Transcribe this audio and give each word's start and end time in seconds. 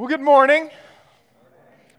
Well, 0.00 0.08
good 0.08 0.22
morning. 0.22 0.70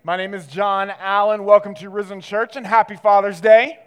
My 0.04 0.18
name 0.18 0.34
is 0.34 0.48
John 0.48 0.90
Allen. 0.90 1.46
Welcome 1.46 1.76
to 1.76 1.90
Risen 1.92 2.20
Church 2.20 2.56
and 2.56 2.66
happy 2.66 2.96
Father's 2.96 3.40
Day. 3.40 3.78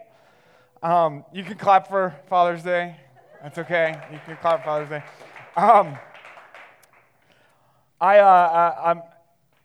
Um, 0.81 1.25
you 1.33 1.43
can 1.43 1.57
clap 1.57 1.89
for 1.89 2.15
Father's 2.29 2.63
Day. 2.63 2.95
That's 3.43 3.57
okay. 3.57 3.99
You 4.13 4.19
can 4.25 4.37
clap 4.37 4.59
for 4.61 4.65
Father's 4.67 4.87
Day. 4.87 5.03
Um, 5.57 5.97
I, 7.99 8.19
uh, 8.19 8.75
I'm, 8.85 9.01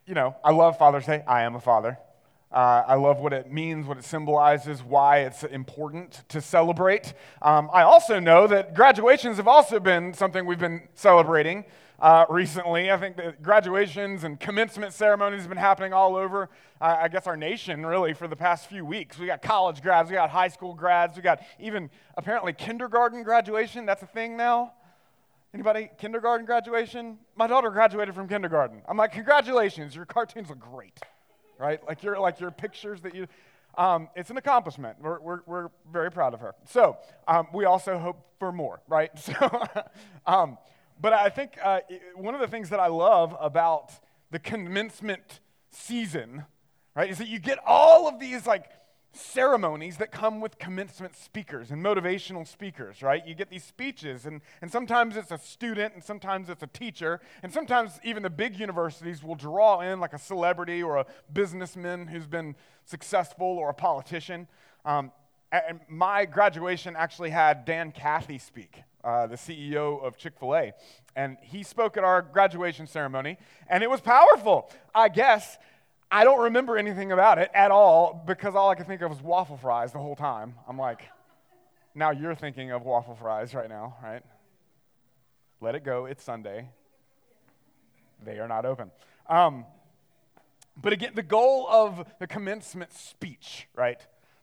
you 0.05 0.15
know, 0.15 0.35
I 0.43 0.51
love 0.51 0.77
Father's 0.77 1.07
Day. 1.07 1.23
I 1.29 1.43
am 1.43 1.55
a 1.55 1.61
father. 1.61 1.97
Uh, 2.51 2.83
I 2.89 2.95
love 2.97 3.21
what 3.21 3.33
it 3.33 3.53
means, 3.53 3.87
what 3.87 3.99
it 3.99 4.05
symbolizes, 4.05 4.83
why 4.83 5.19
it's 5.19 5.45
important 5.45 6.25
to 6.27 6.41
celebrate. 6.41 7.15
Um, 7.41 7.71
I 7.73 7.83
also 7.83 8.19
know 8.19 8.49
that 8.49 8.75
graduations 8.75 9.37
have 9.37 9.47
also 9.47 9.79
been 9.79 10.13
something 10.13 10.45
we've 10.45 10.59
been 10.59 10.89
celebrating 10.97 11.67
uh, 12.01 12.25
recently. 12.29 12.91
I 12.91 12.97
think 12.97 13.17
that 13.17 13.43
graduations 13.43 14.25
and 14.25 14.41
commencement 14.41 14.93
ceremonies 14.93 15.41
have 15.41 15.49
been 15.49 15.59
happening 15.59 15.93
all 15.93 16.17
over, 16.17 16.49
uh, 16.81 16.97
I 17.01 17.09
guess, 17.09 17.27
our 17.27 17.37
nation 17.37 17.85
really 17.85 18.15
for 18.15 18.27
the 18.27 18.37
past 18.37 18.69
few 18.69 18.85
weeks. 18.85 19.19
We 19.19 19.27
got 19.27 19.43
college 19.43 19.83
grads, 19.83 20.09
we 20.09 20.15
got 20.15 20.31
high 20.31 20.49
school 20.49 20.75
grads, 20.75 21.17
we 21.17 21.23
got 21.23 21.43
even 21.59 21.91
apparently 22.17 22.53
kindergarten 22.53 23.23
graduation. 23.23 23.87
That's 23.87 24.03
a 24.03 24.07
thing 24.07 24.37
now. 24.37 24.73
Anybody 25.53 25.91
kindergarten 25.99 26.47
graduation? 26.47 27.19
My 27.35 27.47
daughter 27.47 27.71
graduated 27.71 28.15
from 28.15 28.29
kindergarten. 28.29 28.83
I'm 28.89 28.97
like, 28.97 29.13
congratulations, 29.13 29.95
your 29.95 30.07
cartoons 30.07 30.49
look 30.49 30.61
great, 30.61 30.99
right? 31.59 31.85
Like 31.87 32.03
your 32.03 32.19
like 32.19 32.41
your 32.41 32.51
pictures 32.51 33.01
that 33.03 33.15
you. 33.15 33.27
Um, 33.79 34.09
it's 34.17 34.31
an 34.31 34.37
accomplishment. 34.37 34.97
We're, 35.01 35.21
we're, 35.21 35.41
we're 35.47 35.69
very 35.93 36.11
proud 36.11 36.35
of 36.35 36.41
her. 36.41 36.57
So 36.67 36.97
um, 37.29 37.47
we 37.55 37.67
also 37.67 37.99
hope 37.99 38.27
for 38.41 38.51
more, 38.51 38.81
right? 38.89 39.11
So, 39.21 39.69
um, 40.27 40.59
but 41.01 41.13
I 41.13 41.31
think 41.31 41.53
uh, 41.63 41.81
one 42.15 42.35
of 42.35 42.41
the 42.41 42.49
things 42.49 42.69
that 42.71 42.81
I 42.81 42.89
love 42.89 43.35
about 43.41 43.93
the 44.31 44.39
commencement 44.39 45.41
season, 45.71 46.45
right, 46.95 47.11
is 47.11 47.19
that 47.19 47.29
you 47.29 47.39
get 47.39 47.59
all 47.67 48.07
of 48.07 48.21
these 48.21 48.47
like 48.47 48.67
ceremonies 49.13 49.97
that 49.97 50.13
come 50.13 50.41
with 50.41 50.59
commencement 50.59 51.17
speakers 51.17 51.71
and 51.71 51.83
motivational 51.85 52.47
speakers, 52.47 53.03
right? 53.03 53.27
You 53.27 53.35
get 53.35 53.51
these 53.51 53.65
speeches, 53.65 54.27
and, 54.27 54.41
and 54.61 54.71
sometimes 54.71 55.17
it's 55.17 55.31
a 55.31 55.39
student, 55.39 55.95
and 55.95 56.05
sometimes 56.05 56.49
it's 56.49 56.63
a 56.63 56.69
teacher, 56.69 57.21
and 57.43 57.53
sometimes 57.53 57.99
even 58.05 58.23
the 58.23 58.31
big 58.31 58.61
universities 58.61 59.23
will 59.23 59.35
draw 59.35 59.81
in 59.81 60.01
like 60.01 60.13
a 60.13 60.19
celebrity 60.19 60.83
or 60.83 60.99
a 60.99 61.07
businessman 61.33 62.07
who's 62.07 62.27
been 62.27 62.55
successful 62.85 63.47
or 63.47 63.71
a 63.71 63.75
politician. 63.75 64.47
Um, 64.85 65.13
and 65.51 65.81
my 65.89 66.27
graduation 66.27 66.95
actually 66.95 67.31
had 67.31 67.65
Dan 67.65 67.91
Cathy 67.91 68.39
speak 68.39 68.85
uh, 69.05 69.27
the 69.27 69.37
CEO 69.37 70.03
of 70.03 70.17
Chick 70.17 70.35
fil 70.39 70.55
A. 70.55 70.73
And 71.17 71.37
he 71.43 71.63
spoke 71.63 71.97
at 71.97 72.05
our 72.05 72.23
graduation 72.23 72.87
ceremony, 72.87 73.39
and 73.69 73.83
it 73.83 73.91
was 73.91 74.01
powerful, 74.01 74.71
I 74.95 75.09
guess. 75.09 75.59
I 76.11 76.25
don't 76.25 76.41
remember 76.41 76.77
anything 76.77 77.13
about 77.13 77.39
it 77.39 77.51
at 77.55 77.71
all 77.71 78.23
because 78.27 78.55
all 78.55 78.71
I 78.71 78.75
could 78.75 78.87
think 78.87 79.01
of 79.01 79.11
was 79.11 79.23
waffle 79.23 79.57
fries 79.57 79.93
the 79.93 79.99
whole 79.99 80.17
time. 80.17 80.55
I'm 80.69 80.79
like, 80.79 81.03
now 81.95 82.11
you're 82.11 82.35
thinking 82.35 82.71
of 82.73 82.83
waffle 82.83 83.15
fries 83.15 83.55
right 83.55 83.69
now, 83.69 83.97
right? 84.03 84.23
Let 85.61 85.75
it 85.75 85.85
go. 85.85 86.07
It's 86.07 86.25
Sunday. 86.25 86.69
They 88.25 88.39
are 88.39 88.49
not 88.49 88.65
open. 88.65 88.91
Um, 89.29 89.67
but 90.77 90.93
again, 90.93 91.13
the 91.15 91.23
goal 91.23 91.67
of 91.69 92.07
the 92.19 92.27
commencement 92.27 92.93
speech, 92.93 93.69
right? 93.75 94.01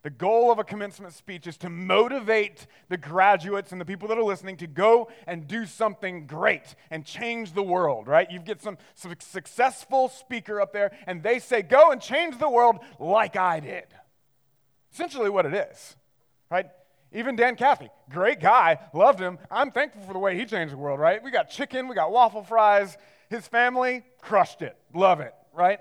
The 0.08 0.12
goal 0.12 0.54
of 0.54 0.58
a 0.58 0.64
commencement 0.64 1.14
speech 1.14 1.48
is 1.48 1.58
to 1.58 1.70
motivate 1.70 2.66
the 2.88 2.96
graduates 2.96 3.74
and 3.74 3.82
the 3.82 3.84
people 3.84 4.08
that 4.08 4.18
are 4.18 4.24
listening 4.24 4.56
to 4.56 4.66
go 4.66 5.10
and 5.28 5.46
do 5.46 5.66
something 5.66 6.28
great 6.28 6.76
and 6.90 7.04
change 7.04 7.52
the 7.52 7.62
world, 7.62 8.08
right? 8.08 8.32
You 8.32 8.40
get 8.40 8.62
some, 8.62 8.78
some 8.96 9.14
successful 9.20 10.08
speaker 10.08 10.62
up 10.62 10.72
there 10.72 10.94
and 11.08 11.22
they 11.22 11.40
say, 11.40 11.62
Go 11.62 11.92
and 11.92 12.02
change 12.02 12.40
the 12.40 12.50
world 12.50 12.78
like 13.00 13.36
I 13.36 13.60
did. 13.60 13.84
Essentially, 14.94 15.30
what 15.30 15.46
it 15.46 15.54
is, 15.54 15.98
right? 16.50 16.68
Even 17.12 17.36
Dan 17.36 17.58
Cathy, 17.58 17.90
great 18.10 18.40
guy, 18.40 18.80
loved 18.94 19.20
him. 19.20 19.38
I'm 19.52 19.72
thankful 19.72 20.04
for 20.04 20.14
the 20.14 20.20
way 20.20 20.38
he 20.38 20.46
changed 20.46 20.74
the 20.74 20.78
world, 20.78 21.02
right? 21.02 21.22
We 21.22 21.32
got 21.32 21.50
chicken, 21.50 21.90
we 21.90 21.96
got 21.96 22.14
waffle 22.14 22.44
fries. 22.44 22.98
His 23.30 23.46
family 23.46 24.04
crushed 24.22 24.62
it, 24.62 24.78
love 24.94 25.20
it, 25.20 25.34
right? 25.54 25.80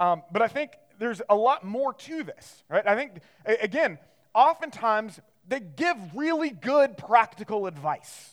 Um, 0.00 0.24
but 0.32 0.42
I 0.42 0.48
think 0.48 0.72
there's 0.98 1.22
a 1.28 1.34
lot 1.34 1.64
more 1.64 1.94
to 1.94 2.22
this, 2.24 2.64
right? 2.68 2.86
I 2.86 2.94
think, 2.94 3.20
again, 3.44 3.98
oftentimes 4.34 5.20
they 5.46 5.60
give 5.60 5.96
really 6.14 6.50
good 6.50 6.98
practical 6.98 7.66
advice. 7.66 8.30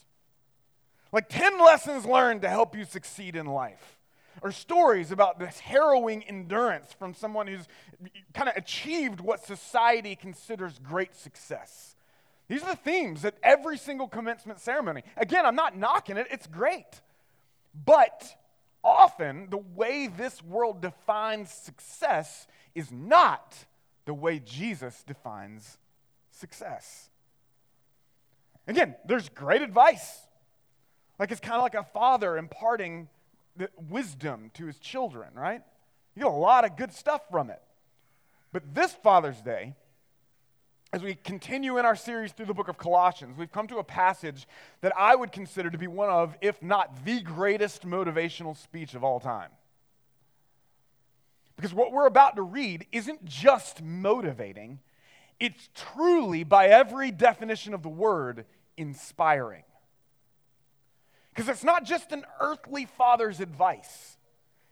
Like 1.11 1.29
10 1.29 1.59
lessons 1.59 2.05
learned 2.05 2.41
to 2.41 2.49
help 2.49 2.75
you 2.75 2.83
succeed 2.83 3.35
in 3.35 3.45
life. 3.45 3.99
Or 4.41 4.51
stories 4.51 5.11
about 5.11 5.39
this 5.39 5.59
harrowing 5.59 6.21
endurance 6.23 6.91
from 6.91 7.13
someone 7.13 7.47
who's 7.47 7.67
kind 8.33 8.49
of 8.49 8.57
achieved 8.57 9.21
what 9.21 9.45
society 9.45 10.15
considers 10.15 10.77
great 10.79 11.15
success. 11.15 11.95
These 12.49 12.61
are 12.63 12.71
the 12.71 12.75
themes 12.75 13.23
at 13.23 13.35
every 13.41 13.77
single 13.77 14.09
commencement 14.09 14.59
ceremony. 14.59 15.03
Again, 15.15 15.45
I'm 15.45 15.55
not 15.55 15.77
knocking 15.77 16.17
it, 16.17 16.27
it's 16.29 16.47
great. 16.47 17.01
But 17.85 18.35
often 18.85 19.49
the 19.49 19.57
way 19.57 20.07
this 20.07 20.43
world 20.43 20.81
defines 20.81 21.51
success 21.51 22.47
is 22.75 22.91
not 22.91 23.65
the 24.05 24.13
way 24.13 24.39
Jesus 24.39 25.03
defines 25.03 25.77
success. 26.29 27.09
Again, 28.67 28.95
there's 29.05 29.29
great 29.29 29.61
advice. 29.61 30.21
Like 31.17 31.31
it's 31.31 31.41
kind 31.41 31.55
of 31.55 31.63
like 31.63 31.75
a 31.75 31.83
father 31.83 32.37
imparting 32.37 33.09
wisdom 33.89 34.51
to 34.55 34.65
his 34.65 34.77
children, 34.79 35.29
right? 35.33 35.61
You 36.15 36.23
get 36.23 36.31
a 36.31 36.35
lot 36.35 36.65
of 36.65 36.75
good 36.75 36.93
stuff 36.93 37.21
from 37.31 37.49
it. 37.49 37.61
But 38.51 38.73
this 38.73 38.93
Father's 38.93 39.41
Day, 39.41 39.75
as 40.95 41.03
we 41.03 41.13
continue 41.13 41.77
in 41.77 41.83
our 41.83 41.97
series 41.97 42.31
through 42.31 42.45
the 42.45 42.53
book 42.53 42.69
of 42.69 42.77
Colossians, 42.77 43.37
we've 43.37 43.51
come 43.51 43.67
to 43.67 43.79
a 43.79 43.83
passage 43.83 44.47
that 44.79 44.93
I 44.97 45.13
would 45.13 45.33
consider 45.33 45.69
to 45.69 45.77
be 45.77 45.87
one 45.87 46.09
of, 46.09 46.37
if 46.39 46.63
not 46.63 47.03
the 47.03 47.19
greatest 47.19 47.85
motivational 47.85 48.55
speech 48.55 48.93
of 48.93 49.03
all 49.03 49.19
time. 49.19 49.49
Because 51.57 51.73
what 51.73 51.91
we're 51.91 52.05
about 52.05 52.37
to 52.37 52.43
read 52.43 52.85
isn't 52.93 53.25
just 53.25 53.83
motivating, 53.83 54.79
it's 55.37 55.67
truly, 55.75 56.45
by 56.45 56.67
every 56.67 57.11
definition 57.11 57.73
of 57.73 57.83
the 57.83 57.89
word, 57.89 58.45
inspiring. 58.77 59.63
Because 61.33 61.49
it's 61.49 61.65
not 61.65 61.83
just 61.83 62.13
an 62.13 62.23
earthly 62.39 62.85
father's 62.85 63.41
advice, 63.41 64.15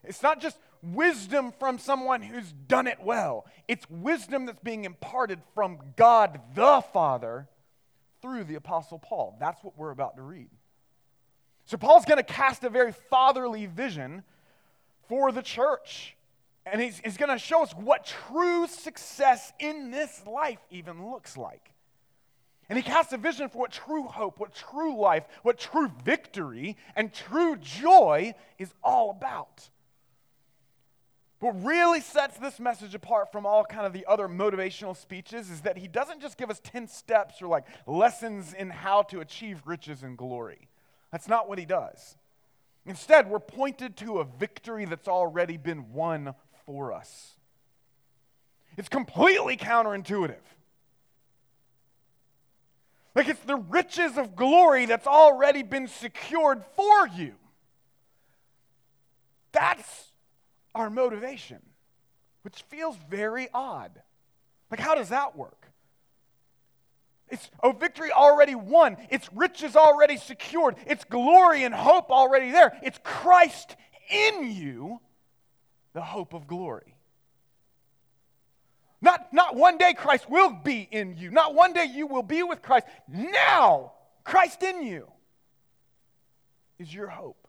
it's 0.05 0.23
not 0.23 0.40
just 0.40 0.57
wisdom 0.84 1.54
from 1.58 1.80
someone 1.80 2.22
who's 2.22 2.52
done 2.68 2.88
it 2.88 3.02
well, 3.02 3.46
it's 3.68 3.90
wisdom 3.90 4.46
that's 4.46 4.60
being 4.62 4.86
imparted 4.86 5.40
from 5.56 5.80
God 5.96 6.40
the 6.54 6.84
Father 6.94 7.48
through 8.22 8.44
the 8.44 8.56
Apostle 8.56 9.00
Paul. 9.00 9.38
That's 9.40 9.64
what 9.64 9.78
we're 9.78 9.92
about 9.92 10.18
to 10.18 10.22
read. 10.22 10.50
So, 11.66 11.78
Paul's 11.78 12.06
going 12.06 12.18
to 12.18 12.24
cast 12.24 12.64
a 12.64 12.70
very 12.70 12.92
fatherly 12.92 13.66
vision 13.66 14.24
for 15.08 15.32
the 15.32 15.42
church. 15.42 16.16
And 16.66 16.82
he's, 16.82 17.00
he's 17.00 17.18
going 17.18 17.32
to 17.32 17.38
show 17.38 17.64
us 17.64 17.74
what 17.74 18.06
true 18.06 18.68
success 18.68 19.52
in 19.60 19.92
this 19.92 20.24
life 20.26 20.60
even 20.72 21.12
looks 21.12 21.38
like. 21.38 21.72
And 22.70 22.78
he 22.78 22.84
casts 22.84 23.12
a 23.12 23.18
vision 23.18 23.50
for 23.50 23.60
what 23.60 23.72
true 23.72 24.04
hope, 24.04 24.40
what 24.40 24.56
true 24.56 24.98
life, 24.98 25.26
what 25.44 25.60
true 25.60 25.92
victory, 26.06 26.78
and 26.96 27.14
true 27.14 27.58
joy 27.58 28.34
is 28.58 28.74
all 28.84 29.12
about. 29.12 29.70
What 31.44 31.62
really 31.62 32.00
sets 32.00 32.38
this 32.38 32.58
message 32.58 32.96
apart 32.96 33.34
from 33.34 33.46
all 33.46 33.66
kind 33.66 33.86
of 33.86 33.92
the 33.92 34.06
other 34.08 34.30
motivational 34.30 34.96
speeches 34.96 35.50
is 35.50 35.59
that 35.64 35.78
he 35.78 35.90
doesn't 35.90 36.22
just 36.22 36.38
give 36.38 36.50
us 36.50 36.62
10 36.64 36.88
steps 36.88 37.42
or 37.42 37.48
like 37.48 37.66
lessons 37.86 38.54
in 38.54 38.70
how 38.70 39.02
to 39.02 39.20
achieve 39.20 39.62
riches 39.66 40.03
and 40.03 40.18
glory. 40.18 40.70
That's 41.12 41.28
not 41.28 41.50
what 41.50 41.59
he 41.59 41.66
does. 41.66 42.16
Instead, 42.86 43.30
we're 43.30 43.42
pointed 43.42 43.98
to 43.98 44.20
a 44.20 44.24
victory 44.24 44.86
that's 44.86 45.09
already 45.09 45.58
been 45.58 45.91
won 45.91 46.34
for 46.66 46.94
us. 46.94 47.35
It's 48.78 48.88
completely 48.88 49.58
counterintuitive. 49.58 50.46
Like 53.16 53.28
it's 53.28 53.41
the 53.41 53.58
riches 53.58 54.17
of 54.17 54.38
glory 54.38 54.85
that's 54.85 55.08
already 55.08 55.64
been 55.64 55.90
secured 55.90 56.64
for 56.78 57.06
you. 57.09 57.34
That's 59.52 60.13
our 60.75 60.90
motivation, 60.90 61.59
which 62.43 62.64
feels 62.70 62.97
very 63.09 63.49
odd. 63.53 63.91
Like, 64.72 64.79
how 64.79 64.96
does 64.96 65.09
that 65.09 65.35
work? 65.35 65.67
It's 67.29 67.49
a 67.64 67.73
victory 67.73 68.11
already 68.11 68.55
won. 68.55 68.97
It's 69.09 69.31
riches 69.34 69.75
already 69.75 70.17
secured. 70.17 70.75
It's 70.85 71.03
glory 71.03 71.64
and 71.64 71.73
hope 71.73 72.11
already 72.11 72.52
there. 72.52 72.78
It's 72.84 72.99
Christ 73.03 73.75
in 74.09 74.52
you 74.52 74.99
the 75.93 76.02
hope 76.02 76.34
of 76.34 76.47
glory. 76.47 76.96
Not, 79.02 79.34
not 79.34 79.55
one 79.55 79.78
day 79.78 79.93
Christ 79.93 80.29
will 80.29 80.52
be 80.52 80.87
in 80.90 81.17
you. 81.17 81.29
Not 81.29 81.55
one 81.55 81.73
day 81.73 81.85
you 81.85 82.08
will 82.08 82.23
be 82.23 82.41
with 82.41 82.61
Christ. 82.61 82.85
Now, 83.08 83.93
Christ 84.23 84.64
in 84.64 84.84
you 84.84 85.08
is 86.79 86.93
your 86.93 87.08
hope. 87.08 87.42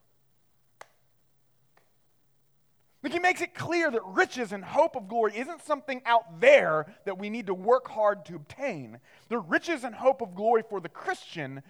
Like 3.04 3.12
he 3.12 3.18
makes 3.18 3.42
it 3.42 3.54
clear 3.54 3.90
that 3.90 4.00
riches 4.06 4.50
and 4.50 4.64
hope 4.64 4.96
of 4.96 5.08
glory 5.08 5.34
isn't 5.36 5.62
something 5.62 6.00
out 6.06 6.40
there 6.40 6.86
that 7.04 7.18
we 7.18 7.28
need 7.28 7.48
to 7.48 7.54
work 7.54 7.86
hard 7.86 8.24
to 8.24 8.34
obtain. 8.34 8.98
The 9.28 9.38
riches 9.38 9.84
and 9.84 9.94
hope 9.94 10.22
of 10.22 10.34
glory 10.34 10.62
for 10.66 10.80
the 10.80 10.88
Christian 10.88 11.62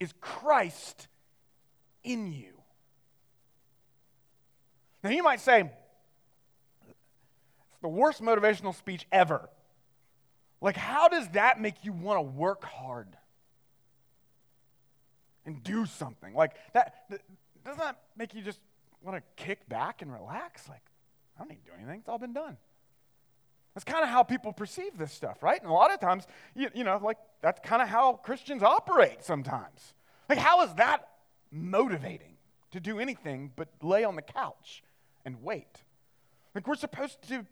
is 0.00 0.14
Christ 0.22 1.08
in 2.02 2.32
you. 2.32 2.54
Now 5.04 5.10
you 5.10 5.22
might 5.22 5.40
say, 5.40 5.70
it's 6.88 7.80
the 7.82 7.88
worst 7.88 8.22
motivational 8.22 8.74
speech 8.74 9.06
ever. 9.12 9.50
Like, 10.62 10.78
how 10.78 11.08
does 11.08 11.28
that 11.30 11.60
make 11.60 11.84
you 11.84 11.92
want 11.92 12.16
to 12.16 12.22
work 12.22 12.64
hard 12.64 13.08
and 15.44 15.62
do 15.62 15.84
something? 15.84 16.32
Like, 16.32 16.52
that, 16.72 16.94
doesn't 17.62 17.78
that 17.78 17.98
make 18.16 18.32
you 18.32 18.40
just 18.40 18.58
want 19.02 19.16
to 19.16 19.42
kick 19.42 19.68
back 19.68 20.02
and 20.02 20.12
relax? 20.12 20.68
Like, 20.68 20.82
I 21.36 21.40
don't 21.40 21.50
need 21.50 21.64
to 21.64 21.70
do 21.70 21.76
anything, 21.76 22.00
it's 22.00 22.08
all 22.08 22.18
been 22.18 22.32
done. 22.32 22.56
That's 23.74 23.84
kind 23.84 24.02
of 24.02 24.10
how 24.10 24.24
people 24.24 24.52
perceive 24.52 24.98
this 24.98 25.12
stuff, 25.12 25.42
right? 25.42 25.60
And 25.60 25.70
a 25.70 25.72
lot 25.72 25.92
of 25.92 26.00
times, 26.00 26.26
you, 26.56 26.68
you 26.74 26.82
know, 26.82 26.98
like, 27.02 27.18
that's 27.42 27.60
kind 27.60 27.80
of 27.80 27.88
how 27.88 28.14
Christians 28.14 28.62
operate 28.62 29.22
sometimes. 29.22 29.94
Like, 30.28 30.38
how 30.38 30.62
is 30.64 30.74
that 30.74 31.08
motivating 31.52 32.36
to 32.72 32.80
do 32.80 32.98
anything 32.98 33.52
but 33.54 33.68
lay 33.80 34.02
on 34.02 34.16
the 34.16 34.22
couch 34.22 34.82
and 35.24 35.42
wait? 35.42 35.84
Like, 36.54 36.66
we're 36.66 36.74
supposed 36.74 37.22
to, 37.28 37.46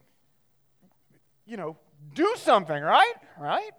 you 1.46 1.56
know, 1.56 1.76
do 2.14 2.34
something, 2.36 2.82
right? 2.82 3.14
Right? 3.38 3.70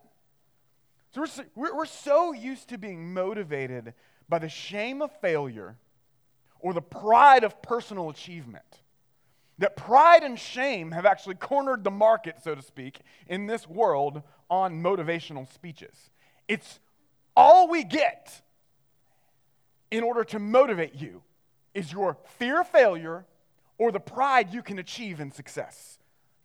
So 1.13 1.25
we're, 1.55 1.75
we're 1.75 1.85
so 1.85 2.31
used 2.31 2.69
to 2.69 2.77
being 2.77 3.13
motivated 3.13 3.93
by 4.29 4.39
the 4.39 4.49
shame 4.49 5.01
of 5.01 5.11
failure 5.19 5.75
or 6.67 6.73
the 6.73 6.81
pride 6.81 7.45
of 7.45 7.61
personal 7.61 8.09
achievement 8.09 8.81
that 9.57 9.77
pride 9.77 10.21
and 10.21 10.37
shame 10.37 10.91
have 10.91 11.05
actually 11.05 11.35
cornered 11.35 11.85
the 11.85 11.89
market, 11.89 12.35
so 12.43 12.53
to 12.53 12.61
speak, 12.61 12.99
in 13.27 13.47
this 13.47 13.65
world 13.69 14.21
on 14.49 14.83
motivational 14.83 15.49
speeches. 15.53 16.09
It's 16.49 16.81
all 17.37 17.69
we 17.69 17.85
get 17.85 18.41
in 19.89 20.03
order 20.03 20.25
to 20.25 20.39
motivate 20.39 20.93
you 20.93 21.23
is 21.73 21.89
your 21.89 22.17
fear 22.37 22.59
of 22.59 22.67
failure 22.67 23.25
or 23.77 23.93
the 23.93 24.01
pride 24.01 24.53
you 24.53 24.61
can 24.61 24.77
achieve 24.77 25.21
in 25.21 25.31
success. 25.31 25.99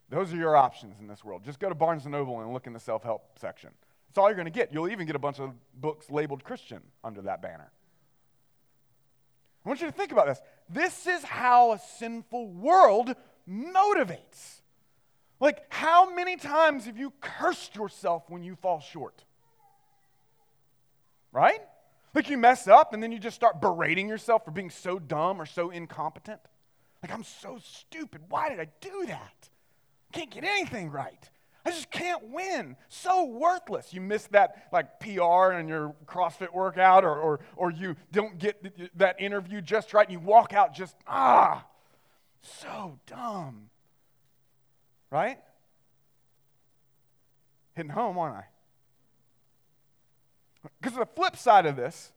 Those 0.09 0.31
are 0.31 0.37
your 0.37 0.55
options 0.55 1.01
in 1.01 1.07
this 1.07 1.21
world. 1.21 1.43
Just 1.43 1.59
go 1.59 1.67
to 1.67 1.75
Barnes 1.75 2.05
& 2.05 2.07
Noble 2.07 2.39
and 2.39 2.53
look 2.53 2.65
in 2.65 2.71
the 2.71 2.79
self-help 2.79 3.37
section. 3.41 3.71
That's 4.07 4.17
all 4.17 4.29
you're 4.29 4.35
going 4.35 4.45
to 4.45 4.51
get. 4.51 4.71
You'll 4.71 4.89
even 4.89 5.05
get 5.05 5.17
a 5.17 5.19
bunch 5.19 5.41
of 5.41 5.51
books 5.81 6.09
labeled 6.09 6.45
Christian 6.45 6.81
under 7.03 7.21
that 7.23 7.41
banner. 7.41 7.73
I 9.65 9.69
want 9.69 9.81
you 9.81 9.87
to 9.87 9.93
think 9.93 10.11
about 10.11 10.27
this. 10.27 10.41
This 10.69 11.07
is 11.07 11.23
how 11.23 11.71
a 11.71 11.79
sinful 11.97 12.47
world 12.49 13.15
motivates. 13.49 14.61
Like, 15.39 15.65
how 15.69 16.13
many 16.13 16.35
times 16.37 16.85
have 16.85 16.97
you 16.97 17.13
cursed 17.21 17.75
yourself 17.75 18.23
when 18.29 18.43
you 18.43 18.55
fall 18.55 18.79
short? 18.79 19.23
Right? 21.31 21.59
Like, 22.13 22.29
you 22.29 22.37
mess 22.37 22.67
up 22.67 22.93
and 22.93 23.01
then 23.01 23.11
you 23.11 23.19
just 23.19 23.35
start 23.35 23.59
berating 23.61 24.07
yourself 24.07 24.45
for 24.45 24.51
being 24.51 24.69
so 24.69 24.99
dumb 24.99 25.41
or 25.41 25.45
so 25.45 25.69
incompetent. 25.69 26.39
Like, 27.01 27.13
I'm 27.13 27.23
so 27.23 27.59
stupid. 27.61 28.21
Why 28.29 28.49
did 28.49 28.59
I 28.59 28.67
do 28.79 29.05
that? 29.07 29.49
Can't 30.13 30.29
get 30.29 30.43
anything 30.43 30.91
right. 30.91 31.29
I 31.65 31.71
just 31.71 31.91
can't 31.91 32.29
win. 32.29 32.75
So 32.89 33.23
worthless. 33.23 33.93
You 33.93 34.01
miss 34.01 34.27
that 34.27 34.67
like 34.73 34.99
PR 34.99 35.53
in 35.53 35.67
your 35.67 35.95
CrossFit 36.05 36.53
workout, 36.53 37.05
or, 37.05 37.17
or, 37.17 37.39
or 37.55 37.71
you 37.71 37.95
don't 38.11 38.37
get 38.37 38.97
that 38.97 39.21
interview 39.21 39.61
just 39.61 39.93
right, 39.93 40.07
and 40.07 40.13
you 40.13 40.19
walk 40.19 40.53
out 40.53 40.73
just, 40.73 40.95
ah, 41.07 41.65
so 42.41 42.99
dumb. 43.07 43.69
Right? 45.09 45.39
Hitting 47.75 47.91
home, 47.91 48.17
aren't 48.17 48.35
I? 48.35 48.43
Because 50.81 50.97
the 50.97 51.05
flip 51.05 51.37
side 51.37 51.65
of 51.65 51.75
this 51.75 52.11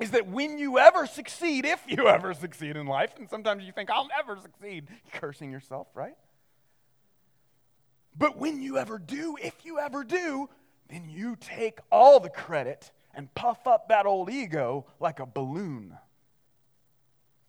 is 0.00 0.10
that 0.12 0.26
when 0.26 0.58
you 0.58 0.78
ever 0.78 1.06
succeed, 1.06 1.64
if 1.64 1.80
you 1.86 2.08
ever 2.08 2.34
succeed 2.34 2.76
in 2.76 2.86
life, 2.86 3.12
and 3.18 3.28
sometimes 3.28 3.64
you 3.64 3.72
think, 3.72 3.90
I'll 3.90 4.08
never 4.08 4.40
succeed, 4.40 4.88
cursing 5.12 5.52
yourself, 5.52 5.86
right? 5.94 6.16
But 8.16 8.38
when 8.38 8.60
you 8.62 8.78
ever 8.78 8.98
do, 8.98 9.36
if 9.42 9.54
you 9.64 9.78
ever 9.78 10.04
do, 10.04 10.48
then 10.88 11.08
you 11.08 11.36
take 11.36 11.78
all 11.90 12.20
the 12.20 12.28
credit 12.28 12.90
and 13.14 13.32
puff 13.34 13.66
up 13.66 13.88
that 13.88 14.06
old 14.06 14.30
ego 14.30 14.86
like 15.00 15.20
a 15.20 15.26
balloon. 15.26 15.96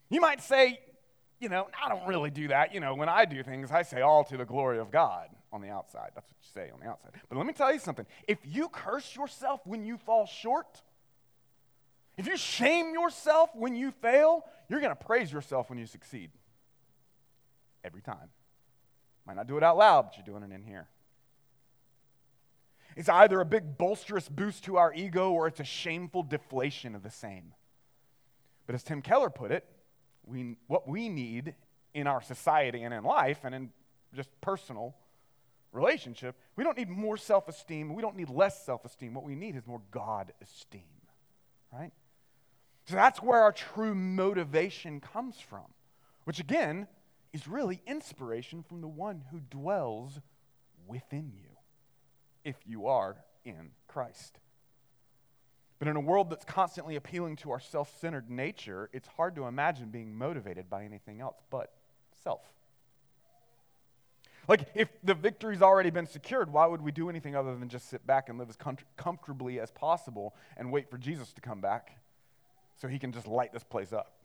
You 0.10 0.22
might 0.22 0.42
say, 0.42 0.80
you 1.40 1.50
know, 1.50 1.68
I 1.84 1.90
don't 1.90 2.08
really 2.08 2.30
do 2.30 2.48
that. 2.50 2.74
You 2.74 2.80
know, 2.80 2.96
when 2.96 3.10
I 3.10 3.26
do 3.26 3.44
things, 3.44 3.72
I 3.72 3.84
say 3.84 4.02
all 4.02 4.24
to 4.26 4.38
the 4.38 4.46
glory 4.46 4.80
of 4.80 4.92
God 4.92 5.28
on 5.52 5.62
the 5.62 5.70
outside. 5.70 6.12
That's 6.16 6.30
what 6.30 6.38
you 6.42 6.50
say 6.54 6.72
on 6.72 6.80
the 6.80 6.88
outside. 6.88 7.12
But 7.30 7.38
let 7.38 7.46
me 7.46 7.54
tell 7.54 7.74
you 7.74 7.80
something. 7.80 8.06
If 8.28 8.40
you 8.46 8.70
curse 8.70 9.16
yourself 9.16 9.62
when 9.66 9.84
you 9.84 9.98
fall 9.98 10.26
short, 10.26 10.82
if 12.18 12.28
you 12.28 12.38
shame 12.38 12.94
yourself 12.94 13.50
when 13.54 13.76
you 13.76 13.92
fail, 13.92 14.46
you're 14.70 14.80
going 14.80 14.96
to 14.96 15.04
praise 15.04 15.32
yourself 15.32 15.70
when 15.70 15.80
you 15.80 15.86
succeed. 15.86 16.32
Every 17.84 18.02
time. 18.02 18.30
Might 19.26 19.36
not 19.36 19.48
do 19.48 19.58
it 19.58 19.64
out 19.64 19.78
loud, 19.78 20.04
but 20.04 20.18
you're 20.18 20.26
doing 20.26 20.50
it 20.50 20.54
in 20.54 20.64
here. 20.64 20.88
It's 22.96 23.10
either 23.10 23.40
a 23.42 23.46
big 23.46 23.78
bolsterous 23.78 24.30
boost 24.30 24.66
to 24.66 24.78
our 24.78 24.94
ego 24.94 25.32
or 25.32 25.48
it's 25.48 25.60
a 25.60 25.66
shameful 25.66 26.24
deflation 26.24 26.96
of 26.96 27.04
the 27.04 27.10
same. 27.10 27.54
But 28.66 28.76
as 28.76 28.84
Tim 28.84 29.02
Keller 29.02 29.30
put 29.30 29.52
it, 29.52 29.66
we, 30.26 30.58
what 30.68 30.88
we 30.88 31.10
need 31.10 31.56
in 31.94 32.08
our 32.08 32.22
society 32.22 32.84
and 32.84 32.94
in 32.94 33.04
life 33.04 33.40
and 33.44 33.54
in 33.54 33.70
just 34.14 34.30
personal 34.42 34.96
relationship, 35.72 36.36
we 36.56 36.64
don't 36.64 36.78
need 36.78 36.90
more 36.90 37.18
self 37.18 37.48
esteem. 37.48 37.94
We 37.94 38.02
don't 38.02 38.16
need 38.16 38.30
less 38.30 38.64
self 38.64 38.86
esteem. 38.86 39.14
What 39.14 39.24
we 39.24 39.36
need 39.36 39.56
is 39.56 39.66
more 39.66 39.82
God 39.92 40.32
esteem, 40.42 40.82
right? 41.72 41.92
So 42.86 42.96
that's 42.96 43.22
where 43.22 43.40
our 43.40 43.52
true 43.52 43.96
motivation 43.96 45.00
comes 45.00 45.40
from, 45.40 45.66
which 46.26 46.40
again 46.40 46.88
is 47.34 47.48
really 47.48 47.82
inspiration 47.88 48.64
from 48.64 48.82
the 48.82 48.88
one 48.88 49.24
who 49.32 49.40
dwells 49.50 50.22
within 50.88 51.32
you 51.34 51.50
if 52.46 52.56
you 52.66 52.88
are 52.88 53.18
in 53.44 53.72
Christ. 53.88 54.40
But 55.80 55.88
in 55.88 55.96
a 55.96 56.00
world 56.00 56.30
that's 56.30 56.46
constantly 56.46 56.96
appealing 56.96 57.36
to 57.38 57.52
our 57.52 57.60
self 57.60 58.00
centered 58.00 58.30
nature, 58.30 58.90
it's 58.94 59.08
hard 59.08 59.36
to 59.36 59.48
imagine 59.48 59.90
being 59.90 60.16
motivated 60.18 60.70
by 60.70 60.86
anything 60.86 61.20
else 61.20 61.36
but 61.50 61.74
self. 62.24 62.42
Like, 64.48 64.68
if 64.76 64.90
the 65.04 65.14
victory's 65.14 65.62
already 65.62 65.90
been 65.90 66.06
secured, 66.06 66.52
why 66.52 66.66
would 66.66 66.82
we 66.82 66.92
do 66.92 67.10
anything 67.10 67.36
other 67.36 67.56
than 67.56 67.70
just 67.70 67.90
sit 67.90 68.06
back 68.06 68.28
and 68.28 68.38
live 68.38 68.50
as 68.50 68.58
com- 68.58 68.78
comfortably 68.98 69.60
as 69.60 69.72
possible 69.72 70.36
and 70.58 70.72
wait 70.72 70.90
for 70.90 70.98
Jesus 70.98 71.32
to 71.34 71.42
come 71.42 71.62
back 71.62 71.98
so 72.76 72.90
he 72.90 73.00
can 73.00 73.14
just 73.14 73.26
light 73.26 73.54
this 73.54 73.64
place 73.64 73.94
up? 73.94 74.23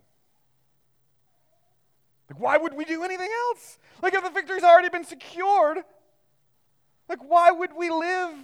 Like, 2.31 2.41
why 2.41 2.57
would 2.57 2.75
we 2.75 2.85
do 2.85 3.03
anything 3.03 3.31
else? 3.49 3.79
Like, 4.03 4.15
if 4.15 4.23
the 4.23 4.31
victory's 4.31 4.63
already 4.63 4.91
been 4.91 5.05
secured, 5.05 5.79
like, 7.09 7.21
why 7.27 7.51
would 7.51 7.71
we 7.77 7.91
live 7.91 8.35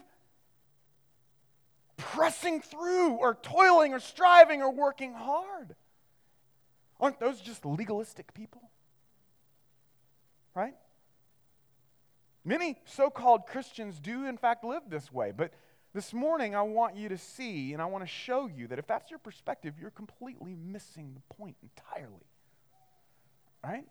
pressing 1.97 2.61
through 2.61 3.11
or 3.11 3.35
toiling 3.35 3.93
or 3.93 4.01
striving 4.01 4.63
or 4.63 4.73
working 4.73 5.13
hard? 5.13 5.75
Aren't 6.99 7.21
those 7.21 7.41
just 7.41 7.67
legalistic 7.67 8.33
people? 8.33 8.71
Right? 10.55 10.75
Many 12.45 12.77
so 12.85 13.11
called 13.11 13.47
Christians 13.47 13.99
do, 14.01 14.27
in 14.27 14.37
fact, 14.37 14.65
live 14.65 14.83
this 14.89 15.13
way. 15.13 15.33
But 15.37 15.53
this 15.93 16.13
morning, 16.13 16.55
I 16.55 16.63
want 16.63 16.97
you 16.97 17.09
to 17.09 17.19
see 17.19 17.73
and 17.73 17.83
I 17.83 17.87
want 17.87 18.05
to 18.05 18.09
show 18.09 18.47
you 18.47 18.67
that 18.69 18.79
if 18.79 18.87
that's 18.87 19.11
your 19.11 19.19
perspective, 19.19 19.75
you're 19.81 19.91
completely 19.91 20.55
missing 20.55 21.15
the 21.15 21.35
point 21.35 21.57
entirely. 21.63 22.27
Right? 23.65 23.87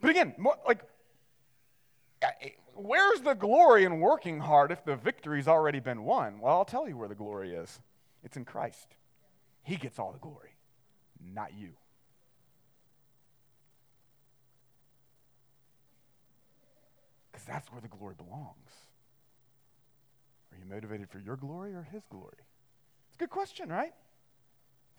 But 0.00 0.10
again, 0.10 0.34
like, 0.66 0.82
where's 2.74 3.20
the 3.22 3.34
glory 3.34 3.84
in 3.84 4.00
working 4.00 4.40
hard 4.40 4.70
if 4.70 4.84
the 4.84 4.96
victory's 4.96 5.48
already 5.48 5.80
been 5.80 6.04
won? 6.04 6.40
Well, 6.40 6.52
I'll 6.52 6.64
tell 6.64 6.88
you 6.88 6.96
where 6.96 7.08
the 7.08 7.14
glory 7.14 7.54
is 7.54 7.80
it's 8.22 8.36
in 8.36 8.44
Christ. 8.44 8.96
He 9.62 9.76
gets 9.76 9.98
all 9.98 10.12
the 10.12 10.18
glory, 10.18 10.56
not 11.34 11.54
you. 11.54 11.70
Because 17.30 17.46
that's 17.46 17.70
where 17.72 17.80
the 17.80 17.88
glory 17.88 18.14
belongs. 18.16 18.70
Are 20.52 20.58
you 20.58 20.66
motivated 20.68 21.08
for 21.08 21.18
your 21.18 21.36
glory 21.36 21.74
or 21.74 21.88
His 21.90 22.02
glory? 22.10 22.36
It's 23.08 23.16
a 23.16 23.18
good 23.18 23.30
question, 23.30 23.70
right? 23.70 23.92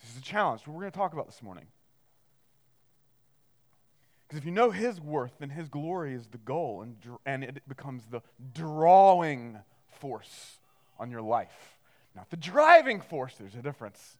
This 0.01 0.11
is 0.11 0.17
a 0.17 0.21
challenge. 0.21 0.61
We're 0.65 0.79
going 0.79 0.91
to 0.91 0.97
talk 0.97 1.13
about 1.13 1.27
this 1.27 1.43
morning. 1.43 1.67
Because 4.27 4.39
if 4.39 4.45
you 4.45 4.51
know 4.51 4.71
His 4.71 4.99
worth, 4.99 5.33
then 5.39 5.49
His 5.49 5.69
glory 5.69 6.13
is 6.13 6.27
the 6.27 6.37
goal, 6.37 6.81
and, 6.81 6.97
and 7.25 7.43
it 7.43 7.67
becomes 7.67 8.03
the 8.09 8.21
drawing 8.53 9.59
force 9.99 10.59
on 10.99 11.11
your 11.11 11.21
life. 11.21 11.77
Not 12.15 12.29
the 12.29 12.37
driving 12.37 13.01
force, 13.01 13.35
there's 13.39 13.55
a 13.55 13.61
difference, 13.61 14.17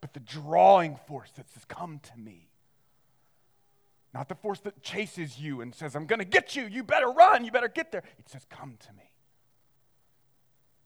but 0.00 0.14
the 0.14 0.20
drawing 0.20 0.96
force 1.08 1.30
that 1.36 1.50
says, 1.50 1.64
Come 1.64 2.00
to 2.02 2.18
me. 2.18 2.48
Not 4.14 4.28
the 4.28 4.34
force 4.34 4.60
that 4.60 4.82
chases 4.82 5.38
you 5.38 5.62
and 5.62 5.74
says, 5.74 5.96
I'm 5.96 6.06
going 6.06 6.18
to 6.18 6.26
get 6.26 6.54
you. 6.54 6.66
You 6.66 6.82
better 6.82 7.10
run. 7.10 7.44
You 7.44 7.50
better 7.50 7.68
get 7.68 7.92
there. 7.92 8.02
It 8.18 8.28
says, 8.28 8.44
Come 8.50 8.76
to 8.86 8.92
me. 8.92 9.10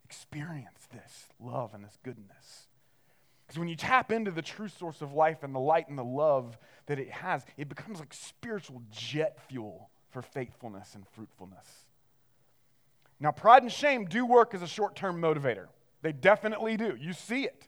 Experience 0.04 0.86
this 0.92 1.26
love 1.40 1.74
and 1.74 1.84
this 1.84 1.98
goodness. 2.04 2.68
Because 3.46 3.58
when 3.58 3.68
you 3.68 3.76
tap 3.76 4.10
into 4.10 4.30
the 4.30 4.42
true 4.42 4.68
source 4.68 5.02
of 5.02 5.12
life 5.12 5.42
and 5.42 5.54
the 5.54 5.60
light 5.60 5.88
and 5.88 5.96
the 5.96 6.04
love 6.04 6.58
that 6.86 6.98
it 6.98 7.10
has, 7.10 7.44
it 7.56 7.68
becomes 7.68 8.00
like 8.00 8.12
spiritual 8.12 8.82
jet 8.90 9.38
fuel 9.48 9.90
for 10.10 10.22
faithfulness 10.22 10.94
and 10.94 11.06
fruitfulness. 11.08 11.66
Now, 13.20 13.30
pride 13.30 13.62
and 13.62 13.72
shame 13.72 14.04
do 14.06 14.26
work 14.26 14.52
as 14.54 14.62
a 14.62 14.66
short 14.66 14.96
term 14.96 15.20
motivator. 15.20 15.66
They 16.02 16.12
definitely 16.12 16.76
do. 16.76 16.96
You 16.98 17.12
see 17.12 17.44
it. 17.44 17.66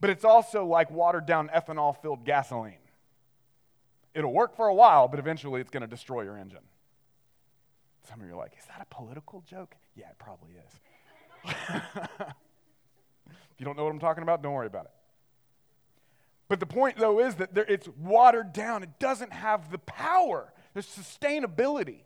But 0.00 0.10
it's 0.10 0.24
also 0.24 0.66
like 0.66 0.90
watered 0.90 1.26
down 1.26 1.48
ethanol 1.48 1.96
filled 2.02 2.24
gasoline. 2.24 2.74
It'll 4.14 4.32
work 4.32 4.56
for 4.56 4.66
a 4.66 4.74
while, 4.74 5.08
but 5.08 5.18
eventually 5.18 5.60
it's 5.60 5.70
going 5.70 5.82
to 5.82 5.86
destroy 5.86 6.22
your 6.22 6.36
engine. 6.36 6.64
Some 8.08 8.20
of 8.20 8.26
you 8.26 8.34
are 8.34 8.36
like, 8.36 8.52
is 8.58 8.64
that 8.66 8.80
a 8.80 8.94
political 8.94 9.42
joke? 9.48 9.74
Yeah, 9.94 10.08
it 10.10 10.18
probably 10.18 10.54
is. 10.54 11.54
if 13.56 13.60
you 13.60 13.64
don't 13.64 13.76
know 13.76 13.84
what 13.84 13.90
I'm 13.90 13.98
talking 13.98 14.22
about, 14.22 14.42
don't 14.42 14.52
worry 14.52 14.66
about 14.66 14.84
it. 14.84 14.90
But 16.48 16.60
the 16.60 16.66
point, 16.66 16.98
though, 16.98 17.20
is 17.20 17.36
that 17.36 17.54
there, 17.54 17.64
it's 17.64 17.88
watered 17.88 18.52
down. 18.52 18.82
It 18.82 18.98
doesn't 19.00 19.32
have 19.32 19.70
the 19.70 19.78
power, 19.78 20.52
there's 20.74 20.86
sustainability. 20.86 22.00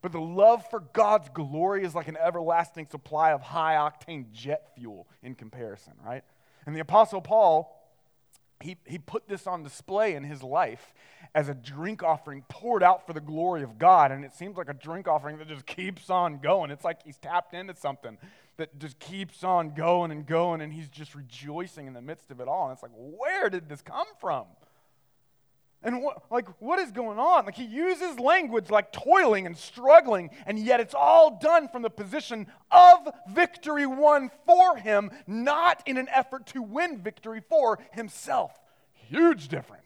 But 0.00 0.12
the 0.12 0.20
love 0.20 0.64
for 0.70 0.80
God's 0.92 1.28
glory 1.30 1.84
is 1.84 1.92
like 1.92 2.06
an 2.06 2.16
everlasting 2.16 2.86
supply 2.88 3.32
of 3.32 3.42
high 3.42 3.74
octane 3.74 4.30
jet 4.32 4.74
fuel 4.76 5.08
in 5.24 5.34
comparison, 5.34 5.94
right? 6.04 6.22
And 6.66 6.76
the 6.76 6.80
Apostle 6.80 7.20
Paul 7.20 7.78
he, 8.60 8.76
he 8.86 8.98
put 8.98 9.28
this 9.28 9.46
on 9.46 9.62
display 9.62 10.14
in 10.14 10.24
his 10.24 10.42
life 10.42 10.92
as 11.34 11.48
a 11.48 11.54
drink 11.54 12.02
offering 12.02 12.44
poured 12.48 12.82
out 12.82 13.06
for 13.06 13.12
the 13.12 13.20
glory 13.20 13.62
of 13.62 13.78
God. 13.78 14.10
And 14.10 14.24
it 14.24 14.34
seems 14.34 14.56
like 14.56 14.68
a 14.68 14.74
drink 14.74 15.06
offering 15.06 15.38
that 15.38 15.48
just 15.48 15.66
keeps 15.66 16.10
on 16.10 16.38
going. 16.38 16.70
It's 16.70 16.84
like 16.84 17.02
he's 17.04 17.18
tapped 17.18 17.54
into 17.54 17.76
something 17.76 18.18
that 18.58 18.78
just 18.78 18.98
keeps 18.98 19.42
on 19.42 19.70
going 19.70 20.10
and 20.10 20.26
going, 20.26 20.60
and 20.60 20.72
he's 20.72 20.88
just 20.88 21.14
rejoicing 21.14 21.86
in 21.86 21.94
the 21.94 22.02
midst 22.02 22.30
of 22.30 22.40
it 22.40 22.48
all. 22.48 22.68
And 22.68 22.74
it's 22.74 22.82
like, 22.82 22.92
where 22.94 23.48
did 23.48 23.68
this 23.68 23.80
come 23.80 24.06
from? 24.20 24.44
And 25.80 26.02
what, 26.02 26.24
like, 26.30 26.48
what 26.60 26.80
is 26.80 26.90
going 26.90 27.20
on? 27.20 27.46
Like, 27.46 27.54
he 27.54 27.64
uses 27.64 28.18
language 28.18 28.68
like 28.68 28.92
toiling 28.92 29.46
and 29.46 29.56
struggling, 29.56 30.30
and 30.44 30.58
yet 30.58 30.80
it's 30.80 30.94
all 30.94 31.38
done 31.40 31.68
from 31.68 31.82
the 31.82 31.90
position 31.90 32.48
of 32.72 33.08
victory 33.30 33.86
won 33.86 34.30
for 34.44 34.76
him, 34.76 35.10
not 35.28 35.82
in 35.86 35.96
an 35.96 36.08
effort 36.12 36.46
to 36.48 36.62
win 36.62 36.98
victory 36.98 37.40
for 37.48 37.78
himself. 37.92 38.50
Huge 38.92 39.46
difference. 39.46 39.77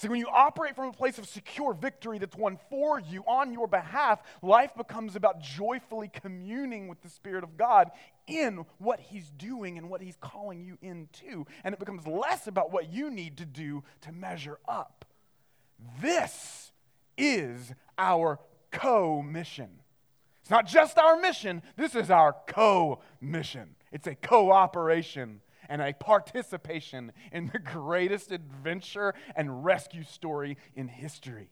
See, 0.00 0.08
when 0.08 0.18
you 0.18 0.28
operate 0.32 0.74
from 0.74 0.88
a 0.88 0.92
place 0.94 1.18
of 1.18 1.28
secure 1.28 1.74
victory 1.74 2.18
that's 2.18 2.34
won 2.34 2.58
for 2.70 2.98
you 2.98 3.22
on 3.26 3.52
your 3.52 3.66
behalf, 3.66 4.22
life 4.40 4.74
becomes 4.74 5.14
about 5.14 5.42
joyfully 5.42 6.08
communing 6.08 6.88
with 6.88 7.02
the 7.02 7.10
Spirit 7.10 7.44
of 7.44 7.58
God 7.58 7.90
in 8.26 8.64
what 8.78 8.98
He's 8.98 9.28
doing 9.28 9.76
and 9.76 9.90
what 9.90 10.00
He's 10.00 10.16
calling 10.18 10.64
you 10.64 10.78
into. 10.80 11.44
And 11.64 11.74
it 11.74 11.78
becomes 11.78 12.06
less 12.06 12.46
about 12.46 12.72
what 12.72 12.90
you 12.90 13.10
need 13.10 13.36
to 13.36 13.44
do 13.44 13.84
to 14.00 14.10
measure 14.10 14.58
up. 14.66 15.04
This 16.00 16.72
is 17.18 17.74
our 17.98 18.40
co 18.70 19.20
mission. 19.20 19.68
It's 20.40 20.50
not 20.50 20.66
just 20.66 20.96
our 20.96 21.20
mission, 21.20 21.60
this 21.76 21.94
is 21.94 22.10
our 22.10 22.34
co 22.46 23.02
mission. 23.20 23.76
It's 23.92 24.06
a 24.06 24.14
cooperation 24.14 25.42
and 25.70 25.80
a 25.80 25.94
participation 25.94 27.12
in 27.32 27.48
the 27.52 27.58
greatest 27.58 28.32
adventure 28.32 29.14
and 29.34 29.64
rescue 29.64 30.02
story 30.02 30.58
in 30.74 30.88
history. 30.88 31.48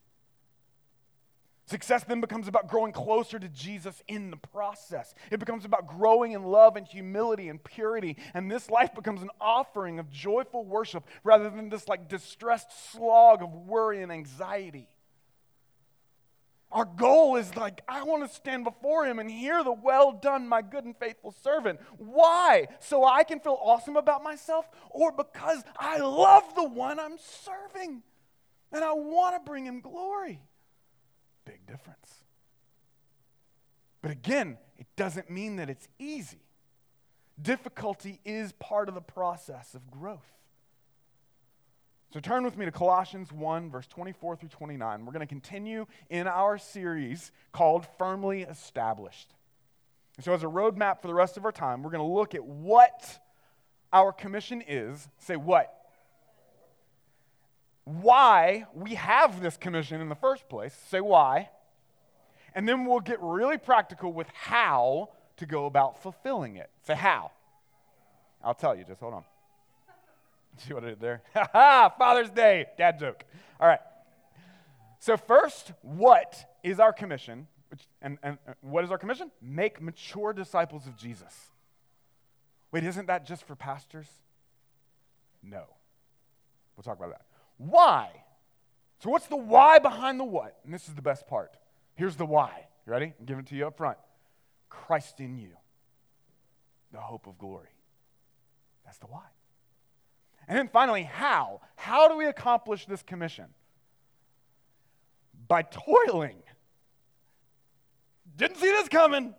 Success 1.67 2.03
then 2.03 2.23
becomes 2.23 2.49
about 2.49 2.67
growing 2.67 2.93
closer 2.93 3.39
to 3.39 3.49
Jesus 3.49 4.03
in 4.09 4.31
the 4.31 4.39
process. 4.39 5.15
It 5.31 5.39
becomes 5.39 5.67
about 5.67 5.87
growing 5.87 6.33
in 6.33 6.43
love 6.43 6.77
and 6.77 6.87
humility 6.87 7.51
and 7.51 7.63
purity. 7.63 8.17
And 8.33 8.51
this 8.51 8.71
life 8.71 8.95
becomes 8.95 9.21
an 9.21 9.29
offering 9.39 9.99
of 9.99 10.11
joyful 10.11 10.65
worship 10.65 11.07
rather 11.25 11.51
than 11.51 11.69
this 11.69 11.87
like 11.87 12.09
distressed 12.09 12.91
slog 12.91 13.43
of 13.43 13.53
worry 13.53 14.03
and 14.03 14.11
anxiety. 14.11 14.89
Our 16.71 16.85
goal 16.85 17.37
is 17.37 17.57
like, 17.57 17.81
I 17.89 18.03
want 18.03 18.29
to 18.29 18.35
stand 18.35 18.65
before 18.65 19.07
him 19.07 19.19
and 19.19 19.31
hear 19.31 19.65
the 19.65 19.73
well 19.73 20.13
done, 20.13 20.47
my 20.47 20.61
good 20.61 20.85
and 20.85 20.95
faithful 20.97 21.33
servant. 21.43 21.81
Why? 21.97 22.69
So 22.81 23.05
I 23.05 23.25
can 23.25 23.41
feel 23.41 23.59
awesome 23.61 23.97
about 23.97 24.23
myself 24.23 24.69
or 24.91 25.11
because 25.11 25.63
I 25.79 25.99
love 25.99 26.55
the 26.55 26.69
one 26.69 27.01
I'm 27.01 27.17
serving 27.19 28.03
and 28.71 28.85
I 28.85 28.93
want 28.93 29.37
to 29.37 29.49
bring 29.49 29.65
him 29.65 29.81
glory? 29.81 30.43
Big 31.47 31.67
difference. 31.67 32.25
But 34.03 34.11
again, 34.11 34.59
it 34.77 34.87
doesn't 34.95 35.31
mean 35.31 35.57
that 35.57 35.71
it's 35.71 35.89
easy. 35.99 36.43
Difficulty 37.41 38.21
is 38.25 38.53
part 38.53 38.89
of 38.89 38.95
the 38.95 39.01
process 39.01 39.75
of 39.75 39.91
growth. 39.91 40.38
So 42.12 42.21
turn 42.21 42.43
with 42.43 42.57
me 42.57 42.65
to 42.65 42.73
Colossians 42.73 43.31
1, 43.33 43.71
verse 43.71 43.87
24 43.87 44.37
through 44.37 44.49
29. 44.49 45.05
We're 45.05 45.12
going 45.12 45.21
to 45.21 45.27
continue 45.27 45.85
in 46.09 46.27
our 46.27 46.57
series 46.57 47.33
called 47.53 47.87
Firmly 47.99 48.43
Established. 48.43 49.35
And 50.17 50.25
so, 50.25 50.33
as 50.33 50.43
a 50.43 50.47
roadmap 50.47 51.03
for 51.03 51.07
the 51.07 51.15
rest 51.15 51.37
of 51.37 51.45
our 51.45 51.53
time, 51.53 51.83
we're 51.83 51.91
going 51.91 52.07
to 52.07 52.15
look 52.15 52.35
at 52.35 52.45
what 52.45 53.21
our 53.93 54.11
commission 54.11 54.65
is. 54.67 55.07
Say 55.19 55.37
what? 55.37 55.73
Why 57.85 58.67
we 58.75 58.95
have 58.95 59.43
this 59.43 59.59
commission 59.59 60.00
in 60.00 60.09
the 60.09 60.15
first 60.15 60.49
place. 60.49 60.75
Say 60.88 61.03
why. 61.03 61.50
And 62.55 62.67
then 62.67 62.87
we'll 62.87 63.00
get 63.00 63.19
really 63.21 63.59
practical 63.59 64.12
with 64.12 64.29
how 64.33 65.11
to 65.37 65.47
go 65.47 65.67
about 65.67 66.03
fulfilling 66.03 66.57
it. 66.57 66.71
Say 66.87 66.95
how. 66.95 67.33
I'll 68.43 68.55
tell 68.55 68.75
you, 68.75 68.85
just 68.85 69.00
hold 69.00 69.12
on. 69.12 69.25
See 70.67 70.75
what 70.75 70.85
I 70.85 70.88
did 70.88 71.00
there? 71.00 71.23
Ha 71.35 71.49
ha! 71.53 71.95
Father's 71.97 72.31
Day, 72.31 72.67
dad 72.77 72.99
joke. 72.99 73.25
All 73.61 73.69
right. 73.69 73.81
So, 74.99 75.17
first, 75.17 75.73
what 75.83 76.37
is 76.62 76.81
our 76.81 76.93
commission? 76.93 77.47
Which, 77.71 77.87
and, 78.03 78.19
and 78.23 78.38
uh, 78.49 78.55
what 78.61 78.85
is 78.85 78.91
our 78.91 78.99
commission? 78.99 79.31
Make 79.41 79.81
mature 79.81 80.33
disciples 80.33 80.87
of 80.87 80.97
Jesus. 80.97 81.35
Wait, 82.73 82.85
isn't 82.85 83.07
that 83.07 83.27
just 83.27 83.45
for 83.47 83.55
pastors? 83.55 84.09
No. 85.43 85.65
We'll 86.77 86.83
talk 86.83 86.99
about 86.99 87.11
that. 87.11 87.23
Why? 87.59 88.11
So, 89.00 89.11
what's 89.11 89.27
the 89.27 89.37
why 89.37 89.79
behind 89.79 90.19
the 90.19 90.25
what? 90.25 90.59
And 90.65 90.75
this 90.75 90.88
is 90.88 90.95
the 90.95 91.03
best 91.03 91.29
part. 91.29 91.57
Here's 91.95 92.17
the 92.17 92.27
why. 92.27 92.67
You 92.87 92.93
ready? 92.93 93.12
I'm 93.19 93.27
giving 93.27 93.45
it 93.45 93.49
to 93.50 93.55
you 93.55 93.67
up 93.67 93.77
front. 93.77 93.99
Christ 94.69 95.21
in 95.21 95.38
you, 95.38 95.50
the 96.93 97.00
hope 97.00 97.27
of 97.27 97.38
glory. 97.38 97.69
That's 98.85 98.99
the 98.99 99.07
why. 99.07 99.25
And 100.49 100.57
then 100.57 100.69
finally, 100.69 101.02
how? 101.02 101.61
How 101.76 102.09
do 102.09 102.17
we 102.17 102.26
accomplish 102.26 102.87
this 102.87 103.02
commission? 103.02 103.45
By 105.47 105.62
toiling. 105.62 106.43
Didn't 108.37 108.57
see 108.57 108.71
this 108.71 108.88
coming. 108.88 109.35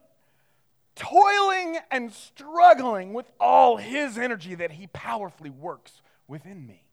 Toiling 0.96 1.78
and 1.90 2.14
struggling 2.14 3.14
with 3.14 3.32
all 3.40 3.78
his 3.78 4.18
energy 4.18 4.54
that 4.56 4.72
he 4.72 4.88
powerfully 4.88 5.50
works 5.50 6.02
within 6.28 6.66
me. 6.66 6.84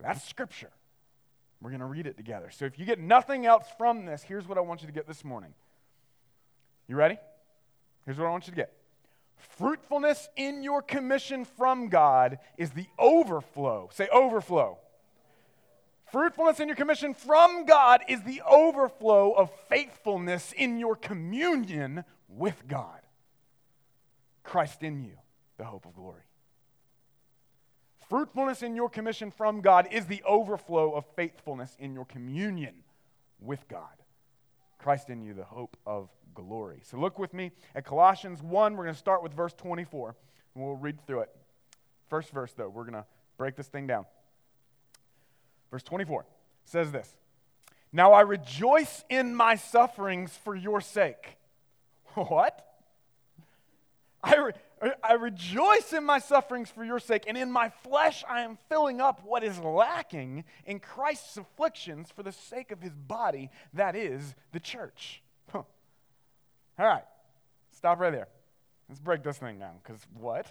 That's 0.00 0.22
scripture. 0.28 0.70
We're 1.60 1.70
going 1.70 1.80
to 1.80 1.86
read 1.86 2.06
it 2.06 2.16
together. 2.16 2.50
So 2.50 2.66
if 2.66 2.78
you 2.78 2.84
get 2.84 2.98
nothing 2.98 3.46
else 3.46 3.66
from 3.78 4.04
this, 4.04 4.22
here's 4.22 4.46
what 4.46 4.58
I 4.58 4.60
want 4.60 4.82
you 4.82 4.86
to 4.86 4.92
get 4.92 5.06
this 5.06 5.24
morning. 5.24 5.54
You 6.88 6.96
ready? 6.96 7.18
Here's 8.04 8.18
what 8.18 8.26
I 8.26 8.30
want 8.30 8.46
you 8.46 8.52
to 8.52 8.56
get 8.56 8.72
Fruitfulness 9.56 10.28
in 10.36 10.62
your 10.62 10.82
commission 10.82 11.44
from 11.44 11.88
God 11.88 12.38
is 12.56 12.70
the 12.70 12.86
overflow. 12.98 13.90
Say 13.92 14.08
overflow. 14.12 14.78
Fruitfulness 16.10 16.60
in 16.60 16.68
your 16.68 16.76
commission 16.76 17.14
from 17.14 17.64
God 17.64 18.02
is 18.08 18.22
the 18.22 18.42
overflow 18.46 19.32
of 19.32 19.50
faithfulness 19.68 20.52
in 20.52 20.78
your 20.78 20.94
communion 20.94 22.04
with 22.28 22.68
God. 22.68 23.00
Christ 24.42 24.82
in 24.82 25.02
you, 25.02 25.16
the 25.56 25.64
hope 25.64 25.86
of 25.86 25.94
glory. 25.94 26.22
Fruitfulness 28.08 28.62
in 28.62 28.76
your 28.76 28.90
commission 28.90 29.30
from 29.30 29.62
God 29.62 29.88
is 29.90 30.06
the 30.06 30.22
overflow 30.24 30.92
of 30.92 31.06
faithfulness 31.16 31.74
in 31.78 31.94
your 31.94 32.04
communion 32.04 32.84
with 33.40 33.66
God. 33.68 34.01
Christ 34.82 35.10
in 35.10 35.22
you, 35.22 35.32
the 35.32 35.44
hope 35.44 35.76
of 35.86 36.08
glory. 36.34 36.80
So 36.82 36.98
look 36.98 37.18
with 37.18 37.32
me 37.32 37.52
at 37.74 37.84
Colossians 37.84 38.42
1. 38.42 38.76
We're 38.76 38.84
going 38.84 38.94
to 38.94 38.98
start 38.98 39.22
with 39.22 39.32
verse 39.32 39.52
24, 39.54 40.16
and 40.54 40.64
we'll 40.64 40.76
read 40.76 41.06
through 41.06 41.20
it. 41.20 41.30
First 42.08 42.30
verse, 42.30 42.52
though, 42.52 42.68
we're 42.68 42.82
going 42.82 42.94
to 42.94 43.06
break 43.38 43.56
this 43.56 43.68
thing 43.68 43.86
down. 43.86 44.06
Verse 45.70 45.82
24 45.82 46.26
says 46.64 46.92
this 46.92 47.14
Now 47.92 48.12
I 48.12 48.22
rejoice 48.22 49.04
in 49.08 49.34
my 49.34 49.54
sufferings 49.56 50.36
for 50.44 50.54
your 50.54 50.80
sake. 50.80 51.38
What? 52.14 52.66
I 54.22 54.36
re- 54.36 54.52
I 55.04 55.12
rejoice 55.12 55.92
in 55.92 56.04
my 56.04 56.18
sufferings 56.18 56.68
for 56.68 56.84
your 56.84 56.98
sake, 56.98 57.24
and 57.28 57.36
in 57.36 57.52
my 57.52 57.68
flesh 57.68 58.24
I 58.28 58.40
am 58.40 58.58
filling 58.68 59.00
up 59.00 59.20
what 59.24 59.44
is 59.44 59.58
lacking 59.60 60.44
in 60.66 60.80
Christ's 60.80 61.36
afflictions 61.36 62.10
for 62.10 62.22
the 62.22 62.32
sake 62.32 62.72
of 62.72 62.82
his 62.82 62.94
body, 62.94 63.50
that 63.74 63.94
is 63.94 64.34
the 64.50 64.58
church. 64.58 65.22
Huh. 65.52 65.62
All 66.78 66.86
right, 66.86 67.04
stop 67.70 68.00
right 68.00 68.10
there. 68.10 68.28
Let's 68.88 69.00
break 69.00 69.22
this 69.22 69.38
thing 69.38 69.58
down, 69.60 69.76
because 69.82 70.00
what? 70.18 70.46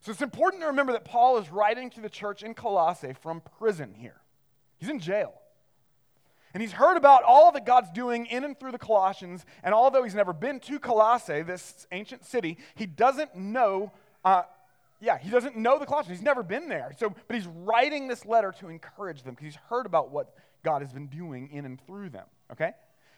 So 0.00 0.12
it's 0.12 0.22
important 0.22 0.62
to 0.62 0.68
remember 0.68 0.92
that 0.92 1.04
Paul 1.04 1.38
is 1.38 1.50
writing 1.50 1.90
to 1.90 2.00
the 2.00 2.08
church 2.08 2.44
in 2.44 2.54
Colossae 2.54 3.14
from 3.20 3.42
prison 3.58 3.94
here. 3.94 4.20
He's 4.78 4.88
in 4.90 5.00
jail. 5.00 5.34
And 6.54 6.62
he's 6.62 6.72
heard 6.72 6.96
about 6.96 7.22
all 7.24 7.52
that 7.52 7.66
God's 7.66 7.90
doing 7.90 8.26
in 8.26 8.44
and 8.44 8.58
through 8.58 8.72
the 8.72 8.78
Colossians. 8.78 9.44
And 9.62 9.74
although 9.74 10.02
he's 10.02 10.14
never 10.14 10.32
been 10.32 10.60
to 10.60 10.78
Colossae, 10.78 11.42
this 11.42 11.86
ancient 11.92 12.24
city, 12.24 12.58
he 12.74 12.86
doesn't 12.86 13.36
know. 13.36 13.92
Uh, 14.24 14.42
yeah, 15.00 15.18
he 15.18 15.30
doesn't 15.30 15.56
know 15.56 15.78
the 15.78 15.86
Colossians. 15.86 16.18
He's 16.18 16.24
never 16.24 16.42
been 16.42 16.68
there. 16.68 16.92
So, 16.98 17.14
but 17.26 17.36
he's 17.36 17.46
writing 17.46 18.08
this 18.08 18.24
letter 18.24 18.52
to 18.60 18.68
encourage 18.68 19.22
them 19.22 19.34
because 19.34 19.44
he's 19.44 19.62
heard 19.68 19.86
about 19.86 20.10
what 20.10 20.34
God 20.64 20.82
has 20.82 20.92
been 20.92 21.06
doing 21.06 21.50
in 21.52 21.64
and 21.64 21.80
through 21.86 22.10
them. 22.10 22.26
Okay? 22.50 22.72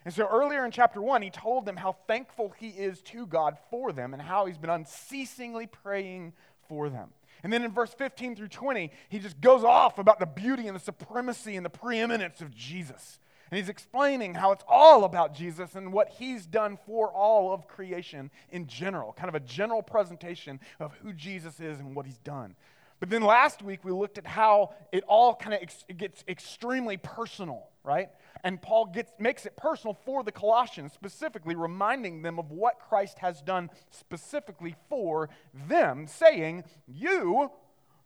And 0.04 0.12
so 0.12 0.26
earlier 0.26 0.64
in 0.64 0.70
chapter 0.70 1.00
1, 1.00 1.22
he 1.22 1.30
told 1.30 1.66
them 1.66 1.76
how 1.76 1.96
thankful 2.06 2.54
he 2.58 2.68
is 2.68 3.02
to 3.02 3.26
God 3.26 3.56
for 3.70 3.92
them 3.92 4.12
and 4.14 4.22
how 4.22 4.46
he's 4.46 4.58
been 4.58 4.70
unceasingly 4.70 5.66
praying 5.66 6.32
for 6.68 6.88
them. 6.88 7.10
And 7.42 7.52
then 7.52 7.64
in 7.64 7.72
verse 7.72 7.94
15 7.94 8.36
through 8.36 8.48
20, 8.48 8.90
he 9.08 9.18
just 9.18 9.40
goes 9.40 9.64
off 9.64 9.98
about 9.98 10.20
the 10.20 10.26
beauty 10.26 10.66
and 10.66 10.76
the 10.76 10.80
supremacy 10.80 11.56
and 11.56 11.64
the 11.64 11.70
preeminence 11.70 12.40
of 12.40 12.54
Jesus. 12.54 13.18
And 13.50 13.58
he's 13.58 13.68
explaining 13.68 14.34
how 14.34 14.52
it's 14.52 14.64
all 14.68 15.04
about 15.04 15.34
Jesus 15.34 15.74
and 15.74 15.92
what 15.92 16.08
he's 16.08 16.46
done 16.46 16.78
for 16.86 17.08
all 17.08 17.52
of 17.52 17.66
creation 17.66 18.30
in 18.50 18.66
general, 18.66 19.12
kind 19.12 19.28
of 19.28 19.34
a 19.34 19.40
general 19.40 19.82
presentation 19.82 20.60
of 20.78 20.92
who 21.02 21.12
Jesus 21.12 21.58
is 21.58 21.80
and 21.80 21.96
what 21.96 22.06
he's 22.06 22.18
done. 22.18 22.54
But 23.00 23.08
then 23.08 23.22
last 23.22 23.62
week 23.62 23.82
we 23.82 23.92
looked 23.92 24.18
at 24.18 24.26
how 24.26 24.74
it 24.92 25.02
all 25.08 25.34
kind 25.34 25.54
of 25.54 25.62
ex- 25.62 25.84
gets 25.96 26.22
extremely 26.28 26.98
personal, 26.98 27.68
right? 27.82 28.10
And 28.44 28.60
Paul 28.60 28.86
gets, 28.86 29.10
makes 29.18 29.46
it 29.46 29.56
personal 29.56 29.94
for 30.04 30.22
the 30.22 30.30
Colossians, 30.30 30.92
specifically 30.92 31.54
reminding 31.54 32.20
them 32.20 32.38
of 32.38 32.50
what 32.50 32.78
Christ 32.78 33.18
has 33.20 33.40
done 33.40 33.70
specifically 33.90 34.76
for 34.90 35.30
them, 35.66 36.06
saying, 36.06 36.64
You 36.86 37.50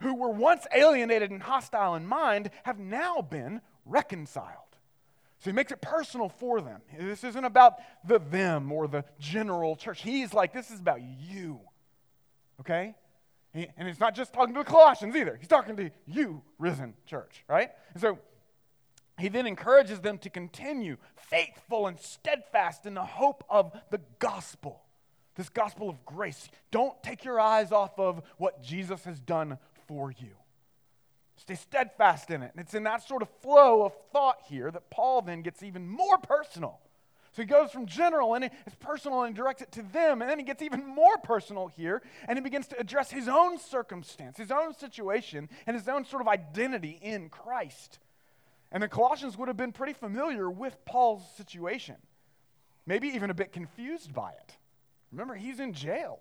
who 0.01 0.15
were 0.15 0.31
once 0.31 0.67
alienated 0.73 1.31
and 1.31 1.43
hostile 1.43 1.97
in 1.97 2.07
mind 2.07 2.51
have 2.63 2.79
now 2.79 3.21
been 3.21 3.61
reconciled. 3.85 4.61
So 5.41 5.51
he 5.51 5.53
makes 5.53 5.73
it 5.73 5.83
personal 5.83 6.29
for 6.29 6.61
them. 6.61 6.81
This 6.99 7.25
isn't 7.25 7.45
about 7.45 7.75
the 8.07 8.19
them 8.19 8.71
or 8.71 8.87
the 8.87 9.05
general 9.19 9.75
church. 9.75 10.03
He's 10.03 10.33
like, 10.33 10.53
This 10.53 10.71
is 10.71 10.79
about 10.79 11.03
you. 11.03 11.61
Okay? 12.61 12.95
And 13.55 13.89
it's 13.89 14.01
not 14.01 14.15
just 14.15 14.33
talking 14.33 14.53
to 14.55 14.61
the 14.61 14.65
Colossians 14.65 15.15
either. 15.15 15.37
He's 15.37 15.49
talking 15.49 15.77
to 15.77 15.91
you, 16.07 16.43
risen 16.59 16.95
church, 17.07 17.45
right? 17.49 17.71
And 17.93 18.01
so 18.03 18.19
he 19.19 19.29
then 19.29 19.47
encourages 19.47 20.01
them 20.01 20.19
to 20.19 20.31
continue 20.31 20.97
faithful 21.31 21.87
and 21.87 21.99
steadfast 21.99 22.85
in 22.85 22.95
the 22.95 23.05
hope 23.05 23.45
of 23.49 23.73
the 23.91 24.01
gospel, 24.19 24.83
this 25.37 25.49
gospel 25.49 25.89
of 25.89 26.05
grace. 26.05 26.49
Don't 26.73 27.01
take 27.03 27.25
your 27.25 27.39
eyes 27.39 27.71
off 27.71 27.99
of 27.99 28.23
what 28.39 28.63
Jesus 28.63 29.05
has 29.05 29.21
done 29.21 29.59
for 29.87 30.11
you. 30.11 30.33
Stay 31.37 31.55
steadfast 31.55 32.31
in 32.31 32.43
it. 32.43 32.51
And 32.57 32.61
it's 32.61 32.75
in 32.75 32.85
that 32.85 33.07
sort 33.07 33.23
of 33.23 33.29
flow 33.41 33.85
of 33.85 33.93
thought 34.13 34.39
here 34.49 34.71
that 34.71 34.91
Paul 34.91 35.23
then 35.23 35.43
gets 35.43 35.63
even 35.63 35.87
more 35.89 36.19
personal 36.19 36.81
so 37.35 37.43
he 37.43 37.47
goes 37.47 37.73
from 37.73 37.87
general 37.87 38.35
and 38.35 38.45
it's 38.45 38.77
personal 38.79 39.25
and 39.25 39.35
directs 39.35 39.61
it 39.61 39.73
to 39.73 39.83
them. 39.83 40.23
And 40.23 40.31
then 40.31 40.39
he 40.39 40.45
gets 40.45 40.63
even 40.63 40.87
more 40.87 41.17
personal 41.19 41.67
here 41.67 42.01
and 42.29 42.39
he 42.39 42.43
begins 42.43 42.69
to 42.69 42.79
address 42.79 43.11
his 43.11 43.27
own 43.27 43.59
circumstance, 43.59 44.39
his 44.39 44.53
own 44.53 44.73
situation, 44.73 45.49
and 45.67 45.77
his 45.77 45.89
own 45.89 46.05
sort 46.05 46.23
of 46.23 46.29
identity 46.29 46.97
in 47.03 47.29
Christ. 47.29 47.99
And 48.71 48.85
the 48.85 48.89
Colossians 48.89 49.37
would 49.37 49.49
have 49.49 49.57
been 49.57 49.73
pretty 49.73 49.95
familiar 49.95 50.49
with 50.49 50.77
Paul's 50.85 51.25
situation, 51.37 51.97
maybe 52.87 53.09
even 53.09 53.31
a 53.31 53.35
bit 53.35 53.53
confused 53.53 54.15
by 54.15 54.31
it. 54.31 54.57
Remember, 55.11 55.35
he's 55.35 55.59
in 55.59 55.73
jail. 55.73 56.21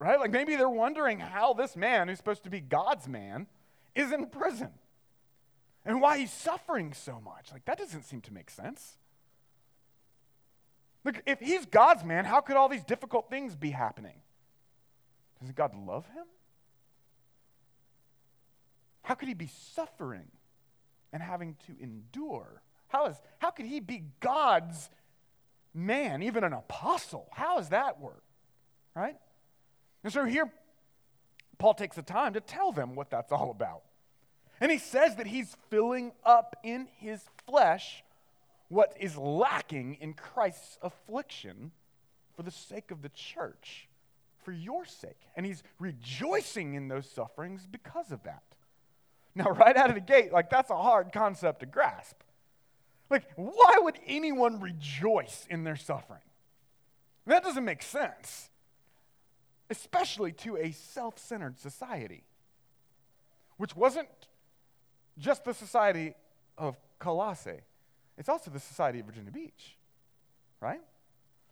Right? 0.00 0.18
Like 0.18 0.32
maybe 0.32 0.56
they're 0.56 0.68
wondering 0.68 1.20
how 1.20 1.52
this 1.52 1.76
man, 1.76 2.08
who's 2.08 2.18
supposed 2.18 2.42
to 2.44 2.50
be 2.50 2.58
God's 2.58 3.06
man, 3.06 3.46
is 3.94 4.10
in 4.10 4.26
prison 4.26 4.70
and 5.84 6.00
why 6.00 6.18
he's 6.18 6.32
suffering 6.32 6.92
so 6.92 7.20
much. 7.24 7.52
Like, 7.52 7.64
that 7.64 7.78
doesn't 7.78 8.04
seem 8.04 8.20
to 8.22 8.32
make 8.32 8.50
sense. 8.50 8.96
Look, 11.04 11.20
if 11.26 11.40
he's 11.40 11.66
God's 11.66 12.04
man, 12.04 12.24
how 12.24 12.40
could 12.40 12.56
all 12.56 12.68
these 12.68 12.84
difficult 12.84 13.28
things 13.28 13.56
be 13.56 13.70
happening? 13.70 14.20
Doesn't 15.40 15.56
God 15.56 15.74
love 15.74 16.06
him? 16.06 16.24
How 19.02 19.14
could 19.14 19.26
he 19.26 19.34
be 19.34 19.50
suffering 19.74 20.28
and 21.12 21.22
having 21.22 21.56
to 21.66 21.74
endure? 21.82 22.62
How, 22.86 23.06
is, 23.06 23.16
how 23.38 23.50
could 23.50 23.66
he 23.66 23.80
be 23.80 24.04
God's 24.20 24.88
man, 25.74 26.22
even 26.22 26.44
an 26.44 26.52
apostle? 26.52 27.26
How 27.32 27.56
does 27.56 27.70
that 27.70 28.00
work? 28.00 28.22
Right? 28.94 29.16
And 30.04 30.12
so 30.12 30.24
here, 30.24 30.52
Paul 31.58 31.74
takes 31.74 31.96
the 31.96 32.02
time 32.02 32.34
to 32.34 32.40
tell 32.40 32.70
them 32.70 32.94
what 32.94 33.10
that's 33.10 33.32
all 33.32 33.50
about. 33.50 33.82
And 34.62 34.70
he 34.70 34.78
says 34.78 35.16
that 35.16 35.26
he's 35.26 35.56
filling 35.70 36.12
up 36.24 36.54
in 36.62 36.86
his 37.00 37.20
flesh 37.48 38.04
what 38.68 38.96
is 39.00 39.16
lacking 39.16 39.96
in 40.00 40.14
Christ's 40.14 40.78
affliction 40.80 41.72
for 42.36 42.44
the 42.44 42.52
sake 42.52 42.92
of 42.92 43.02
the 43.02 43.08
church, 43.08 43.88
for 44.44 44.52
your 44.52 44.84
sake. 44.84 45.18
And 45.34 45.44
he's 45.44 45.64
rejoicing 45.80 46.74
in 46.74 46.86
those 46.86 47.10
sufferings 47.10 47.66
because 47.66 48.12
of 48.12 48.22
that. 48.22 48.44
Now, 49.34 49.50
right 49.50 49.76
out 49.76 49.88
of 49.88 49.96
the 49.96 50.00
gate, 50.00 50.32
like 50.32 50.48
that's 50.48 50.70
a 50.70 50.76
hard 50.76 51.12
concept 51.12 51.58
to 51.60 51.66
grasp. 51.66 52.20
Like, 53.10 53.24
why 53.34 53.78
would 53.78 53.98
anyone 54.06 54.60
rejoice 54.60 55.44
in 55.50 55.64
their 55.64 55.74
suffering? 55.74 56.20
That 57.26 57.42
doesn't 57.42 57.64
make 57.64 57.82
sense, 57.82 58.48
especially 59.70 60.30
to 60.32 60.56
a 60.56 60.70
self 60.70 61.18
centered 61.18 61.58
society, 61.58 62.22
which 63.56 63.74
wasn't 63.74 64.06
just 65.18 65.44
the 65.44 65.54
society 65.54 66.14
of 66.56 66.76
Colossae, 66.98 67.60
it's 68.18 68.28
also 68.28 68.50
the 68.50 68.60
society 68.60 69.00
of 69.00 69.06
Virginia 69.06 69.30
Beach, 69.30 69.76
right? 70.60 70.80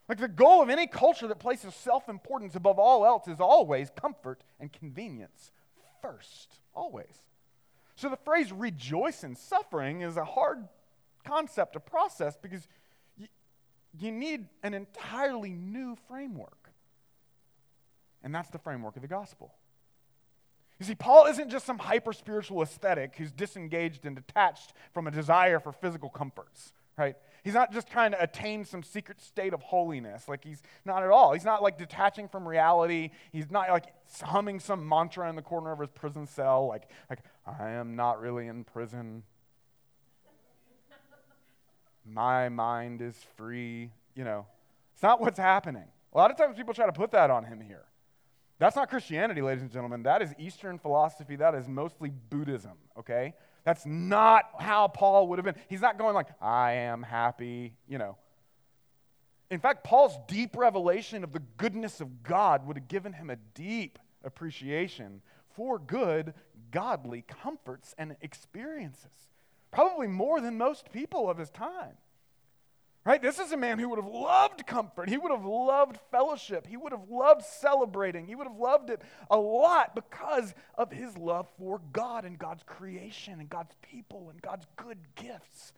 Like 0.08 0.18
the 0.18 0.28
goal 0.28 0.62
of 0.62 0.68
any 0.70 0.86
culture 0.86 1.28
that 1.28 1.38
places 1.38 1.74
self 1.74 2.08
importance 2.08 2.54
above 2.54 2.78
all 2.78 3.06
else 3.06 3.28
is 3.28 3.40
always 3.40 3.90
comfort 3.90 4.42
and 4.58 4.72
convenience 4.72 5.52
first, 6.02 6.60
always. 6.74 7.24
So 7.94 8.08
the 8.08 8.16
phrase 8.16 8.52
rejoice 8.52 9.24
in 9.24 9.36
suffering 9.36 10.00
is 10.00 10.16
a 10.16 10.24
hard 10.24 10.66
concept 11.24 11.74
to 11.74 11.80
process 11.80 12.36
because 12.36 12.66
you, 13.16 13.28
you 13.98 14.10
need 14.10 14.46
an 14.62 14.74
entirely 14.74 15.50
new 15.50 15.96
framework. 16.08 16.72
And 18.22 18.34
that's 18.34 18.50
the 18.50 18.58
framework 18.58 18.96
of 18.96 19.02
the 19.02 19.08
gospel. 19.08 19.54
You 20.80 20.86
see, 20.86 20.94
Paul 20.94 21.26
isn't 21.26 21.50
just 21.50 21.66
some 21.66 21.78
hyper 21.78 22.14
spiritual 22.14 22.62
aesthetic 22.62 23.14
who's 23.16 23.30
disengaged 23.30 24.06
and 24.06 24.16
detached 24.16 24.72
from 24.94 25.06
a 25.06 25.10
desire 25.10 25.60
for 25.60 25.72
physical 25.72 26.08
comforts, 26.08 26.72
right? 26.96 27.16
He's 27.44 27.52
not 27.52 27.70
just 27.70 27.86
trying 27.88 28.12
to 28.12 28.22
attain 28.22 28.64
some 28.64 28.82
secret 28.82 29.20
state 29.20 29.52
of 29.52 29.60
holiness. 29.60 30.26
Like, 30.26 30.42
he's 30.42 30.62
not 30.86 31.02
at 31.02 31.10
all. 31.10 31.34
He's 31.34 31.44
not 31.44 31.62
like 31.62 31.76
detaching 31.76 32.28
from 32.28 32.48
reality. 32.48 33.10
He's 33.30 33.50
not 33.50 33.68
like 33.68 33.92
humming 34.22 34.58
some 34.58 34.88
mantra 34.88 35.28
in 35.28 35.36
the 35.36 35.42
corner 35.42 35.70
of 35.70 35.80
his 35.80 35.90
prison 35.90 36.26
cell, 36.26 36.66
like, 36.66 36.88
like 37.10 37.20
I 37.46 37.72
am 37.72 37.94
not 37.94 38.18
really 38.18 38.46
in 38.46 38.64
prison. 38.64 39.22
My 42.06 42.48
mind 42.48 43.02
is 43.02 43.16
free. 43.36 43.90
You 44.14 44.24
know, 44.24 44.46
it's 44.94 45.02
not 45.02 45.20
what's 45.20 45.38
happening. 45.38 45.84
A 46.14 46.16
lot 46.16 46.30
of 46.30 46.38
times 46.38 46.56
people 46.56 46.72
try 46.72 46.86
to 46.86 46.92
put 46.92 47.10
that 47.10 47.30
on 47.30 47.44
him 47.44 47.60
here. 47.60 47.84
That's 48.60 48.76
not 48.76 48.90
Christianity, 48.90 49.40
ladies 49.40 49.62
and 49.62 49.70
gentlemen. 49.72 50.02
That 50.02 50.20
is 50.20 50.34
Eastern 50.38 50.78
philosophy. 50.78 51.34
That 51.34 51.54
is 51.54 51.66
mostly 51.66 52.12
Buddhism, 52.28 52.76
okay? 52.98 53.32
That's 53.64 53.86
not 53.86 54.44
how 54.58 54.86
Paul 54.86 55.28
would 55.28 55.38
have 55.38 55.46
been. 55.46 55.54
He's 55.68 55.80
not 55.80 55.96
going 55.96 56.14
like, 56.14 56.28
I 56.42 56.72
am 56.72 57.02
happy, 57.02 57.72
you 57.88 57.96
know. 57.96 58.18
In 59.50 59.60
fact, 59.60 59.82
Paul's 59.82 60.14
deep 60.28 60.58
revelation 60.58 61.24
of 61.24 61.32
the 61.32 61.42
goodness 61.56 62.02
of 62.02 62.22
God 62.22 62.66
would 62.66 62.76
have 62.76 62.86
given 62.86 63.14
him 63.14 63.30
a 63.30 63.36
deep 63.54 63.98
appreciation 64.22 65.22
for 65.56 65.78
good, 65.78 66.34
godly 66.70 67.24
comforts 67.26 67.94
and 67.96 68.14
experiences. 68.20 69.30
Probably 69.70 70.06
more 70.06 70.38
than 70.38 70.58
most 70.58 70.92
people 70.92 71.30
of 71.30 71.38
his 71.38 71.48
time. 71.48 71.96
Right? 73.02 73.22
This 73.22 73.38
is 73.38 73.52
a 73.52 73.56
man 73.56 73.78
who 73.78 73.88
would 73.88 73.98
have 73.98 74.12
loved 74.12 74.66
comfort. 74.66 75.08
He 75.08 75.16
would 75.16 75.30
have 75.30 75.44
loved 75.44 75.98
fellowship. 76.10 76.66
He 76.66 76.76
would 76.76 76.92
have 76.92 77.08
loved 77.08 77.42
celebrating. 77.44 78.26
He 78.26 78.34
would 78.34 78.46
have 78.46 78.58
loved 78.58 78.90
it 78.90 79.00
a 79.30 79.38
lot 79.38 79.94
because 79.94 80.54
of 80.74 80.92
his 80.92 81.16
love 81.16 81.48
for 81.58 81.80
God 81.92 82.26
and 82.26 82.38
God's 82.38 82.62
creation 82.64 83.40
and 83.40 83.48
God's 83.48 83.74
people 83.80 84.28
and 84.28 84.42
God's 84.42 84.66
good 84.76 84.98
gifts. 85.14 85.72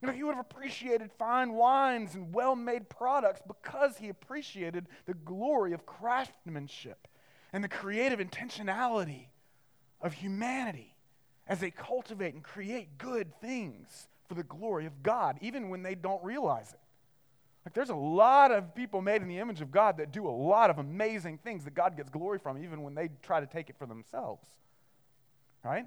You 0.00 0.06
know, 0.06 0.14
he 0.14 0.22
would 0.22 0.36
have 0.36 0.46
appreciated 0.48 1.10
fine 1.18 1.54
wines 1.54 2.14
and 2.14 2.32
well 2.32 2.54
made 2.54 2.88
products 2.88 3.42
because 3.46 3.98
he 3.98 4.08
appreciated 4.08 4.86
the 5.06 5.14
glory 5.14 5.72
of 5.72 5.84
craftsmanship 5.84 7.08
and 7.52 7.64
the 7.64 7.68
creative 7.68 8.20
intentionality 8.20 9.26
of 10.00 10.12
humanity 10.12 10.96
as 11.48 11.58
they 11.58 11.72
cultivate 11.72 12.32
and 12.32 12.44
create 12.44 12.96
good 12.96 13.38
things 13.40 14.06
for 14.30 14.34
the 14.34 14.44
glory 14.44 14.86
of 14.86 15.02
God, 15.02 15.38
even 15.40 15.70
when 15.70 15.82
they 15.82 15.96
don't 15.96 16.22
realize 16.22 16.72
it. 16.72 16.78
Like, 17.66 17.74
there's 17.74 17.90
a 17.90 17.96
lot 17.96 18.52
of 18.52 18.76
people 18.76 19.02
made 19.02 19.22
in 19.22 19.28
the 19.28 19.38
image 19.38 19.60
of 19.60 19.72
God 19.72 19.96
that 19.96 20.12
do 20.12 20.28
a 20.28 20.30
lot 20.30 20.70
of 20.70 20.78
amazing 20.78 21.38
things 21.38 21.64
that 21.64 21.74
God 21.74 21.96
gets 21.96 22.10
glory 22.10 22.38
from, 22.38 22.62
even 22.62 22.82
when 22.82 22.94
they 22.94 23.08
try 23.22 23.40
to 23.40 23.46
take 23.46 23.70
it 23.70 23.76
for 23.76 23.86
themselves. 23.86 24.46
Right? 25.64 25.84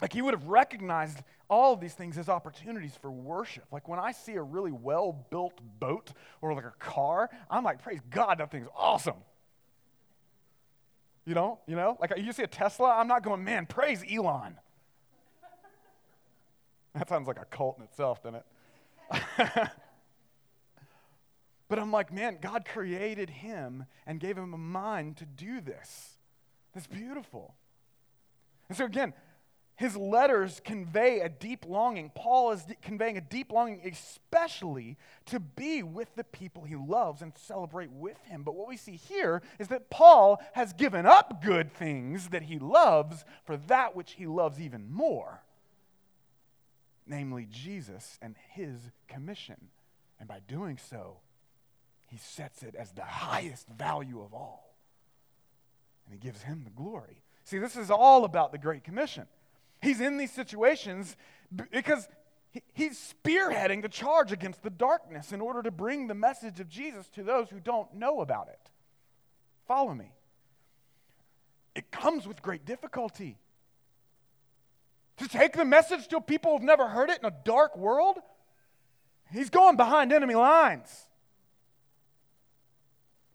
Like 0.00 0.12
he 0.12 0.20
would 0.20 0.34
have 0.34 0.48
recognized 0.48 1.20
all 1.48 1.74
of 1.74 1.80
these 1.80 1.94
things 1.94 2.18
as 2.18 2.28
opportunities 2.28 2.96
for 3.00 3.08
worship. 3.08 3.64
Like 3.70 3.86
when 3.86 4.00
I 4.00 4.10
see 4.10 4.34
a 4.34 4.42
really 4.42 4.72
well 4.72 5.26
built 5.30 5.60
boat 5.78 6.12
or 6.42 6.54
like 6.54 6.64
a 6.64 6.74
car, 6.80 7.30
I'm 7.48 7.62
like, 7.62 7.80
praise 7.80 8.00
God, 8.10 8.38
that 8.38 8.50
thing's 8.50 8.68
awesome. 8.76 9.22
You 11.24 11.34
know, 11.34 11.60
you 11.68 11.76
know, 11.76 11.96
like 12.00 12.12
you 12.16 12.32
see 12.32 12.42
a 12.42 12.48
Tesla, 12.48 12.96
I'm 12.96 13.06
not 13.06 13.22
going, 13.22 13.44
man, 13.44 13.66
praise 13.66 14.02
Elon. 14.10 14.56
That 16.98 17.08
sounds 17.08 17.28
like 17.28 17.40
a 17.40 17.44
cult 17.44 17.78
in 17.78 17.84
itself, 17.84 18.22
doesn't 18.22 18.40
it? 18.40 18.46
but 21.68 21.78
I'm 21.78 21.92
like, 21.92 22.12
man, 22.12 22.38
God 22.40 22.64
created 22.64 23.30
him 23.30 23.86
and 24.06 24.18
gave 24.18 24.36
him 24.36 24.52
a 24.52 24.58
mind 24.58 25.16
to 25.18 25.24
do 25.24 25.60
this. 25.60 26.16
That's 26.74 26.88
beautiful. 26.88 27.54
And 28.68 28.76
so 28.76 28.84
again, 28.84 29.14
his 29.76 29.96
letters 29.96 30.60
convey 30.64 31.20
a 31.20 31.28
deep 31.28 31.64
longing. 31.64 32.10
Paul 32.12 32.50
is 32.50 32.64
conveying 32.82 33.16
a 33.16 33.20
deep 33.20 33.52
longing, 33.52 33.80
especially 33.84 34.96
to 35.26 35.38
be 35.38 35.84
with 35.84 36.12
the 36.16 36.24
people 36.24 36.64
he 36.64 36.74
loves 36.74 37.22
and 37.22 37.32
celebrate 37.36 37.92
with 37.92 38.18
him. 38.24 38.42
But 38.42 38.56
what 38.56 38.66
we 38.66 38.76
see 38.76 38.96
here 38.96 39.40
is 39.60 39.68
that 39.68 39.88
Paul 39.88 40.42
has 40.54 40.72
given 40.72 41.06
up 41.06 41.44
good 41.44 41.72
things 41.72 42.30
that 42.30 42.42
he 42.42 42.58
loves 42.58 43.24
for 43.44 43.56
that 43.68 43.94
which 43.94 44.14
he 44.14 44.26
loves 44.26 44.60
even 44.60 44.90
more, 44.90 45.44
namely 47.08 47.46
Jesus 47.50 48.18
and 48.22 48.36
his 48.50 48.78
commission. 49.08 49.68
And 50.18 50.28
by 50.28 50.40
doing 50.46 50.78
so, 50.78 51.18
he 52.08 52.18
sets 52.18 52.62
it 52.62 52.74
as 52.74 52.92
the 52.92 53.04
highest 53.04 53.68
value 53.68 54.20
of 54.20 54.34
all. 54.34 54.74
And 56.06 56.14
he 56.14 56.18
gives 56.18 56.42
him 56.42 56.62
the 56.64 56.70
glory. 56.70 57.22
See, 57.44 57.58
this 57.58 57.76
is 57.76 57.90
all 57.90 58.24
about 58.24 58.52
the 58.52 58.58
Great 58.58 58.84
Commission. 58.84 59.26
He's 59.80 60.00
in 60.00 60.16
these 60.16 60.32
situations 60.32 61.16
because 61.70 62.08
he's 62.72 63.14
spearheading 63.14 63.82
the 63.82 63.88
charge 63.88 64.32
against 64.32 64.62
the 64.62 64.70
darkness 64.70 65.32
in 65.32 65.40
order 65.40 65.62
to 65.62 65.70
bring 65.70 66.06
the 66.06 66.14
message 66.14 66.60
of 66.60 66.68
Jesus 66.68 67.08
to 67.10 67.22
those 67.22 67.48
who 67.50 67.60
don't 67.60 67.94
know 67.94 68.20
about 68.20 68.48
it. 68.48 68.70
Follow 69.66 69.94
me. 69.94 70.12
It 71.74 71.90
comes 71.90 72.26
with 72.26 72.42
great 72.42 72.64
difficulty. 72.64 73.38
To 75.18 75.28
take 75.28 75.54
the 75.54 75.64
message 75.64 76.08
to 76.08 76.20
people 76.20 76.52
who've 76.52 76.62
never 76.62 76.88
heard 76.88 77.10
it 77.10 77.18
in 77.18 77.24
a 77.24 77.34
dark 77.44 77.76
world, 77.76 78.18
he's 79.32 79.50
going 79.50 79.76
behind 79.76 80.12
enemy 80.12 80.34
lines. 80.34 81.08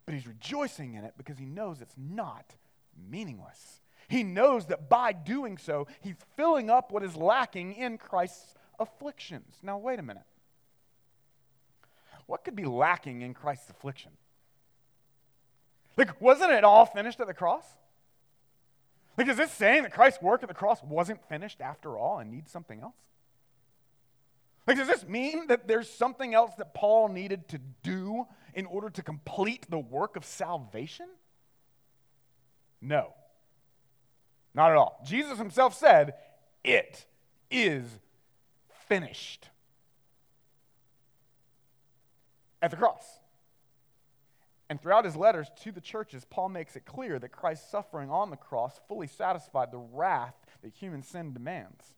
But 0.06 0.14
he's 0.14 0.26
rejoicing 0.26 0.94
in 0.94 1.04
it 1.04 1.14
because 1.16 1.38
he 1.38 1.44
knows 1.44 1.80
it's 1.80 1.96
not 1.96 2.54
meaningless. 3.10 3.80
He 4.08 4.22
knows 4.22 4.66
that 4.66 4.88
by 4.88 5.12
doing 5.12 5.58
so, 5.58 5.86
he's 6.00 6.16
filling 6.36 6.70
up 6.70 6.92
what 6.92 7.02
is 7.02 7.16
lacking 7.16 7.74
in 7.74 7.98
Christ's 7.98 8.54
afflictions. 8.78 9.56
Now, 9.62 9.78
wait 9.78 9.98
a 9.98 10.02
minute. 10.02 10.24
What 12.26 12.44
could 12.44 12.56
be 12.56 12.64
lacking 12.64 13.22
in 13.22 13.34
Christ's 13.34 13.70
affliction? 13.70 14.12
Like, 15.96 16.20
wasn't 16.20 16.52
it 16.52 16.64
all 16.64 16.86
finished 16.86 17.20
at 17.20 17.26
the 17.26 17.34
cross? 17.34 17.64
Like, 19.16 19.28
is 19.28 19.36
this 19.36 19.52
saying 19.52 19.82
that 19.84 19.92
Christ's 19.92 20.22
work 20.22 20.42
at 20.42 20.48
the 20.48 20.54
cross 20.54 20.82
wasn't 20.82 21.26
finished 21.28 21.60
after 21.60 21.96
all 21.96 22.18
and 22.18 22.30
needs 22.30 22.50
something 22.50 22.80
else? 22.80 22.96
Like, 24.66 24.76
does 24.76 24.88
this 24.88 25.06
mean 25.06 25.46
that 25.48 25.68
there's 25.68 25.88
something 25.88 26.34
else 26.34 26.52
that 26.56 26.74
Paul 26.74 27.08
needed 27.08 27.48
to 27.48 27.58
do 27.82 28.26
in 28.54 28.66
order 28.66 28.90
to 28.90 29.02
complete 29.02 29.66
the 29.68 29.78
work 29.78 30.16
of 30.16 30.24
salvation? 30.24 31.06
No. 32.80 33.14
Not 34.54 34.70
at 34.70 34.76
all. 34.76 35.00
Jesus 35.04 35.38
himself 35.38 35.74
said, 35.74 36.14
It 36.62 37.06
is 37.50 37.84
finished. 38.88 39.50
At 42.62 42.70
the 42.70 42.76
cross. 42.76 43.04
And 44.74 44.82
throughout 44.82 45.04
his 45.04 45.14
letters 45.14 45.52
to 45.62 45.70
the 45.70 45.80
churches, 45.80 46.26
Paul 46.28 46.48
makes 46.48 46.74
it 46.74 46.84
clear 46.84 47.20
that 47.20 47.28
Christ's 47.28 47.70
suffering 47.70 48.10
on 48.10 48.30
the 48.30 48.36
cross 48.36 48.80
fully 48.88 49.06
satisfied 49.06 49.70
the 49.70 49.78
wrath 49.78 50.34
that 50.64 50.72
human 50.72 51.04
sin 51.04 51.32
demands. 51.32 51.94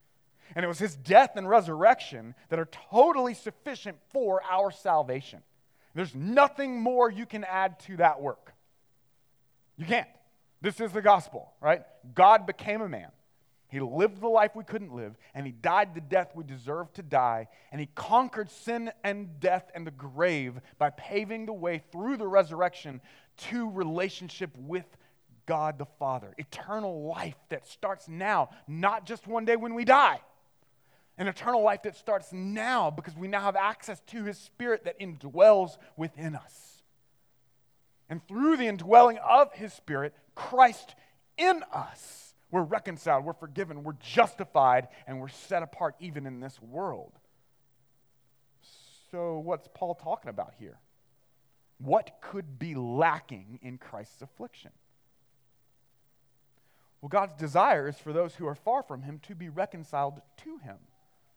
And 0.54 0.62
it 0.62 0.68
was 0.68 0.78
his 0.78 0.94
death 0.94 1.36
and 1.36 1.48
resurrection 1.48 2.34
that 2.50 2.58
are 2.58 2.68
totally 2.90 3.32
sufficient 3.32 3.96
for 4.12 4.42
our 4.42 4.70
salvation. 4.70 5.40
There's 5.94 6.14
nothing 6.14 6.78
more 6.78 7.10
you 7.10 7.24
can 7.24 7.44
add 7.44 7.80
to 7.86 7.96
that 7.96 8.20
work. 8.20 8.52
You 9.78 9.86
can't. 9.86 10.08
This 10.60 10.78
is 10.78 10.92
the 10.92 11.00
gospel, 11.00 11.54
right? 11.62 11.80
God 12.14 12.46
became 12.46 12.82
a 12.82 12.90
man. 12.90 13.08
He 13.76 13.80
lived 13.80 14.22
the 14.22 14.28
life 14.28 14.56
we 14.56 14.64
couldn't 14.64 14.94
live, 14.94 15.18
and 15.34 15.44
he 15.44 15.52
died 15.52 15.94
the 15.94 16.00
death 16.00 16.34
we 16.34 16.44
deserved 16.44 16.94
to 16.94 17.02
die, 17.02 17.46
and 17.70 17.78
he 17.78 17.90
conquered 17.94 18.50
sin 18.50 18.90
and 19.04 19.38
death 19.38 19.70
and 19.74 19.86
the 19.86 19.90
grave 19.90 20.54
by 20.78 20.88
paving 20.88 21.44
the 21.44 21.52
way 21.52 21.82
through 21.92 22.16
the 22.16 22.26
resurrection 22.26 23.02
to 23.36 23.68
relationship 23.68 24.56
with 24.56 24.86
God 25.44 25.76
the 25.76 25.84
Father. 25.84 26.32
Eternal 26.38 27.06
life 27.06 27.36
that 27.50 27.66
starts 27.66 28.08
now, 28.08 28.48
not 28.66 29.04
just 29.04 29.26
one 29.26 29.44
day 29.44 29.56
when 29.56 29.74
we 29.74 29.84
die. 29.84 30.22
An 31.18 31.28
eternal 31.28 31.62
life 31.62 31.82
that 31.82 31.96
starts 31.96 32.32
now 32.32 32.90
because 32.90 33.14
we 33.14 33.28
now 33.28 33.42
have 33.42 33.56
access 33.56 34.00
to 34.06 34.24
his 34.24 34.38
spirit 34.38 34.84
that 34.84 34.98
indwells 34.98 35.76
within 35.98 36.34
us. 36.34 36.82
And 38.08 38.26
through 38.26 38.56
the 38.56 38.68
indwelling 38.68 39.18
of 39.18 39.52
his 39.52 39.74
spirit, 39.74 40.14
Christ 40.34 40.94
in 41.36 41.62
us, 41.70 42.25
we're 42.56 42.62
reconciled, 42.62 43.26
we're 43.26 43.34
forgiven, 43.34 43.84
we're 43.84 43.92
justified, 44.00 44.88
and 45.06 45.20
we're 45.20 45.28
set 45.28 45.62
apart 45.62 45.94
even 46.00 46.24
in 46.24 46.40
this 46.40 46.58
world. 46.62 47.12
So, 49.10 49.40
what's 49.40 49.68
Paul 49.74 49.94
talking 49.94 50.30
about 50.30 50.54
here? 50.58 50.78
What 51.76 52.12
could 52.22 52.58
be 52.58 52.74
lacking 52.74 53.58
in 53.60 53.76
Christ's 53.76 54.22
affliction? 54.22 54.70
Well, 57.02 57.10
God's 57.10 57.38
desire 57.38 57.88
is 57.88 57.98
for 57.98 58.14
those 58.14 58.34
who 58.36 58.46
are 58.46 58.54
far 58.54 58.82
from 58.82 59.02
Him 59.02 59.20
to 59.24 59.34
be 59.34 59.50
reconciled 59.50 60.22
to 60.38 60.56
Him. 60.56 60.78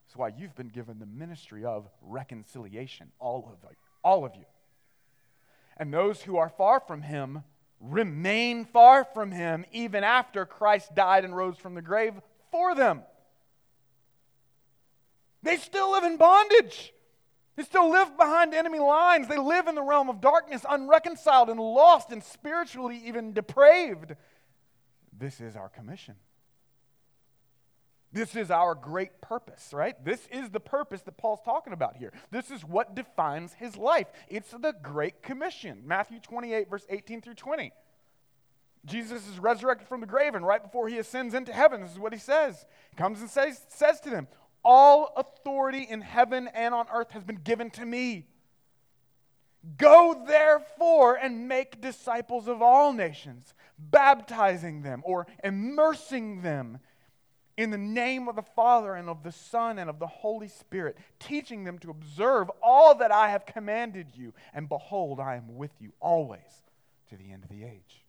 That's 0.07 0.15
why 0.15 0.29
you've 0.29 0.55
been 0.55 0.69
given 0.69 0.99
the 0.99 1.05
ministry 1.05 1.65
of 1.65 1.89
reconciliation, 2.01 3.11
all 3.19 3.57
of, 3.61 3.69
all 4.05 4.23
of 4.23 4.37
you. 4.37 4.45
And 5.75 5.93
those 5.93 6.21
who 6.21 6.37
are 6.37 6.49
far 6.49 6.79
from 6.79 7.01
Him 7.01 7.43
remain 7.79 8.65
far 8.65 9.05
from 9.05 9.31
him 9.31 9.65
even 9.71 10.03
after 10.03 10.45
Christ 10.45 10.93
died 10.95 11.25
and 11.25 11.35
rose 11.35 11.57
from 11.57 11.75
the 11.75 11.81
grave 11.81 12.13
for 12.51 12.75
them. 12.75 13.01
They 15.43 15.57
still 15.57 15.91
live 15.91 16.03
in 16.03 16.17
bondage. 16.17 16.93
They 17.55 17.63
still 17.63 17.89
live 17.89 18.17
behind 18.17 18.53
enemy 18.53 18.79
lines. 18.79 19.27
They 19.27 19.37
live 19.37 19.67
in 19.67 19.75
the 19.75 19.81
realm 19.81 20.09
of 20.09 20.21
darkness, 20.21 20.65
unreconciled 20.69 21.49
and 21.49 21.59
lost 21.59 22.11
and 22.11 22.23
spiritually 22.23 23.01
even 23.05 23.33
depraved. 23.33 24.15
This 25.17 25.41
is 25.41 25.55
our 25.55 25.69
commission. 25.69 26.15
This 28.11 28.35
is 28.35 28.49
our 28.49 28.73
great 28.73 29.21
purpose, 29.21 29.69
right? 29.71 29.93
This 30.03 30.27
is 30.31 30.49
the 30.49 30.59
purpose 30.59 31.01
that 31.03 31.17
Paul's 31.17 31.41
talking 31.45 31.73
about 31.73 31.95
here. 31.95 32.11
This 32.31 32.49
is 32.49 32.65
what 32.65 32.95
defines 32.95 33.53
his 33.53 33.77
life. 33.77 34.07
It's 34.27 34.49
the 34.49 34.73
Great 34.81 35.21
Commission. 35.21 35.83
Matthew 35.85 36.19
28, 36.19 36.69
verse 36.69 36.85
18 36.89 37.21
through 37.21 37.35
20. 37.35 37.71
Jesus 38.85 39.27
is 39.27 39.37
resurrected 39.37 39.87
from 39.87 40.01
the 40.01 40.07
grave, 40.07 40.33
and 40.33 40.45
right 40.45 40.63
before 40.63 40.87
he 40.87 40.97
ascends 40.97 41.33
into 41.35 41.53
heaven, 41.53 41.81
this 41.81 41.91
is 41.91 41.99
what 41.99 42.13
he 42.13 42.19
says. 42.19 42.65
He 42.89 42.95
comes 42.95 43.19
and 43.19 43.29
says, 43.29 43.61
says 43.67 43.99
to 44.01 44.09
them, 44.09 44.27
All 44.63 45.13
authority 45.15 45.85
in 45.87 46.01
heaven 46.01 46.49
and 46.53 46.73
on 46.73 46.87
earth 46.91 47.11
has 47.11 47.23
been 47.23 47.41
given 47.43 47.69
to 47.71 47.85
me. 47.85 48.25
Go 49.77 50.23
therefore 50.25 51.15
and 51.15 51.47
make 51.47 51.81
disciples 51.81 52.47
of 52.47 52.61
all 52.61 52.93
nations, 52.93 53.53
baptizing 53.77 54.81
them 54.81 55.03
or 55.05 55.27
immersing 55.43 56.41
them 56.41 56.79
in 57.59 57.71
the 57.71 57.77
name 57.77 58.29
of 58.29 58.37
the 58.37 58.41
Father 58.41 58.95
and 58.95 59.09
of 59.09 59.21
the 59.21 59.33
Son 59.33 59.79
and 59.79 59.89
of 59.89 59.99
the 59.99 60.07
Holy 60.07 60.47
Spirit, 60.47 60.97
teaching 61.19 61.65
them 61.65 61.77
to 61.79 61.89
observe 61.89 62.49
all 62.63 62.95
that 62.95 63.11
I 63.11 63.31
have 63.31 63.45
commanded 63.45 64.07
you. 64.15 64.33
And 64.53 64.69
behold, 64.69 65.19
I 65.19 65.35
am 65.35 65.57
with 65.57 65.73
you 65.77 65.91
always 65.99 66.63
to 67.09 67.17
the 67.17 67.33
end 67.33 67.43
of 67.43 67.49
the 67.49 67.65
age. 67.65 68.05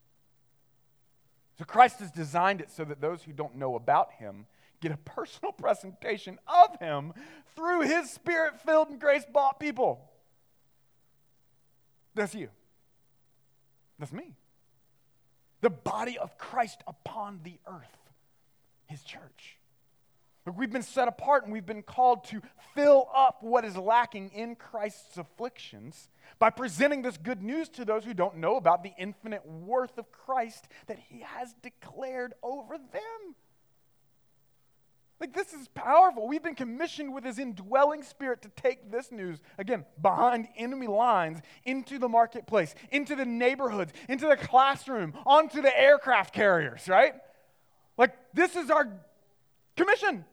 So 1.59 1.65
Christ 1.65 1.99
has 1.99 2.13
designed 2.13 2.61
it 2.61 2.71
so 2.71 2.85
that 2.85 3.01
those 3.01 3.25
who 3.25 3.33
don't 3.33 3.57
know 3.57 3.75
about 3.75 4.13
him 4.13 4.47
get 4.81 4.93
a 4.93 4.97
personal 4.97 5.51
presentation 5.51 6.39
of 6.47 6.79
him 6.79 7.13
through 7.57 7.81
his 7.81 8.09
spirit 8.09 8.61
filled 8.61 8.91
and 8.91 9.01
grace 9.01 9.25
bought 9.33 9.59
people. 9.59 10.13
That's 12.15 12.37
you. 12.37 12.51
That's 13.99 14.13
me. 14.13 14.37
The 15.61 15.71
body 15.71 16.19
of 16.19 16.39
Christ 16.39 16.85
upon 16.87 17.41
the 17.43 17.59
earth, 17.67 18.00
his 18.90 19.03
church. 19.03 19.57
Look, 20.46 20.59
we've 20.59 20.72
been 20.72 20.83
set 20.83 21.07
apart 21.07 21.44
and 21.44 21.53
we've 21.53 21.66
been 21.66 21.83
called 21.83 22.24
to 22.24 22.42
fill 22.74 23.09
up 23.14 23.42
what 23.42 23.64
is 23.64 23.76
lacking 23.76 24.31
in 24.35 24.57
Christ's 24.57 25.18
afflictions 25.18 26.09
by 26.38 26.50
presenting 26.50 27.03
this 27.03 27.16
good 27.16 27.42
news 27.42 27.68
to 27.70 27.85
those 27.85 28.05
who 28.05 28.14
don't 28.14 28.38
know 28.38 28.57
about 28.57 28.83
the 28.83 28.92
infinite 28.98 29.46
worth 29.46 29.98
of 29.98 30.11
Christ 30.11 30.66
that 30.87 30.98
he 30.98 31.20
has 31.20 31.55
declared 31.62 32.35
over 32.42 32.79
them. 32.79 33.35
Like, 35.20 35.35
this 35.35 35.53
is 35.53 35.68
powerful. 35.68 36.26
We've 36.26 36.42
been 36.42 36.55
commissioned 36.55 37.12
with 37.12 37.24
his 37.24 37.38
indwelling 37.38 38.03
spirit 38.03 38.40
to 38.40 38.48
take 38.57 38.90
this 38.90 39.12
news, 39.12 39.38
again, 39.59 39.85
behind 40.00 40.48
enemy 40.57 40.87
lines, 40.87 41.40
into 41.66 41.98
the 41.98 42.09
marketplace, 42.09 42.74
into 42.90 43.14
the 43.14 43.26
neighborhoods, 43.26 43.92
into 44.09 44.26
the 44.26 44.37
classroom, 44.38 45.12
onto 45.26 45.61
the 45.61 45.79
aircraft 45.79 46.33
carriers, 46.33 46.88
right? 46.88 47.12
Like, 48.01 48.17
this 48.33 48.57
is 48.57 48.71
our 48.71 48.89
commission. 49.77 50.25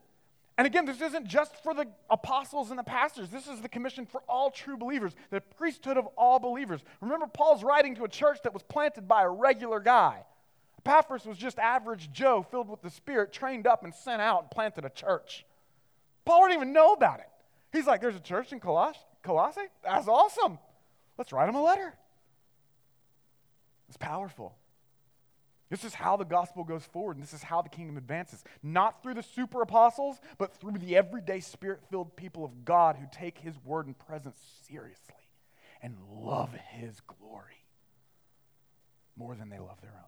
And 0.58 0.66
again, 0.66 0.86
this 0.86 1.02
isn't 1.02 1.28
just 1.28 1.62
for 1.64 1.74
the 1.74 1.86
apostles 2.10 2.70
and 2.70 2.80
the 2.80 2.84
pastors. 2.84 3.30
This 3.30 3.46
is 3.46 3.62
the 3.62 3.68
commission 3.68 4.06
for 4.06 4.22
all 4.28 4.50
true 4.50 4.78
believers, 4.78 5.14
the 5.32 5.42
priesthood 5.42 5.98
of 5.98 6.08
all 6.18 6.40
believers. 6.40 6.80
Remember, 7.02 7.28
Paul's 7.28 7.66
writing 7.66 7.94
to 7.96 8.06
a 8.06 8.08
church 8.08 8.40
that 8.44 8.54
was 8.54 8.64
planted 8.64 9.06
by 9.06 9.24
a 9.24 9.30
regular 9.30 9.82
guy. 9.82 10.24
Epaphras 10.80 11.26
was 11.26 11.38
just 11.38 11.60
average 11.60 12.10
Joe 12.14 12.42
filled 12.50 12.70
with 12.70 12.82
the 12.82 12.90
Spirit, 12.90 13.34
trained 13.34 13.68
up 13.68 13.84
and 13.84 13.94
sent 13.94 14.22
out 14.22 14.44
and 14.44 14.52
planted 14.52 14.86
a 14.86 14.90
church. 14.90 15.46
Paul 16.24 16.44
didn't 16.44 16.62
even 16.62 16.72
know 16.72 16.94
about 16.94 17.20
it. 17.20 17.28
He's 17.74 17.86
like, 17.86 18.00
there's 18.00 18.16
a 18.16 18.22
church 18.22 18.54
in 18.54 18.62
Colossae? 18.62 18.98
Colossae? 19.24 19.68
That's 19.84 20.08
awesome. 20.08 20.58
Let's 21.18 21.34
write 21.34 21.50
him 21.50 21.56
a 21.56 21.64
letter. 21.64 21.94
It's 23.90 23.98
powerful. 23.98 24.56
This 25.70 25.84
is 25.84 25.94
how 25.94 26.16
the 26.16 26.24
gospel 26.24 26.64
goes 26.64 26.86
forward, 26.86 27.18
and 27.18 27.24
this 27.24 27.34
is 27.34 27.44
how 27.44 27.62
the 27.62 27.70
kingdom 27.70 27.98
advances. 27.98 28.44
Not 28.64 29.04
through 29.04 29.16
the 29.16 29.24
super 29.24 29.62
apostles, 29.62 30.20
but 30.38 30.56
through 30.56 30.78
the 30.78 30.96
everyday 30.96 31.42
spirit 31.42 31.82
filled 31.90 32.16
people 32.16 32.46
of 32.46 32.64
God 32.64 32.96
who 32.96 33.06
take 33.12 33.38
his 33.38 33.56
word 33.66 33.86
and 33.86 33.98
presence 33.98 34.38
seriously 34.68 35.16
and 35.82 35.98
love 36.10 36.54
his 36.54 37.02
glory 37.02 37.66
more 39.18 39.36
than 39.36 39.50
they 39.50 39.60
love 39.60 39.82
their 39.82 39.92
own. 39.92 40.04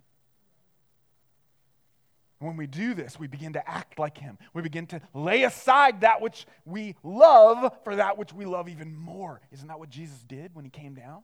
When 2.48 2.56
we 2.56 2.68
do 2.68 2.94
this, 2.94 3.20
we 3.20 3.28
begin 3.28 3.54
to 3.54 3.70
act 3.70 4.00
like 4.00 4.18
him. 4.18 4.38
We 4.54 4.62
begin 4.62 4.88
to 4.88 5.02
lay 5.14 5.44
aside 5.44 6.02
that 6.02 6.22
which 6.22 6.48
we 6.64 6.96
love 7.04 7.78
for 7.84 7.98
that 7.98 8.18
which 8.18 8.32
we 8.32 8.46
love 8.46 8.70
even 8.70 8.96
more. 8.96 9.42
Isn't 9.52 9.68
that 9.68 9.78
what 9.78 9.90
Jesus 9.90 10.20
did 10.24 10.56
when 10.56 10.64
he 10.64 10.72
came 10.72 10.94
down? 10.94 11.24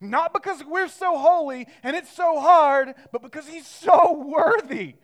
Not 0.00 0.32
because 0.32 0.62
we're 0.64 0.88
so 0.88 1.16
holy 1.16 1.66
and 1.82 1.96
it's 1.96 2.12
so 2.12 2.38
hard, 2.40 2.94
but 3.12 3.22
because 3.22 3.48
he's 3.48 3.66
so 3.66 4.12
worthy. 4.36 4.94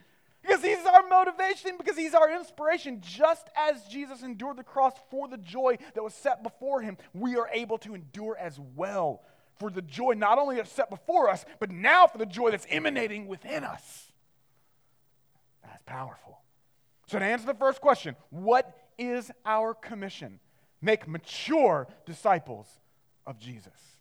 Because 0.43 0.63
he's 0.63 0.85
our 0.85 1.09
motivation, 1.09 1.77
because 1.79 1.97
he's 1.97 2.15
our 2.15 2.31
inspiration. 2.35 3.01
Just 3.01 3.49
as 3.57 3.85
Jesus 3.85 4.23
endured 4.23 4.57
the 4.57 4.65
cross 4.65 4.95
for 5.11 5.29
the 5.29 5.39
joy 5.39 5.79
that 5.95 6.03
was 6.03 6.15
set 6.15 6.43
before 6.43 6.83
him, 6.83 6.99
we 7.15 7.37
are 7.37 7.49
able 7.53 7.79
to 7.79 7.95
endure 7.95 8.37
as 8.37 8.59
well 8.75 9.23
for 9.59 9.71
the 9.71 9.83
joy 9.83 10.13
not 10.13 10.39
only 10.39 10.57
that's 10.57 10.73
set 10.73 10.91
before 10.91 11.31
us, 11.31 11.45
but 11.61 11.71
now 11.71 12.09
for 12.09 12.19
the 12.19 12.27
joy 12.27 12.51
that's 12.51 12.67
emanating 12.69 13.29
within 13.29 13.63
us. 13.63 14.11
That's 15.63 15.83
powerful. 15.87 16.41
So, 17.07 17.19
to 17.19 17.25
answer 17.25 17.47
the 17.47 17.55
first 17.55 17.81
question, 17.81 18.17
what 18.31 18.77
is 18.99 19.31
our 19.47 19.75
commission? 19.75 20.41
Make 20.81 21.07
mature 21.07 21.87
disciples 22.05 22.67
of 23.27 23.39
Jesus. 23.39 23.92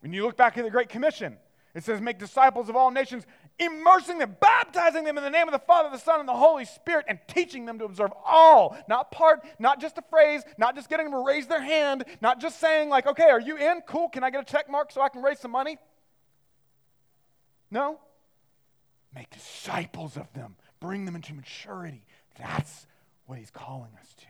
When 0.00 0.12
you 0.12 0.24
look 0.24 0.36
back 0.36 0.56
at 0.56 0.64
the 0.64 0.70
Great 0.70 0.88
Commission, 0.88 1.36
it 1.74 1.84
says, 1.84 2.00
Make 2.00 2.18
disciples 2.18 2.68
of 2.68 2.76
all 2.76 2.90
nations, 2.90 3.24
immersing 3.58 4.18
them, 4.18 4.36
baptizing 4.40 5.04
them 5.04 5.18
in 5.18 5.24
the 5.24 5.30
name 5.30 5.46
of 5.46 5.52
the 5.52 5.58
Father, 5.58 5.90
the 5.90 5.98
Son, 5.98 6.18
and 6.18 6.28
the 6.28 6.34
Holy 6.34 6.64
Spirit, 6.64 7.04
and 7.08 7.18
teaching 7.28 7.66
them 7.66 7.78
to 7.78 7.84
observe 7.84 8.10
all, 8.26 8.76
not 8.88 9.10
part, 9.10 9.40
not 9.58 9.80
just 9.80 9.98
a 9.98 10.02
phrase, 10.10 10.42
not 10.58 10.74
just 10.74 10.88
getting 10.88 11.06
them 11.06 11.12
to 11.12 11.24
raise 11.24 11.46
their 11.46 11.60
hand, 11.60 12.04
not 12.20 12.40
just 12.40 12.58
saying, 12.58 12.88
like, 12.88 13.06
okay, 13.06 13.30
are 13.30 13.40
you 13.40 13.56
in? 13.56 13.82
Cool, 13.86 14.08
can 14.08 14.24
I 14.24 14.30
get 14.30 14.40
a 14.40 14.44
check 14.44 14.70
mark 14.70 14.90
so 14.90 15.00
I 15.00 15.08
can 15.08 15.22
raise 15.22 15.38
some 15.38 15.52
money? 15.52 15.78
No. 17.70 18.00
Make 19.14 19.30
disciples 19.30 20.16
of 20.16 20.32
them, 20.32 20.56
bring 20.80 21.04
them 21.04 21.14
into 21.14 21.34
maturity. 21.34 22.04
That's 22.38 22.86
what 23.26 23.38
he's 23.38 23.50
calling 23.50 23.90
us 24.00 24.14
to. 24.14 24.26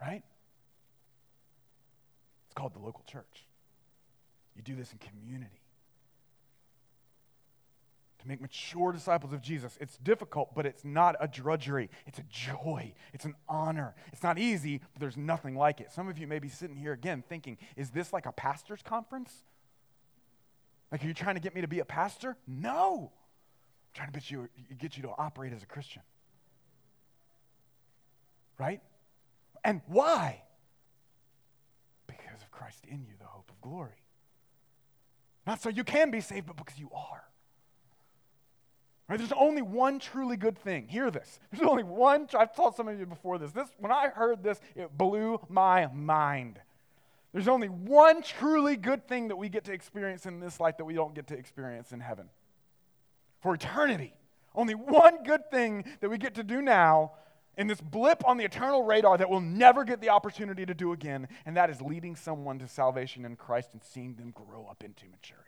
Right? 0.00 0.22
It's 2.46 2.54
called 2.54 2.74
the 2.74 2.78
local 2.78 3.04
church. 3.06 3.44
You 4.56 4.62
do 4.62 4.74
this 4.74 4.92
in 4.92 4.98
community. 4.98 5.62
To 8.20 8.28
make 8.28 8.40
mature 8.42 8.92
disciples 8.92 9.32
of 9.32 9.40
Jesus, 9.40 9.78
it's 9.80 9.96
difficult, 9.96 10.54
but 10.54 10.66
it's 10.66 10.84
not 10.84 11.16
a 11.20 11.26
drudgery. 11.26 11.88
It's 12.06 12.18
a 12.18 12.24
joy. 12.24 12.92
It's 13.14 13.24
an 13.24 13.34
honor. 13.48 13.94
It's 14.12 14.22
not 14.22 14.38
easy, 14.38 14.82
but 14.92 15.00
there's 15.00 15.16
nothing 15.16 15.54
like 15.54 15.80
it. 15.80 15.90
Some 15.90 16.06
of 16.08 16.18
you 16.18 16.26
may 16.26 16.38
be 16.38 16.50
sitting 16.50 16.76
here 16.76 16.92
again 16.92 17.24
thinking, 17.26 17.56
is 17.76 17.90
this 17.90 18.12
like 18.12 18.26
a 18.26 18.32
pastor's 18.32 18.82
conference? 18.82 19.32
Like, 20.92 21.02
are 21.02 21.06
you 21.06 21.14
trying 21.14 21.36
to 21.36 21.40
get 21.40 21.54
me 21.54 21.62
to 21.62 21.68
be 21.68 21.78
a 21.78 21.84
pastor? 21.84 22.36
No. 22.46 23.10
I'm 23.12 23.94
trying 23.94 24.08
to 24.08 24.12
get 24.12 24.30
you, 24.30 24.48
get 24.78 24.96
you 24.98 25.04
to 25.04 25.10
operate 25.16 25.54
as 25.54 25.62
a 25.62 25.66
Christian. 25.66 26.02
Right? 28.58 28.82
And 29.64 29.80
why? 29.86 30.42
Because 32.06 32.42
of 32.42 32.50
Christ 32.50 32.84
in 32.86 33.06
you, 33.06 33.14
the 33.18 33.24
hope 33.24 33.50
of 33.50 33.58
glory. 33.62 34.02
Not 35.50 35.60
so 35.60 35.68
you 35.68 35.82
can 35.82 36.12
be 36.12 36.20
saved, 36.20 36.46
but 36.46 36.56
because 36.56 36.78
you 36.78 36.88
are. 36.94 37.24
Right? 39.08 39.18
There's 39.18 39.32
only 39.32 39.62
one 39.62 39.98
truly 39.98 40.36
good 40.36 40.56
thing. 40.56 40.86
Hear 40.86 41.10
this. 41.10 41.40
There's 41.50 41.68
only 41.68 41.82
one. 41.82 42.28
I've 42.38 42.54
told 42.54 42.76
some 42.76 42.86
of 42.86 43.00
you 43.00 43.04
before 43.04 43.36
this. 43.36 43.50
This 43.50 43.68
when 43.80 43.90
I 43.90 44.10
heard 44.10 44.44
this, 44.44 44.60
it 44.76 44.96
blew 44.96 45.40
my 45.48 45.88
mind. 45.88 46.60
There's 47.32 47.48
only 47.48 47.66
one 47.66 48.22
truly 48.22 48.76
good 48.76 49.08
thing 49.08 49.26
that 49.26 49.34
we 49.34 49.48
get 49.48 49.64
to 49.64 49.72
experience 49.72 50.24
in 50.24 50.38
this 50.38 50.60
life 50.60 50.76
that 50.76 50.84
we 50.84 50.94
don't 50.94 51.16
get 51.16 51.26
to 51.26 51.34
experience 51.36 51.90
in 51.90 51.98
heaven. 51.98 52.26
For 53.40 53.52
eternity. 53.52 54.14
Only 54.54 54.76
one 54.76 55.24
good 55.24 55.50
thing 55.50 55.84
that 55.98 56.10
we 56.10 56.16
get 56.16 56.36
to 56.36 56.44
do 56.44 56.62
now 56.62 57.14
in 57.56 57.66
this 57.66 57.80
blip 57.80 58.26
on 58.26 58.36
the 58.36 58.44
eternal 58.44 58.84
radar 58.84 59.18
that 59.18 59.28
we'll 59.28 59.40
never 59.40 59.84
get 59.84 60.00
the 60.00 60.08
opportunity 60.08 60.64
to 60.64 60.74
do 60.74 60.92
again, 60.92 61.28
and 61.44 61.56
that 61.56 61.70
is 61.70 61.82
leading 61.82 62.16
someone 62.16 62.58
to 62.58 62.68
salvation 62.68 63.24
in 63.24 63.36
Christ 63.36 63.70
and 63.72 63.82
seeing 63.82 64.14
them 64.14 64.30
grow 64.30 64.66
up 64.70 64.82
into 64.84 65.06
maturity. 65.08 65.46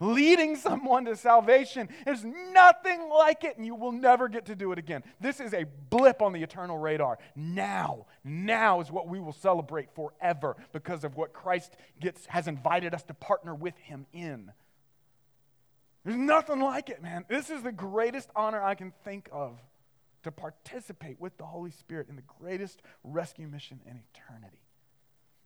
Leading 0.00 0.56
someone 0.56 1.04
to 1.04 1.14
salvation. 1.14 1.88
There's 2.04 2.24
nothing 2.24 3.08
like 3.08 3.44
it, 3.44 3.56
and 3.56 3.64
you 3.64 3.76
will 3.76 3.92
never 3.92 4.28
get 4.28 4.46
to 4.46 4.56
do 4.56 4.72
it 4.72 4.78
again. 4.78 5.04
This 5.20 5.38
is 5.38 5.54
a 5.54 5.66
blip 5.88 6.20
on 6.20 6.32
the 6.32 6.42
eternal 6.42 6.76
radar. 6.76 7.18
Now, 7.36 8.06
now 8.24 8.80
is 8.80 8.90
what 8.90 9.08
we 9.08 9.20
will 9.20 9.32
celebrate 9.32 9.94
forever 9.94 10.56
because 10.72 11.04
of 11.04 11.16
what 11.16 11.32
Christ 11.32 11.76
gets, 12.00 12.26
has 12.26 12.48
invited 12.48 12.92
us 12.92 13.04
to 13.04 13.14
partner 13.14 13.54
with 13.54 13.78
Him 13.78 14.06
in. 14.12 14.50
There's 16.04 16.18
nothing 16.18 16.60
like 16.60 16.90
it, 16.90 17.00
man. 17.00 17.24
This 17.28 17.48
is 17.48 17.62
the 17.62 17.72
greatest 17.72 18.28
honor 18.34 18.62
I 18.62 18.74
can 18.74 18.92
think 19.04 19.28
of 19.32 19.58
to 20.24 20.32
participate 20.32 21.20
with 21.20 21.36
the 21.38 21.44
Holy 21.44 21.70
Spirit 21.70 22.08
in 22.08 22.16
the 22.16 22.22
greatest 22.22 22.82
rescue 23.02 23.46
mission 23.46 23.80
in 23.86 24.00
eternity. 24.12 24.60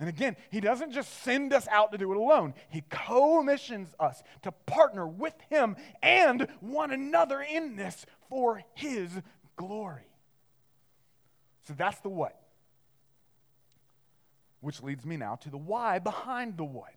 And 0.01 0.09
again, 0.09 0.37
he 0.51 0.61
doesn't 0.61 0.93
just 0.93 1.23
send 1.23 1.53
us 1.53 1.67
out 1.69 1.91
to 1.93 1.99
do 1.99 2.11
it 2.12 2.17
alone. 2.17 2.55
He 2.71 2.83
co-missions 2.88 3.88
us 3.99 4.23
to 4.43 4.53
partner 4.53 5.07
with 5.07 5.35
him 5.51 5.77
and 6.03 6.47
one 6.61 6.93
another 6.93 7.41
in 7.41 7.75
this 7.75 8.07
for 8.29 8.62
his 8.75 9.11
glory. 9.57 10.07
So 11.67 11.75
that's 11.77 11.99
the 12.01 12.09
what. 12.09 12.41
Which 14.61 14.83
leads 14.83 15.05
me 15.05 15.17
now 15.17 15.35
to 15.37 15.51
the 15.51 15.59
why 15.59 15.99
behind 15.99 16.57
the 16.57 16.64
what. 16.64 16.95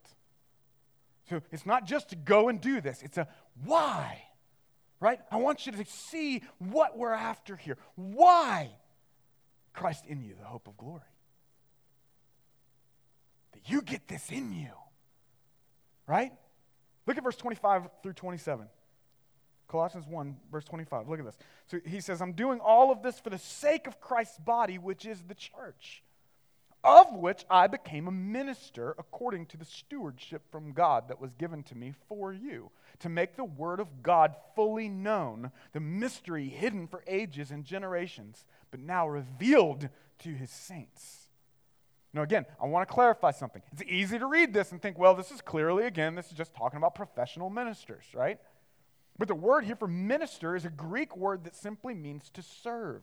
So 1.30 1.42
it's 1.52 1.66
not 1.66 1.86
just 1.86 2.10
to 2.10 2.16
go 2.16 2.50
and 2.50 2.62
do 2.62 2.82
this, 2.82 3.02
it's 3.02 3.18
a 3.18 3.28
why 3.64 4.24
right? 5.02 5.20
I 5.30 5.38
want 5.38 5.66
you 5.66 5.74
to 5.74 5.86
see 5.86 6.44
what 6.60 6.98
we're 6.98 7.12
after 7.12 7.58
here. 7.58 7.78
Why? 7.96 8.70
Christ 9.74 10.06
in 10.08 10.22
you, 10.22 10.36
the 10.40 10.46
hope 10.46 10.68
of 10.68 10.78
glory. 10.78 11.02
That 13.54 13.70
you 13.70 13.82
get 13.82 14.08
this 14.08 14.30
in 14.30 14.54
you, 14.54 14.72
right? 16.08 16.32
Look 17.08 17.18
at 17.18 17.24
verse 17.24 17.36
25 17.36 17.90
through 18.04 18.14
27. 18.14 18.68
Colossians 19.68 20.06
1, 20.08 20.38
verse 20.52 20.66
25. 20.66 21.08
Look 21.08 21.20
at 21.20 21.26
this. 21.26 21.38
So 21.68 21.80
he 21.86 22.02
says, 22.02 22.22
I'm 22.22 22.34
doing 22.34 22.60
all 22.60 22.92
of 22.92 23.02
this 23.02 23.20
for 23.20 23.30
the 23.30 23.38
sake 23.38 23.88
of 23.88 24.00
Christ's 24.00 24.38
body, 24.38 24.78
which 24.78 25.06
is 25.06 25.24
the 25.24 25.36
church. 25.36 26.04
Of 26.84 27.14
which 27.14 27.46
I 27.50 27.68
became 27.68 28.08
a 28.08 28.12
minister 28.12 28.96
according 28.98 29.46
to 29.48 29.58
the 29.58 29.66
stewardship 29.66 30.42
from 30.52 30.74
God 30.74 31.08
that 31.08 31.22
was 31.22 31.34
given 31.34 31.64
to 31.64 31.76
me 31.76 31.94
for 32.08 32.34
you, 32.34 32.72
to 33.00 33.10
make 33.10 33.36
the 33.36 33.44
word 33.44 33.80
of 33.80 34.02
God 34.02 34.36
fully 34.56 34.90
known, 34.90 35.52
the 35.74 35.80
mystery 35.80 36.50
hidden 36.50 36.88
for 36.88 37.04
ages 37.08 37.52
and 37.52 37.64
generations, 37.64 38.46
but 38.72 38.80
now 38.80 39.08
revealed 39.08 39.90
to 40.20 40.30
his 40.30 40.50
saints. 40.50 41.28
Now, 42.14 42.24
again, 42.24 42.46
I 42.62 42.66
want 42.66 42.88
to 42.88 42.94
clarify 42.94 43.32
something. 43.32 43.62
It's 43.72 43.84
easy 43.84 44.20
to 44.20 44.26
read 44.26 44.54
this 44.54 44.72
and 44.72 44.82
think, 44.82 44.98
well, 44.98 45.16
this 45.16 45.32
is 45.32 45.40
clearly, 45.40 45.86
again, 45.86 46.16
this 46.16 46.28
is 46.28 46.38
just 46.38 46.54
talking 46.54 46.78
about 46.78 46.96
professional 46.96 47.50
ministers, 47.50 48.04
right? 48.14 48.38
But 49.18 49.28
the 49.28 49.36
word 49.36 49.64
here 49.66 49.76
for 49.76 49.88
minister 49.88 50.56
is 50.56 50.66
a 50.66 50.70
Greek 50.70 51.16
word 51.16 51.44
that 51.46 51.56
simply 51.56 51.94
means 51.94 52.30
to 52.32 52.42
serve, 52.42 53.02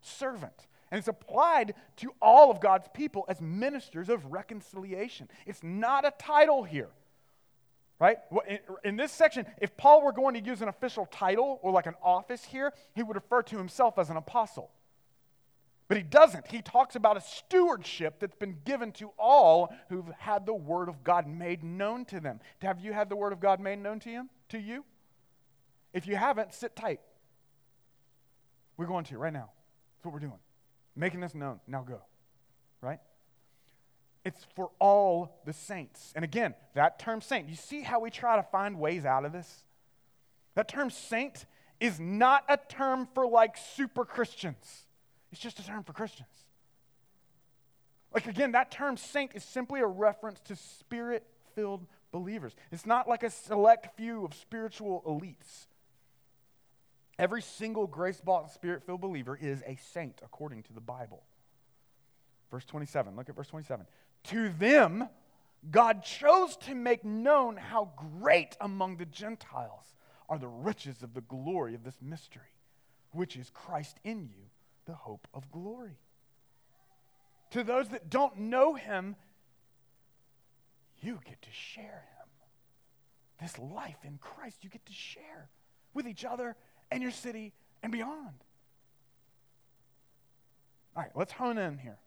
servant. 0.00 0.66
And 0.90 0.98
it's 0.98 1.08
applied 1.08 1.74
to 1.96 2.12
all 2.20 2.50
of 2.50 2.60
God's 2.60 2.88
people 2.94 3.24
as 3.28 3.40
ministers 3.40 4.08
of 4.08 4.24
reconciliation. 4.32 5.28
It's 5.46 5.62
not 5.62 6.06
a 6.06 6.12
title 6.18 6.64
here, 6.64 6.88
right? 8.00 8.18
In 8.84 8.96
this 8.96 9.12
section, 9.12 9.46
if 9.60 9.76
Paul 9.76 10.02
were 10.02 10.12
going 10.12 10.34
to 10.34 10.40
use 10.40 10.62
an 10.62 10.68
official 10.68 11.06
title 11.06 11.58
or 11.62 11.72
like 11.72 11.86
an 11.86 11.96
office 12.02 12.44
here, 12.44 12.72
he 12.94 13.02
would 13.02 13.16
refer 13.16 13.42
to 13.42 13.58
himself 13.58 13.98
as 13.98 14.08
an 14.08 14.16
apostle. 14.16 14.70
But 15.88 15.96
he 15.96 16.02
doesn't. 16.02 16.46
He 16.48 16.60
talks 16.60 16.96
about 16.96 17.16
a 17.16 17.20
stewardship 17.20 18.18
that's 18.20 18.36
been 18.36 18.58
given 18.64 18.92
to 18.92 19.10
all 19.18 19.74
who've 19.88 20.10
had 20.18 20.44
the 20.44 20.54
word 20.54 20.88
of 20.88 21.02
God 21.02 21.26
made 21.26 21.62
known 21.64 22.04
to 22.06 22.20
them. 22.20 22.40
Have 22.60 22.80
you 22.80 22.92
had 22.92 23.08
the 23.08 23.16
word 23.16 23.32
of 23.32 23.40
God 23.40 23.58
made 23.58 23.78
known 23.78 23.98
to 24.00 24.10
you? 24.10 24.28
To 24.50 24.58
you? 24.58 24.84
If 25.94 26.06
you 26.06 26.16
haven't, 26.16 26.52
sit 26.52 26.76
tight. 26.76 27.00
We're 28.76 28.86
going 28.86 29.04
to 29.06 29.18
right 29.18 29.32
now. 29.32 29.50
That's 29.96 30.04
what 30.04 30.14
we're 30.14 30.20
doing 30.20 30.38
making 30.98 31.20
this 31.20 31.34
known. 31.34 31.60
Now 31.66 31.82
go. 31.82 32.00
Right? 32.80 32.98
It's 34.24 34.44
for 34.54 34.70
all 34.78 35.40
the 35.46 35.52
saints. 35.52 36.12
And 36.14 36.24
again, 36.24 36.54
that 36.74 36.98
term 36.98 37.20
saint, 37.20 37.48
you 37.48 37.56
see 37.56 37.82
how 37.82 38.00
we 38.00 38.10
try 38.10 38.36
to 38.36 38.42
find 38.42 38.78
ways 38.78 39.04
out 39.06 39.24
of 39.24 39.32
this? 39.32 39.64
That 40.54 40.68
term 40.68 40.90
saint 40.90 41.46
is 41.80 42.00
not 42.00 42.44
a 42.48 42.58
term 42.58 43.08
for 43.14 43.26
like 43.26 43.56
super 43.56 44.04
Christians, 44.04 44.86
it's 45.30 45.40
just 45.40 45.58
a 45.60 45.66
term 45.66 45.84
for 45.84 45.92
Christians. 45.92 46.28
Like, 48.12 48.26
again, 48.26 48.52
that 48.52 48.70
term 48.70 48.96
saint 48.96 49.32
is 49.34 49.44
simply 49.44 49.80
a 49.80 49.86
reference 49.86 50.40
to 50.46 50.56
spirit 50.56 51.26
filled 51.54 51.86
believers. 52.10 52.56
It's 52.72 52.86
not 52.86 53.06
like 53.06 53.22
a 53.22 53.30
select 53.30 53.96
few 53.96 54.24
of 54.24 54.34
spiritual 54.34 55.02
elites. 55.06 55.67
Every 57.18 57.42
single 57.42 57.86
grace 57.86 58.20
bought, 58.20 58.50
spirit 58.52 58.84
filled 58.84 59.00
believer 59.00 59.36
is 59.40 59.62
a 59.66 59.76
saint 59.92 60.20
according 60.22 60.62
to 60.64 60.72
the 60.72 60.80
Bible. 60.80 61.24
Verse 62.50 62.64
27, 62.64 63.16
look 63.16 63.28
at 63.28 63.34
verse 63.34 63.48
27. 63.48 63.86
To 64.24 64.48
them, 64.50 65.08
God 65.70 66.04
chose 66.04 66.56
to 66.58 66.74
make 66.74 67.04
known 67.04 67.56
how 67.56 67.90
great 68.20 68.56
among 68.60 68.96
the 68.96 69.06
Gentiles 69.06 69.94
are 70.28 70.38
the 70.38 70.48
riches 70.48 71.02
of 71.02 71.14
the 71.14 71.20
glory 71.22 71.74
of 71.74 71.82
this 71.82 71.96
mystery, 72.00 72.54
which 73.12 73.36
is 73.36 73.50
Christ 73.50 73.98
in 74.04 74.28
you, 74.32 74.44
the 74.86 74.94
hope 74.94 75.26
of 75.34 75.50
glory. 75.50 75.98
To 77.50 77.64
those 77.64 77.88
that 77.88 78.10
don't 78.10 78.38
know 78.38 78.74
him, 78.74 79.16
you 81.00 81.18
get 81.24 81.42
to 81.42 81.48
share 81.50 81.84
him. 81.84 82.28
This 83.40 83.58
life 83.58 83.98
in 84.04 84.18
Christ 84.18 84.58
you 84.62 84.70
get 84.70 84.84
to 84.86 84.92
share 84.92 85.48
with 85.94 86.06
each 86.06 86.24
other 86.24 86.56
and 86.90 87.02
your 87.02 87.12
city 87.12 87.52
and 87.82 87.92
beyond. 87.92 88.34
All 90.96 91.02
right, 91.02 91.12
let's 91.14 91.32
hone 91.32 91.58
in 91.58 91.78
here. 91.78 91.98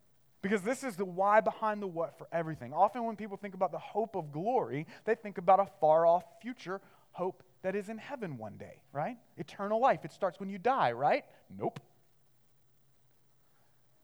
Because 0.41 0.63
this 0.63 0.83
is 0.83 0.95
the 0.95 1.05
why 1.05 1.39
behind 1.39 1.81
the 1.81 1.87
what 1.87 2.17
for 2.17 2.27
everything. 2.31 2.73
Often, 2.73 3.05
when 3.05 3.15
people 3.15 3.37
think 3.37 3.53
about 3.53 3.71
the 3.71 3.79
hope 3.79 4.15
of 4.15 4.31
glory, 4.31 4.87
they 5.05 5.15
think 5.15 5.37
about 5.37 5.59
a 5.59 5.67
far 5.79 6.05
off 6.05 6.23
future 6.41 6.81
hope 7.11 7.43
that 7.61 7.75
is 7.75 7.89
in 7.89 7.99
heaven 7.99 8.37
one 8.37 8.57
day, 8.57 8.81
right? 8.91 9.17
Eternal 9.37 9.79
life. 9.79 10.03
It 10.03 10.11
starts 10.11 10.39
when 10.39 10.49
you 10.49 10.57
die, 10.57 10.93
right? 10.93 11.25
Nope. 11.55 11.79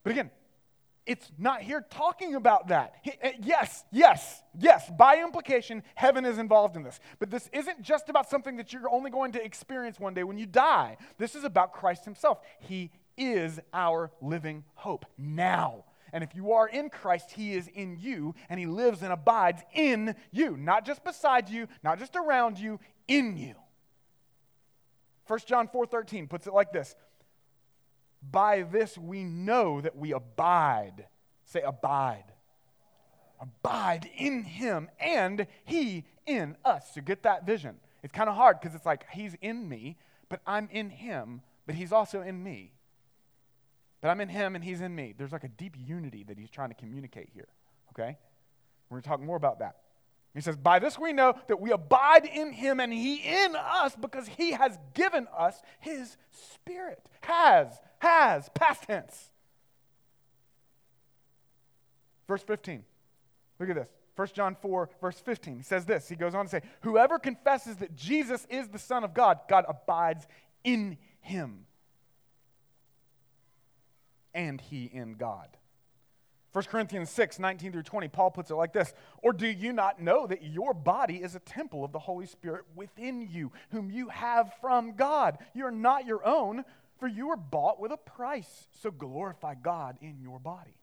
But 0.04 0.12
again, 0.12 0.30
it's 1.08 1.32
not 1.38 1.62
here 1.62 1.84
talking 1.90 2.34
about 2.34 2.68
that. 2.68 2.96
Eh, 3.22 3.32
yes, 3.40 3.84
yes, 3.90 4.42
yes. 4.56 4.90
By 4.96 5.22
implication, 5.22 5.82
heaven 5.94 6.26
is 6.26 6.36
involved 6.36 6.76
in 6.76 6.82
this. 6.82 7.00
But 7.18 7.30
this 7.30 7.48
isn't 7.52 7.80
just 7.80 8.10
about 8.10 8.28
something 8.28 8.58
that 8.58 8.72
you're 8.74 8.90
only 8.90 9.10
going 9.10 9.32
to 9.32 9.42
experience 9.42 9.98
one 9.98 10.12
day 10.12 10.22
when 10.22 10.36
you 10.36 10.44
die. 10.44 10.98
This 11.16 11.34
is 11.34 11.44
about 11.44 11.72
Christ 11.72 12.04
Himself. 12.04 12.40
He 12.60 12.90
is 13.16 13.58
our 13.72 14.12
living 14.20 14.64
hope 14.74 15.06
now. 15.16 15.86
And 16.12 16.22
if 16.22 16.34
you 16.34 16.52
are 16.52 16.68
in 16.68 16.90
Christ, 16.90 17.30
He 17.32 17.54
is 17.54 17.68
in 17.68 17.96
you, 17.98 18.34
and 18.50 18.60
He 18.60 18.66
lives 18.66 19.02
and 19.02 19.10
abides 19.10 19.62
in 19.74 20.14
you, 20.30 20.58
not 20.58 20.84
just 20.84 21.02
beside 21.04 21.48
you, 21.48 21.68
not 21.82 21.98
just 21.98 22.16
around 22.16 22.58
you, 22.58 22.80
in 23.08 23.38
you. 23.38 23.54
1 25.26 25.40
John 25.46 25.68
4:13 25.68 26.28
puts 26.28 26.46
it 26.46 26.52
like 26.52 26.72
this 26.72 26.94
by 28.22 28.62
this 28.62 28.98
we 28.98 29.24
know 29.24 29.80
that 29.80 29.96
we 29.96 30.12
abide. 30.12 31.06
Say, 31.44 31.62
abide. 31.62 32.24
Abide 33.40 34.10
in 34.16 34.44
him 34.44 34.88
and 35.00 35.46
he 35.64 36.04
in 36.26 36.56
us. 36.64 36.92
To 36.94 37.00
get 37.00 37.22
that 37.22 37.46
vision. 37.46 37.76
It's 38.02 38.12
kind 38.12 38.28
of 38.28 38.36
hard 38.36 38.60
because 38.60 38.74
it's 38.74 38.86
like 38.86 39.04
he's 39.10 39.34
in 39.40 39.68
me, 39.68 39.96
but 40.28 40.40
I'm 40.46 40.68
in 40.70 40.90
him, 40.90 41.42
but 41.66 41.74
he's 41.74 41.92
also 41.92 42.22
in 42.22 42.42
me. 42.42 42.72
But 44.00 44.08
I'm 44.08 44.20
in 44.20 44.28
him 44.28 44.54
and 44.54 44.62
he's 44.62 44.80
in 44.80 44.94
me. 44.94 45.14
There's 45.16 45.32
like 45.32 45.44
a 45.44 45.48
deep 45.48 45.74
unity 45.76 46.24
that 46.24 46.38
he's 46.38 46.50
trying 46.50 46.68
to 46.68 46.74
communicate 46.74 47.30
here. 47.32 47.48
Okay? 47.92 48.16
We're 48.88 48.96
going 48.96 49.02
to 49.02 49.08
talk 49.08 49.20
more 49.20 49.36
about 49.36 49.58
that. 49.58 49.76
He 50.34 50.40
says, 50.40 50.56
By 50.56 50.78
this 50.78 50.98
we 50.98 51.12
know 51.12 51.34
that 51.48 51.60
we 51.60 51.72
abide 51.72 52.24
in 52.24 52.52
him 52.52 52.78
and 52.78 52.92
he 52.92 53.16
in 53.16 53.56
us 53.56 53.96
because 53.96 54.28
he 54.28 54.52
has 54.52 54.78
given 54.94 55.26
us 55.36 55.60
his 55.80 56.16
spirit. 56.30 57.02
Has, 57.22 57.80
has, 57.98 58.48
past 58.50 58.84
tense. 58.84 59.30
Verse 62.26 62.42
15. 62.42 62.84
Look 63.58 63.70
at 63.70 63.76
this. 63.76 63.88
1 64.16 64.28
John 64.34 64.56
4, 64.60 64.90
verse 65.00 65.20
15. 65.20 65.58
He 65.58 65.62
says 65.62 65.84
this. 65.84 66.08
He 66.08 66.16
goes 66.16 66.34
on 66.34 66.44
to 66.44 66.50
say, 66.50 66.62
Whoever 66.82 67.18
confesses 67.18 67.76
that 67.76 67.94
Jesus 67.94 68.46
is 68.50 68.68
the 68.68 68.78
Son 68.78 69.04
of 69.04 69.14
God, 69.14 69.38
God 69.48 69.64
abides 69.68 70.26
in 70.64 70.98
him. 71.20 71.66
And 74.34 74.60
he 74.60 74.84
in 74.92 75.14
God. 75.14 75.48
1 76.52 76.64
Corinthians 76.64 77.10
6, 77.10 77.38
19 77.38 77.72
through 77.72 77.82
20, 77.82 78.08
Paul 78.08 78.30
puts 78.30 78.50
it 78.50 78.54
like 78.54 78.72
this 78.72 78.92
Or 79.22 79.32
do 79.32 79.46
you 79.46 79.72
not 79.72 80.00
know 80.00 80.26
that 80.26 80.42
your 80.42 80.74
body 80.74 81.16
is 81.16 81.34
a 81.34 81.40
temple 81.40 81.84
of 81.84 81.92
the 81.92 81.98
Holy 81.98 82.26
Spirit 82.26 82.64
within 82.74 83.28
you, 83.30 83.52
whom 83.70 83.90
you 83.90 84.08
have 84.08 84.52
from 84.60 84.96
God? 84.96 85.38
You 85.54 85.66
are 85.66 85.70
not 85.70 86.06
your 86.06 86.26
own, 86.26 86.64
for 86.98 87.06
you 87.08 87.28
were 87.28 87.36
bought 87.36 87.80
with 87.80 87.92
a 87.92 87.96
price. 87.96 88.66
So 88.80 88.90
glorify 88.90 89.54
God 89.54 89.96
in 90.00 90.18
your 90.20 90.38
body. 90.38 90.76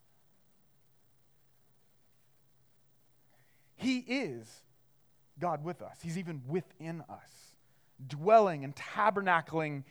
He 3.76 4.00
is 4.00 4.48
God 5.40 5.64
with 5.64 5.82
us, 5.82 5.98
He's 6.02 6.18
even 6.18 6.42
within 6.48 7.04
us, 7.10 7.30
dwelling 8.08 8.64
and 8.64 8.76
tabernacling 8.76 9.84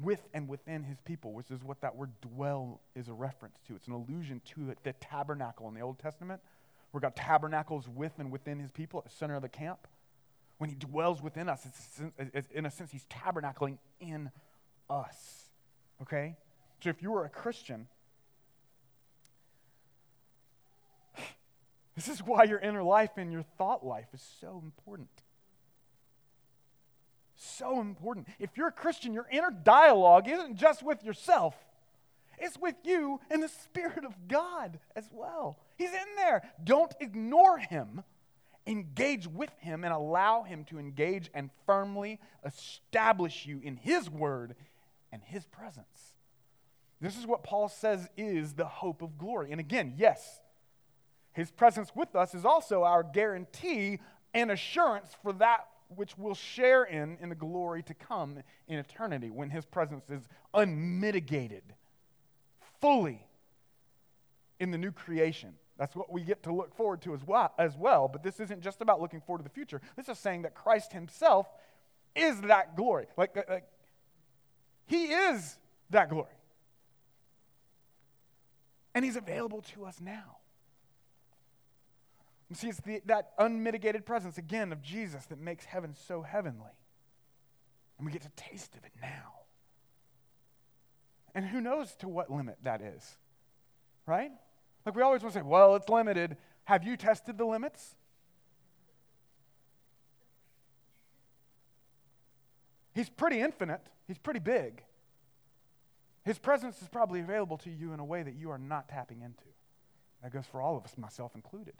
with 0.00 0.20
and 0.34 0.48
within 0.48 0.82
his 0.82 1.00
people, 1.02 1.32
which 1.32 1.50
is 1.50 1.62
what 1.62 1.80
that 1.80 1.94
word 1.94 2.10
dwell 2.20 2.80
is 2.96 3.08
a 3.08 3.12
reference 3.12 3.58
to. 3.68 3.76
It's 3.76 3.86
an 3.86 3.94
allusion 3.94 4.40
to 4.56 4.70
it, 4.70 4.78
the 4.82 4.92
tabernacle 4.94 5.68
in 5.68 5.74
the 5.74 5.80
Old 5.80 5.98
Testament, 5.98 6.40
where 6.90 7.00
God 7.00 7.14
tabernacles 7.14 7.88
with 7.88 8.12
and 8.18 8.30
within 8.30 8.58
his 8.58 8.70
people 8.70 8.98
at 8.98 9.04
the 9.04 9.16
center 9.16 9.36
of 9.36 9.42
the 9.42 9.48
camp. 9.48 9.86
When 10.58 10.70
he 10.70 10.76
dwells 10.76 11.22
within 11.22 11.48
us, 11.48 11.66
it's, 11.66 12.48
in 12.52 12.66
a 12.66 12.70
sense, 12.70 12.90
he's 12.92 13.04
tabernacling 13.06 13.78
in 14.00 14.30
us. 14.88 15.43
Okay? 16.02 16.36
So 16.82 16.90
if 16.90 17.02
you 17.02 17.10
were 17.10 17.24
a 17.24 17.30
Christian, 17.30 17.88
this 21.96 22.08
is 22.08 22.20
why 22.20 22.44
your 22.44 22.58
inner 22.58 22.82
life 22.82 23.12
and 23.16 23.32
your 23.32 23.44
thought 23.56 23.84
life 23.84 24.08
is 24.12 24.22
so 24.40 24.60
important 24.62 25.08
so 27.44 27.80
important. 27.80 28.28
If 28.38 28.56
you're 28.56 28.68
a 28.68 28.72
Christian, 28.72 29.12
your 29.12 29.26
inner 29.30 29.50
dialogue 29.50 30.28
isn't 30.28 30.56
just 30.56 30.82
with 30.82 31.04
yourself, 31.04 31.54
it's 32.38 32.58
with 32.58 32.74
you 32.84 33.20
and 33.30 33.42
the 33.42 33.48
Spirit 33.48 34.04
of 34.04 34.28
God 34.28 34.78
as 34.96 35.08
well. 35.12 35.58
He's 35.76 35.92
in 35.92 36.16
there. 36.16 36.42
Don't 36.62 36.92
ignore 37.00 37.58
him. 37.58 38.02
Engage 38.66 39.26
with 39.26 39.52
him 39.60 39.84
and 39.84 39.92
allow 39.92 40.42
him 40.42 40.64
to 40.64 40.78
engage 40.78 41.30
and 41.34 41.50
firmly 41.66 42.18
establish 42.44 43.46
you 43.46 43.60
in 43.62 43.76
his 43.76 44.08
word 44.08 44.54
and 45.14 45.22
his 45.22 45.46
presence. 45.46 46.14
This 47.00 47.16
is 47.16 47.24
what 47.24 47.44
Paul 47.44 47.68
says 47.68 48.08
is 48.16 48.54
the 48.54 48.66
hope 48.66 49.00
of 49.00 49.16
glory. 49.16 49.52
And 49.52 49.60
again, 49.60 49.94
yes, 49.96 50.40
his 51.32 51.52
presence 51.52 51.92
with 51.94 52.16
us 52.16 52.34
is 52.34 52.44
also 52.44 52.82
our 52.82 53.04
guarantee 53.04 54.00
and 54.34 54.50
assurance 54.50 55.16
for 55.22 55.32
that 55.34 55.68
which 55.94 56.18
we'll 56.18 56.34
share 56.34 56.82
in 56.82 57.16
in 57.20 57.28
the 57.28 57.36
glory 57.36 57.84
to 57.84 57.94
come 57.94 58.40
in 58.66 58.78
eternity 58.78 59.30
when 59.30 59.50
his 59.50 59.64
presence 59.64 60.10
is 60.10 60.22
unmitigated 60.52 61.62
fully 62.80 63.24
in 64.58 64.72
the 64.72 64.78
new 64.78 64.90
creation 64.90 65.54
That's 65.76 65.94
what 65.94 66.10
we 66.10 66.22
get 66.22 66.42
to 66.44 66.52
look 66.52 66.74
forward 66.74 67.02
to 67.02 67.14
as 67.14 67.24
well, 67.24 67.52
as 67.56 67.76
well. 67.76 68.08
But 68.08 68.24
this 68.24 68.40
isn't 68.40 68.62
just 68.62 68.80
about 68.80 69.00
looking 69.00 69.20
forward 69.20 69.38
to 69.38 69.44
the 69.44 69.54
future. 69.54 69.80
This 69.96 70.08
is 70.08 70.18
saying 70.18 70.42
that 70.42 70.54
Christ 70.54 70.92
himself 70.92 71.46
is 72.16 72.40
that 72.42 72.76
glory. 72.76 73.06
Like, 73.16 73.36
like 73.48 73.64
he 74.86 75.04
is 75.06 75.56
that 75.90 76.10
glory. 76.10 76.28
And 78.94 79.04
he's 79.04 79.16
available 79.16 79.62
to 79.74 79.84
us 79.84 80.00
now. 80.00 80.36
You 82.48 82.56
see, 82.56 82.68
it's 82.68 82.80
the, 82.80 83.02
that 83.06 83.32
unmitigated 83.38 84.06
presence, 84.06 84.38
again, 84.38 84.72
of 84.72 84.82
Jesus 84.82 85.24
that 85.26 85.40
makes 85.40 85.64
heaven 85.64 85.94
so 86.06 86.22
heavenly. 86.22 86.70
And 87.98 88.06
we 88.06 88.12
get 88.12 88.22
to 88.22 88.30
taste 88.36 88.76
of 88.76 88.84
it 88.84 88.92
now. 89.00 89.32
And 91.34 91.44
who 91.44 91.60
knows 91.60 91.96
to 91.96 92.08
what 92.08 92.30
limit 92.30 92.58
that 92.62 92.80
is, 92.80 93.16
right? 94.06 94.30
Like 94.86 94.94
we 94.94 95.02
always 95.02 95.22
want 95.22 95.34
to 95.34 95.40
say, 95.40 95.44
well, 95.44 95.74
it's 95.74 95.88
limited. 95.88 96.36
Have 96.64 96.84
you 96.84 96.96
tested 96.96 97.38
the 97.38 97.44
limits? 97.44 97.96
He's 102.94 103.08
pretty 103.08 103.40
infinite, 103.40 103.82
he's 104.06 104.18
pretty 104.18 104.40
big. 104.40 104.82
His 106.24 106.38
presence 106.38 106.80
is 106.80 106.88
probably 106.88 107.20
available 107.20 107.58
to 107.58 107.70
you 107.70 107.92
in 107.92 108.00
a 108.00 108.04
way 108.04 108.22
that 108.22 108.34
you 108.34 108.50
are 108.50 108.58
not 108.58 108.88
tapping 108.88 109.20
into. 109.20 109.44
That 110.22 110.32
goes 110.32 110.46
for 110.46 110.62
all 110.62 110.76
of 110.76 110.84
us, 110.84 110.96
myself 110.96 111.34
included. 111.34 111.74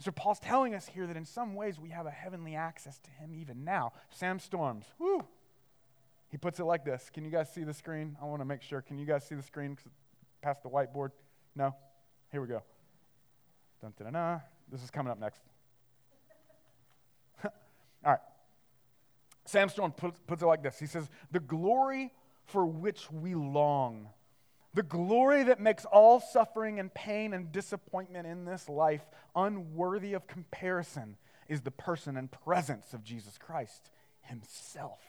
So 0.00 0.10
Paul's 0.10 0.40
telling 0.40 0.74
us 0.74 0.86
here 0.86 1.06
that 1.06 1.16
in 1.16 1.24
some 1.24 1.54
ways 1.54 1.78
we 1.78 1.90
have 1.90 2.06
a 2.06 2.10
heavenly 2.10 2.56
access 2.56 2.98
to 2.98 3.10
him 3.10 3.32
even 3.32 3.64
now. 3.64 3.92
Sam 4.10 4.40
Storms, 4.40 4.86
whoo! 4.98 5.24
He 6.30 6.36
puts 6.36 6.58
it 6.58 6.64
like 6.64 6.84
this. 6.84 7.10
Can 7.14 7.24
you 7.24 7.30
guys 7.30 7.52
see 7.54 7.62
the 7.62 7.72
screen? 7.72 8.16
I 8.20 8.24
want 8.24 8.40
to 8.40 8.44
make 8.44 8.60
sure. 8.60 8.82
Can 8.82 8.98
you 8.98 9.06
guys 9.06 9.24
see 9.24 9.36
the 9.36 9.42
screen 9.42 9.78
past 10.42 10.64
the 10.64 10.68
whiteboard? 10.68 11.10
No? 11.54 11.76
Here 12.32 12.40
we 12.40 12.48
go. 12.48 12.62
Dun, 13.80 13.92
dun, 13.96 14.06
dun, 14.06 14.14
dun. 14.14 14.40
This 14.72 14.82
is 14.82 14.90
coming 14.90 15.12
up 15.12 15.20
next. 15.20 15.40
All 17.44 17.50
right. 18.04 18.18
Sam 19.44 19.68
puts, 19.68 20.20
puts 20.26 20.42
it 20.42 20.46
like 20.46 20.62
this 20.62 20.78
He 20.78 20.86
says, 20.86 21.08
The 21.30 21.40
glory 21.40 22.12
for 22.46 22.66
which 22.66 23.10
we 23.10 23.34
long, 23.34 24.08
the 24.74 24.82
glory 24.82 25.44
that 25.44 25.60
makes 25.60 25.84
all 25.84 26.20
suffering 26.20 26.80
and 26.80 26.92
pain 26.92 27.32
and 27.32 27.52
disappointment 27.52 28.26
in 28.26 28.44
this 28.44 28.68
life 28.68 29.04
unworthy 29.34 30.14
of 30.14 30.26
comparison, 30.26 31.16
is 31.48 31.60
the 31.60 31.70
person 31.70 32.16
and 32.16 32.30
presence 32.30 32.92
of 32.92 33.04
Jesus 33.04 33.38
Christ 33.38 33.90
Himself. 34.22 35.00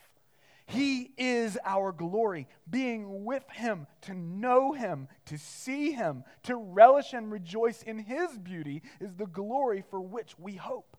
He 0.67 1.11
is 1.17 1.57
our 1.63 1.91
glory. 1.91 2.47
Being 2.69 3.23
with 3.23 3.47
Him, 3.51 3.87
to 4.01 4.13
know 4.13 4.73
Him, 4.73 5.07
to 5.25 5.37
see 5.37 5.91
Him, 5.91 6.23
to 6.43 6.55
relish 6.55 7.13
and 7.13 7.31
rejoice 7.31 7.83
in 7.83 7.99
His 7.99 8.37
beauty 8.37 8.81
is 8.99 9.13
the 9.15 9.27
glory 9.27 9.83
for 9.89 10.01
which 10.01 10.37
we 10.39 10.55
hope. 10.55 10.94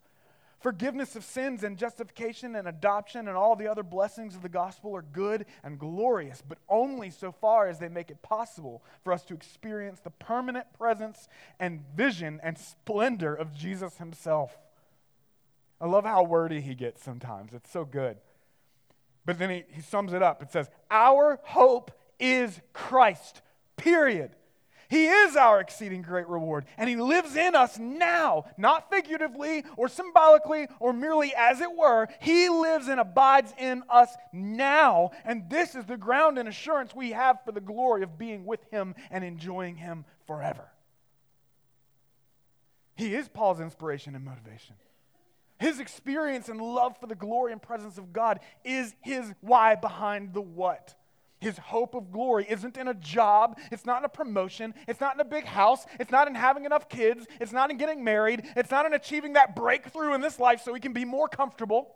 Forgiveness 0.66 1.14
of 1.14 1.22
sins 1.22 1.62
and 1.62 1.78
justification 1.78 2.56
and 2.56 2.66
adoption 2.66 3.28
and 3.28 3.36
all 3.36 3.54
the 3.54 3.68
other 3.68 3.84
blessings 3.84 4.34
of 4.34 4.42
the 4.42 4.48
gospel 4.48 4.96
are 4.96 5.02
good 5.12 5.46
and 5.62 5.78
glorious, 5.78 6.42
but 6.42 6.58
only 6.68 7.08
so 7.08 7.30
far 7.30 7.68
as 7.68 7.78
they 7.78 7.88
make 7.88 8.10
it 8.10 8.20
possible 8.20 8.82
for 9.04 9.12
us 9.12 9.22
to 9.26 9.34
experience 9.34 10.00
the 10.00 10.10
permanent 10.10 10.66
presence 10.76 11.28
and 11.60 11.84
vision 11.94 12.40
and 12.42 12.58
splendor 12.58 13.32
of 13.32 13.54
Jesus 13.54 13.98
Himself. 13.98 14.58
I 15.80 15.86
love 15.86 16.04
how 16.04 16.24
wordy 16.24 16.60
He 16.60 16.74
gets 16.74 17.00
sometimes, 17.00 17.54
it's 17.54 17.70
so 17.70 17.84
good. 17.84 18.16
But 19.24 19.38
then 19.38 19.50
he, 19.50 19.62
he 19.70 19.82
sums 19.82 20.12
it 20.14 20.20
up. 20.20 20.42
It 20.42 20.50
says, 20.50 20.68
Our 20.90 21.38
hope 21.44 21.92
is 22.18 22.60
Christ, 22.72 23.40
period. 23.76 24.34
He 24.88 25.06
is 25.06 25.36
our 25.36 25.60
exceeding 25.60 26.02
great 26.02 26.28
reward, 26.28 26.66
and 26.76 26.88
He 26.88 26.96
lives 26.96 27.36
in 27.36 27.54
us 27.54 27.78
now, 27.78 28.46
not 28.56 28.90
figuratively 28.90 29.64
or 29.76 29.88
symbolically 29.88 30.68
or 30.80 30.92
merely 30.92 31.34
as 31.36 31.60
it 31.60 31.74
were. 31.76 32.08
He 32.20 32.48
lives 32.48 32.88
and 32.88 33.00
abides 33.00 33.52
in 33.58 33.82
us 33.88 34.14
now, 34.32 35.10
and 35.24 35.48
this 35.50 35.74
is 35.74 35.84
the 35.86 35.96
ground 35.96 36.38
and 36.38 36.48
assurance 36.48 36.94
we 36.94 37.10
have 37.12 37.44
for 37.44 37.52
the 37.52 37.60
glory 37.60 38.02
of 38.02 38.18
being 38.18 38.44
with 38.44 38.60
Him 38.70 38.94
and 39.10 39.24
enjoying 39.24 39.76
Him 39.76 40.04
forever. 40.26 40.70
He 42.96 43.14
is 43.14 43.28
Paul's 43.28 43.60
inspiration 43.60 44.14
and 44.14 44.24
motivation. 44.24 44.74
His 45.58 45.80
experience 45.80 46.48
and 46.48 46.60
love 46.60 46.98
for 46.98 47.06
the 47.06 47.14
glory 47.14 47.52
and 47.52 47.62
presence 47.62 47.96
of 47.98 48.12
God 48.12 48.40
is 48.64 48.94
his 49.00 49.32
why 49.40 49.74
behind 49.74 50.34
the 50.34 50.42
what. 50.42 50.94
His 51.38 51.58
hope 51.58 51.94
of 51.94 52.10
glory 52.10 52.46
isn't 52.48 52.76
in 52.76 52.88
a 52.88 52.94
job. 52.94 53.58
It's 53.70 53.84
not 53.84 53.98
in 53.98 54.04
a 54.04 54.08
promotion. 54.08 54.74
It's 54.88 55.00
not 55.00 55.14
in 55.14 55.20
a 55.20 55.24
big 55.24 55.44
house. 55.44 55.84
It's 56.00 56.10
not 56.10 56.28
in 56.28 56.34
having 56.34 56.64
enough 56.64 56.88
kids. 56.88 57.26
It's 57.40 57.52
not 57.52 57.70
in 57.70 57.76
getting 57.76 58.02
married. 58.02 58.46
It's 58.56 58.70
not 58.70 58.86
in 58.86 58.94
achieving 58.94 59.34
that 59.34 59.54
breakthrough 59.54 60.14
in 60.14 60.20
this 60.20 60.40
life 60.40 60.62
so 60.64 60.72
he 60.72 60.80
can 60.80 60.92
be 60.94 61.04
more 61.04 61.28
comfortable. 61.28 61.94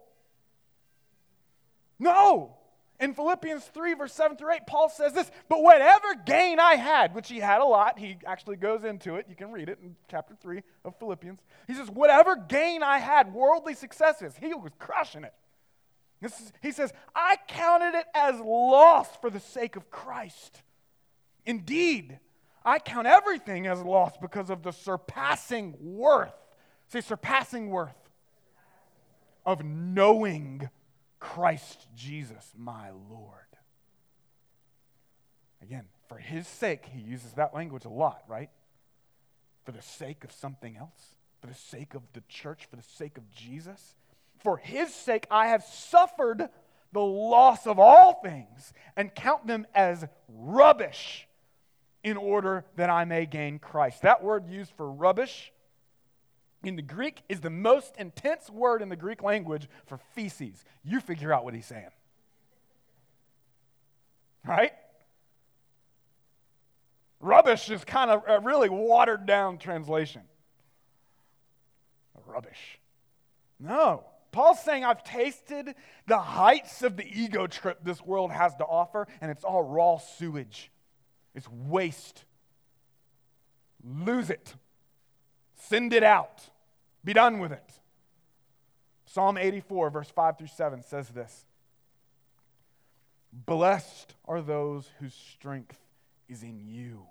No. 1.99 2.57
In 3.01 3.15
Philippians 3.15 3.65
3, 3.65 3.95
verse 3.95 4.13
7 4.13 4.37
through 4.37 4.53
8, 4.53 4.67
Paul 4.67 4.91
says 4.91 5.15
this 5.15 5.31
But 5.49 5.63
whatever 5.63 6.15
gain 6.27 6.61
I 6.61 6.75
had, 6.75 7.15
which 7.15 7.31
he 7.31 7.39
had 7.39 7.63
a 7.63 7.65
lot, 7.65 7.99
he 7.99 8.19
actually 8.27 8.57
goes 8.57 8.85
into 8.85 9.15
it. 9.15 9.25
You 9.27 9.35
can 9.35 9.53
read 9.53 9.71
it 9.71 9.79
in 9.83 9.97
chapter 10.11 10.35
3 10.39 10.61
of 10.85 10.95
Philippians. 10.99 11.41
He 11.67 11.73
says, 11.73 11.91
Whatever 11.91 12.37
gain 12.37 12.83
I 12.83 12.99
had, 12.99 13.33
worldly 13.33 13.73
successes, 13.73 14.35
he 14.39 14.53
was 14.53 14.73
crushing 14.79 15.25
it. 15.25 15.33
Is, 16.23 16.53
he 16.63 16.73
says, 16.73 16.93
I 17.15 17.37
counted 17.49 17.99
it 17.99 18.07
as 18.15 18.39
loss 18.41 19.09
for 19.21 19.31
the 19.31 19.41
sake 19.41 19.77
of 19.77 19.91
Christ. 19.91 20.63
Indeed, 21.47 22.19
I 22.65 22.79
count 22.79 23.07
everything 23.07 23.67
as 23.67 23.81
loss 23.81 24.17
because 24.21 24.51
of 24.51 24.63
the 24.63 24.73
surpassing 24.73 25.77
worth. 25.81 26.35
Say, 26.89 27.01
surpassing 27.01 27.71
worth 27.71 27.97
of 29.47 29.65
knowing 29.65 30.69
Christ 31.19 31.87
Jesus, 31.95 32.53
my 32.57 32.91
Lord. 33.11 33.35
Again, 35.63 35.85
for 36.09 36.19
his 36.19 36.47
sake, 36.47 36.87
he 36.87 37.01
uses 37.01 37.33
that 37.35 37.55
language 37.55 37.85
a 37.85 37.91
lot, 37.91 38.25
right? 38.29 38.51
For 39.65 39.73
the 39.73 39.83
sake 39.83 40.25
of 40.25 40.33
something 40.33 40.77
else, 40.77 41.17
for 41.41 41.47
the 41.47 41.55
sake 41.55 41.95
of 41.95 42.03
the 42.13 42.23
church, 42.29 42.67
for 42.69 42.77
the 42.77 42.83
sake 42.83 43.17
of 43.17 43.31
Jesus. 43.31 43.95
For 44.41 44.57
his 44.57 44.93
sake, 44.95 45.27
I 45.31 45.49
have 45.49 45.63
suffered 45.63 46.49
the 46.93 47.01
loss 47.01 47.67
of 47.67 47.79
all 47.79 48.15
things 48.15 48.73
and 48.97 49.15
count 49.15 49.47
them 49.47 49.67
as 49.75 50.07
rubbish 50.29 51.29
in 52.03 52.17
order 52.17 52.65
that 52.77 52.91
I 52.91 53.05
may 53.05 53.27
gain 53.27 53.59
Christ. 53.59 54.03
That 54.03 54.23
word 54.25 54.49
used 54.49 54.73
for 54.73 54.91
rubbish 54.91 55.53
in 56.63 56.77
the 56.77 56.83
Greek 56.83 57.23
is 57.29 57.41
the 57.41 57.51
most 57.51 57.95
intense 57.99 58.51
word 58.51 58.83
in 58.83 58.89
the 58.89 58.97
Greek 58.97 59.23
language 59.23 59.69
for 59.87 59.99
feces. 60.15 60.65
You 60.83 61.01
figure 61.01 61.33
out 61.33 61.45
what 61.45 61.55
he's 61.55 61.67
saying. 61.67 61.91
Right? 64.47 64.73
Rubbish 67.21 67.71
is 67.71 67.85
kind 67.85 68.11
of 68.11 68.23
a 68.27 68.41
really 68.41 68.71
watered 68.71 69.27
down 69.27 69.59
translation. 69.59 70.23
Rubbish. 72.27 72.79
No. 73.59 74.05
Paul's 74.33 74.63
saying, 74.63 74.85
I've 74.85 75.03
tasted 75.03 75.75
the 76.07 76.19
heights 76.19 76.83
of 76.83 76.97
the 76.97 77.07
ego 77.07 77.47
trip 77.47 77.79
this 77.83 78.05
world 78.05 78.31
has 78.31 78.55
to 78.57 78.65
offer, 78.65 79.09
and 79.21 79.31
it's 79.31 79.45
all 79.45 79.63
raw 79.63 79.99
sewage. 79.99 80.71
It's 81.35 81.49
waste. 81.49 82.25
Lose 83.83 84.31
it. 84.31 84.55
Send 85.55 85.93
it 85.93 86.03
out. 86.03 86.51
Be 87.05 87.13
done 87.13 87.39
with 87.39 87.53
it. 87.53 87.73
Psalm 89.07 89.37
84, 89.37 89.91
verse 89.91 90.11
5 90.11 90.39
through 90.39 90.47
7 90.47 90.83
says 90.83 91.09
this 91.09 91.45
Blessed 93.33 94.15
are 94.27 94.41
those 94.41 94.89
whose 95.01 95.15
strength 95.15 95.79
is 96.29 96.43
in 96.43 96.61
you. 96.61 97.07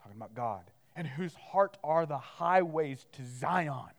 Talking 0.00 0.16
about 0.16 0.34
God. 0.34 0.62
And 0.96 1.08
whose 1.08 1.34
heart 1.34 1.76
are 1.82 2.06
the 2.06 2.18
highways 2.18 3.04
to 3.12 3.22
Zion, 3.24 3.90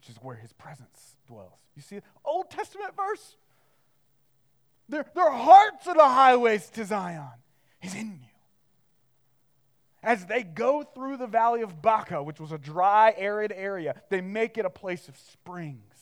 which 0.00 0.08
is 0.08 0.22
where 0.22 0.36
his 0.36 0.52
presence 0.54 1.16
dwells. 1.26 1.60
You 1.76 1.82
see, 1.82 2.00
Old 2.24 2.50
Testament 2.50 2.96
verse. 2.96 3.36
Their, 4.88 5.04
their 5.14 5.30
hearts 5.30 5.86
are 5.86 5.94
the 5.94 6.08
highways 6.08 6.68
to 6.70 6.84
Zion. 6.84 7.28
He's 7.80 7.94
in 7.94 8.18
you 8.22 8.30
as 10.02 10.24
they 10.26 10.42
go 10.42 10.82
through 10.82 11.18
the 11.18 11.26
valley 11.26 11.62
of 11.62 11.82
Baca, 11.82 12.22
which 12.22 12.40
was 12.40 12.52
a 12.52 12.58
dry, 12.58 13.14
arid 13.16 13.52
area, 13.54 13.94
they 14.08 14.20
make 14.20 14.56
it 14.56 14.64
a 14.64 14.70
place 14.70 15.08
of 15.08 15.16
springs. 15.16 15.94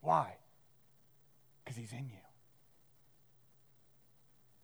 Why? 0.00 0.34
Because 1.64 1.76
he's 1.76 1.92
in 1.92 2.08
you. 2.10 2.16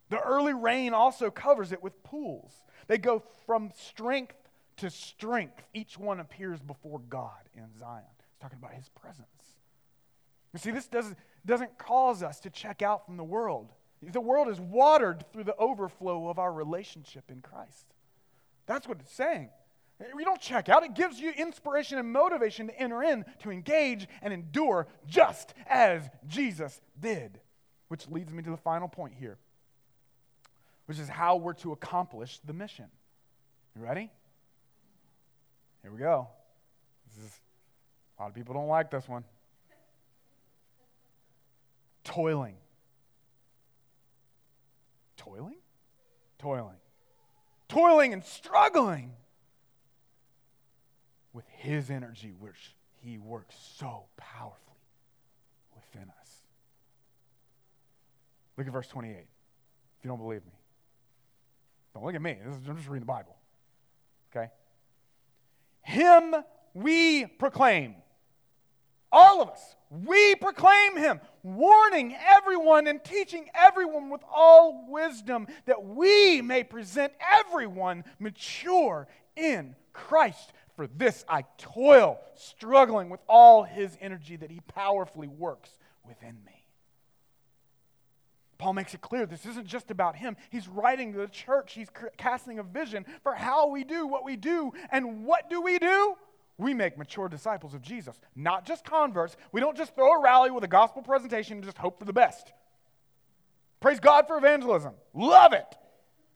The 0.09 0.19
early 0.19 0.53
rain 0.53 0.93
also 0.93 1.31
covers 1.31 1.71
it 1.71 1.81
with 1.81 2.03
pools. 2.03 2.51
They 2.87 2.97
go 2.97 3.23
from 3.45 3.71
strength 3.77 4.48
to 4.79 4.89
strength. 4.89 5.61
Each 5.73 5.97
one 5.97 6.19
appears 6.19 6.59
before 6.61 6.99
God 7.09 7.49
in 7.53 7.65
Zion. 7.79 8.03
It's 8.29 8.39
talking 8.39 8.59
about 8.59 8.73
his 8.73 8.89
presence. 8.89 9.27
You 10.53 10.59
see, 10.59 10.71
this 10.71 10.87
doesn't, 10.87 11.17
doesn't 11.45 11.77
cause 11.77 12.23
us 12.23 12.39
to 12.41 12.49
check 12.49 12.81
out 12.81 13.05
from 13.05 13.17
the 13.17 13.23
world. 13.23 13.71
The 14.01 14.21
world 14.21 14.47
is 14.47 14.59
watered 14.59 15.31
through 15.31 15.43
the 15.43 15.55
overflow 15.57 16.29
of 16.29 16.39
our 16.39 16.51
relationship 16.51 17.25
in 17.29 17.41
Christ. 17.41 17.93
That's 18.65 18.87
what 18.87 18.99
it's 18.99 19.13
saying. 19.13 19.49
You 20.17 20.23
don't 20.23 20.39
check 20.39 20.69
out. 20.69 20.83
It 20.83 20.93
gives 20.93 21.19
you 21.19 21.31
inspiration 21.31 21.97
and 21.97 22.11
motivation 22.11 22.67
to 22.67 22.79
enter 22.79 23.03
in, 23.03 23.25
to 23.39 23.51
engage 23.51 24.07
and 24.21 24.33
endure 24.33 24.87
just 25.05 25.53
as 25.67 26.09
Jesus 26.27 26.79
did. 26.99 27.41
Which 27.89 28.07
leads 28.07 28.31
me 28.31 28.41
to 28.43 28.49
the 28.51 28.57
final 28.57 28.87
point 28.87 29.15
here, 29.19 29.37
which 30.85 30.99
is 30.99 31.09
how 31.09 31.35
we're 31.35 31.53
to 31.53 31.71
accomplish 31.71 32.39
the 32.45 32.53
mission. 32.53 32.85
You 33.75 33.83
ready? 33.83 34.11
Here 35.81 35.91
we 35.91 35.99
go. 35.99 36.27
Is, 37.17 37.39
a 38.17 38.21
lot 38.21 38.29
of 38.29 38.35
people 38.35 38.53
don't 38.53 38.67
like 38.67 38.91
this 38.91 39.07
one. 39.07 39.23
Toiling. 42.03 42.55
Toiling? 45.17 45.57
Toiling. 46.39 46.77
Toiling 47.67 48.13
and 48.13 48.23
struggling 48.23 49.11
with 51.33 51.45
His 51.49 51.89
energy, 51.89 52.33
which 52.37 52.75
He 53.01 53.17
works 53.17 53.55
so 53.77 54.05
powerfully 54.17 54.59
within 55.75 56.09
us. 56.19 56.29
Look 58.57 58.67
at 58.67 58.73
verse 58.73 58.87
28, 58.87 59.15
if 59.15 59.25
you 60.03 60.09
don't 60.09 60.17
believe 60.17 60.45
me. 60.45 60.51
Don't 61.93 62.03
look 62.03 62.15
at 62.15 62.21
me. 62.21 62.31
Is, 62.31 62.55
I'm 62.67 62.75
just 62.75 62.89
reading 62.89 63.01
the 63.01 63.05
Bible. 63.05 63.35
Okay? 64.35 64.49
Him 65.89 66.35
we 66.75 67.25
proclaim. 67.25 67.95
All 69.11 69.41
of 69.41 69.49
us, 69.49 69.75
we 69.89 70.35
proclaim 70.35 70.97
him, 70.97 71.19
warning 71.41 72.15
everyone 72.15 72.85
and 72.85 73.03
teaching 73.03 73.49
everyone 73.55 74.11
with 74.11 74.21
all 74.31 74.85
wisdom 74.87 75.47
that 75.65 75.83
we 75.83 76.43
may 76.43 76.63
present 76.63 77.11
everyone 77.27 78.03
mature 78.19 79.07
in 79.35 79.75
Christ. 79.91 80.53
For 80.75 80.85
this 80.85 81.25
I 81.27 81.43
toil, 81.57 82.19
struggling 82.35 83.09
with 83.09 83.21
all 83.27 83.63
his 83.63 83.97
energy 83.99 84.35
that 84.35 84.51
he 84.51 84.59
powerfully 84.67 85.27
works 85.27 85.71
within 86.07 86.37
me. 86.45 86.58
Paul 88.59 88.73
makes 88.73 88.93
it 88.93 89.01
clear 89.01 89.25
this 89.25 89.45
isn't 89.45 89.65
just 89.65 89.89
about 89.89 90.17
him. 90.17 90.35
He's 90.51 90.67
writing 90.67 91.13
to 91.13 91.19
the 91.19 91.27
church, 91.27 91.73
he's 91.73 91.87
casting 92.17 92.59
a 92.59 92.63
vision 92.63 93.05
for 93.23 93.33
how 93.33 93.69
we 93.69 93.83
do 93.83 94.05
what 94.05 94.23
we 94.23 94.35
do. 94.35 94.73
And 94.91 95.25
what 95.25 95.49
do 95.49 95.61
we 95.61 95.79
do? 95.79 96.15
We 96.57 96.73
make 96.73 96.97
mature 96.97 97.29
disciples 97.29 97.73
of 97.73 97.81
Jesus, 97.81 98.19
not 98.35 98.65
just 98.65 98.83
converts. 98.83 99.37
We 99.53 99.61
don't 99.61 99.77
just 99.77 99.95
throw 99.95 100.11
a 100.11 100.21
rally 100.21 100.51
with 100.51 100.65
a 100.65 100.67
gospel 100.67 101.01
presentation 101.01 101.55
and 101.55 101.63
just 101.63 101.77
hope 101.77 101.99
for 101.99 102.05
the 102.05 102.13
best. 102.13 102.51
Praise 103.79 104.01
God 104.01 104.27
for 104.27 104.37
evangelism. 104.37 104.93
Love 105.13 105.53
it. 105.53 105.77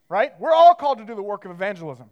Right? 0.08 0.32
We're 0.40 0.54
all 0.54 0.74
called 0.74 0.98
to 0.98 1.04
do 1.04 1.14
the 1.14 1.22
work 1.22 1.44
of 1.44 1.50
evangelism. 1.50 2.08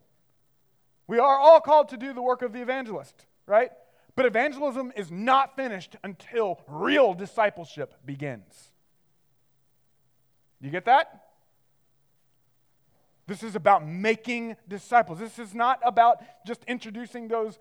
We 1.06 1.18
are 1.20 1.38
all 1.38 1.60
called 1.60 1.88
to 1.88 1.96
do 1.96 2.12
the 2.12 2.22
work 2.22 2.42
of 2.42 2.52
the 2.52 2.60
evangelist, 2.60 3.26
right? 3.46 3.70
But 4.14 4.26
evangelism 4.26 4.92
is 4.94 5.10
not 5.10 5.56
finished 5.56 5.96
until 6.04 6.60
real 6.68 7.14
discipleship 7.14 7.94
begins. 8.04 8.71
You 10.62 10.70
get 10.70 10.84
that? 10.86 11.24
This 13.26 13.42
is 13.42 13.56
about 13.56 13.86
making 13.86 14.56
disciples. 14.68 15.18
This 15.18 15.38
is 15.38 15.54
not 15.54 15.80
about 15.84 16.22
just 16.46 16.64
introducing 16.66 17.28
those, 17.28 17.58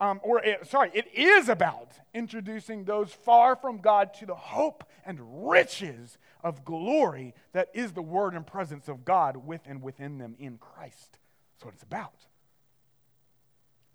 um, 0.00 0.20
or 0.22 0.42
it, 0.42 0.66
sorry, 0.66 0.90
it 0.94 1.06
is 1.14 1.48
about 1.48 1.92
introducing 2.12 2.84
those 2.84 3.12
far 3.12 3.56
from 3.56 3.78
God 3.78 4.14
to 4.14 4.26
the 4.26 4.34
hope 4.34 4.84
and 5.04 5.48
riches 5.48 6.18
of 6.42 6.64
glory 6.64 7.34
that 7.52 7.70
is 7.74 7.92
the 7.92 8.02
word 8.02 8.34
and 8.34 8.46
presence 8.46 8.88
of 8.88 9.04
God 9.04 9.36
with 9.36 9.62
and 9.66 9.82
within 9.82 10.18
them 10.18 10.36
in 10.38 10.58
Christ. 10.58 11.18
That's 11.54 11.64
what 11.64 11.74
it's 11.74 11.82
about. 11.82 12.26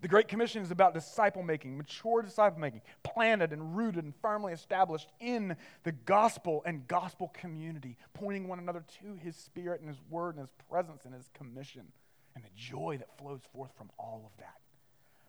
The 0.00 0.08
Great 0.08 0.28
Commission 0.28 0.62
is 0.62 0.70
about 0.70 0.94
disciple 0.94 1.42
making, 1.42 1.76
mature 1.76 2.22
disciple 2.22 2.58
making, 2.58 2.80
planted 3.02 3.52
and 3.52 3.76
rooted 3.76 4.02
and 4.02 4.14
firmly 4.22 4.54
established 4.54 5.10
in 5.20 5.56
the 5.82 5.92
gospel 5.92 6.62
and 6.64 6.88
gospel 6.88 7.28
community, 7.34 7.98
pointing 8.14 8.48
one 8.48 8.58
another 8.58 8.82
to 9.02 9.14
his 9.16 9.36
spirit 9.36 9.80
and 9.80 9.90
his 9.90 10.00
word 10.08 10.36
and 10.36 10.40
his 10.40 10.54
presence 10.70 11.04
and 11.04 11.12
his 11.12 11.28
commission, 11.34 11.92
and 12.34 12.42
the 12.42 12.50
joy 12.56 12.96
that 12.98 13.18
flows 13.18 13.42
forth 13.52 13.72
from 13.76 13.90
all 13.98 14.22
of 14.24 14.38
that. 14.38 14.56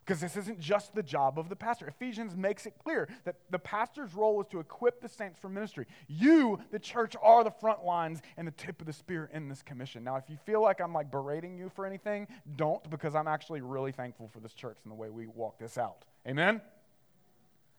Because 0.03 0.19
this 0.19 0.35
isn't 0.35 0.59
just 0.59 0.95
the 0.95 1.03
job 1.03 1.37
of 1.37 1.47
the 1.47 1.55
pastor. 1.55 1.87
Ephesians 1.87 2.35
makes 2.35 2.65
it 2.65 2.73
clear 2.83 3.07
that 3.23 3.35
the 3.51 3.59
pastor's 3.59 4.15
role 4.15 4.41
is 4.41 4.47
to 4.47 4.59
equip 4.59 4.99
the 4.99 5.07
saints 5.07 5.37
for 5.39 5.47
ministry. 5.47 5.85
You, 6.07 6.59
the 6.71 6.79
church, 6.79 7.15
are 7.21 7.43
the 7.43 7.51
front 7.51 7.85
lines 7.85 8.21
and 8.35 8.47
the 8.47 8.51
tip 8.51 8.81
of 8.81 8.87
the 8.87 8.93
spear 8.93 9.29
in 9.31 9.47
this 9.47 9.61
commission. 9.61 10.03
Now, 10.03 10.15
if 10.15 10.23
you 10.27 10.37
feel 10.37 10.61
like 10.61 10.81
I'm 10.81 10.91
like 10.91 11.11
berating 11.11 11.55
you 11.55 11.69
for 11.69 11.85
anything, 11.85 12.27
don't, 12.55 12.87
because 12.89 13.13
I'm 13.13 13.27
actually 13.27 13.61
really 13.61 13.91
thankful 13.91 14.27
for 14.27 14.39
this 14.39 14.53
church 14.53 14.77
and 14.83 14.91
the 14.91 14.95
way 14.95 15.09
we 15.09 15.27
walk 15.27 15.59
this 15.59 15.77
out. 15.77 16.03
Amen? 16.27 16.61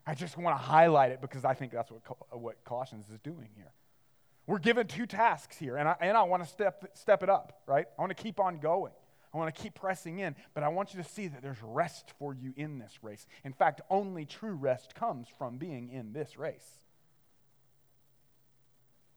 I 0.07 0.15
just 0.15 0.37
want 0.37 0.57
to 0.57 0.63
highlight 0.63 1.11
it 1.11 1.21
because 1.21 1.45
I 1.45 1.55
think 1.55 1.73
that's 1.73 1.91
what, 1.91 2.03
what 2.41 2.65
Colossians 2.65 3.07
is 3.13 3.19
doing 3.21 3.49
here. 3.57 3.73
We're 4.47 4.59
given 4.59 4.87
two 4.87 5.07
tasks 5.07 5.57
here, 5.57 5.77
and 5.77 5.89
I, 5.89 5.97
and 6.01 6.17
I 6.17 6.23
want 6.23 6.43
to 6.43 6.49
step, 6.49 6.91
step 6.95 7.23
it 7.23 7.29
up, 7.29 7.63
right? 7.67 7.87
I 7.97 8.03
want 8.03 8.17
to 8.17 8.21
keep 8.21 8.41
on 8.41 8.59
going. 8.59 8.93
I 9.33 9.39
want 9.39 9.55
to 9.55 9.63
keep 9.63 9.75
pressing 9.75 10.19
in, 10.19 10.37
but 10.53 10.63
I 10.63 10.69
want 10.69 10.93
you 10.93 11.03
to 11.03 11.09
see 11.09 11.27
that 11.29 11.43
there's 11.43 11.63
rest 11.63 12.13
for 12.19 12.35
you 12.35 12.53
in 12.57 12.79
this 12.79 12.99
race. 13.03 13.27
In 13.45 13.53
fact, 13.53 13.81
only 13.89 14.27
true 14.27 14.55
rest 14.55 14.95
comes 14.95 15.27
from 15.39 15.57
being 15.57 15.89
in 15.89 16.13
this 16.13 16.37
race. 16.37 16.81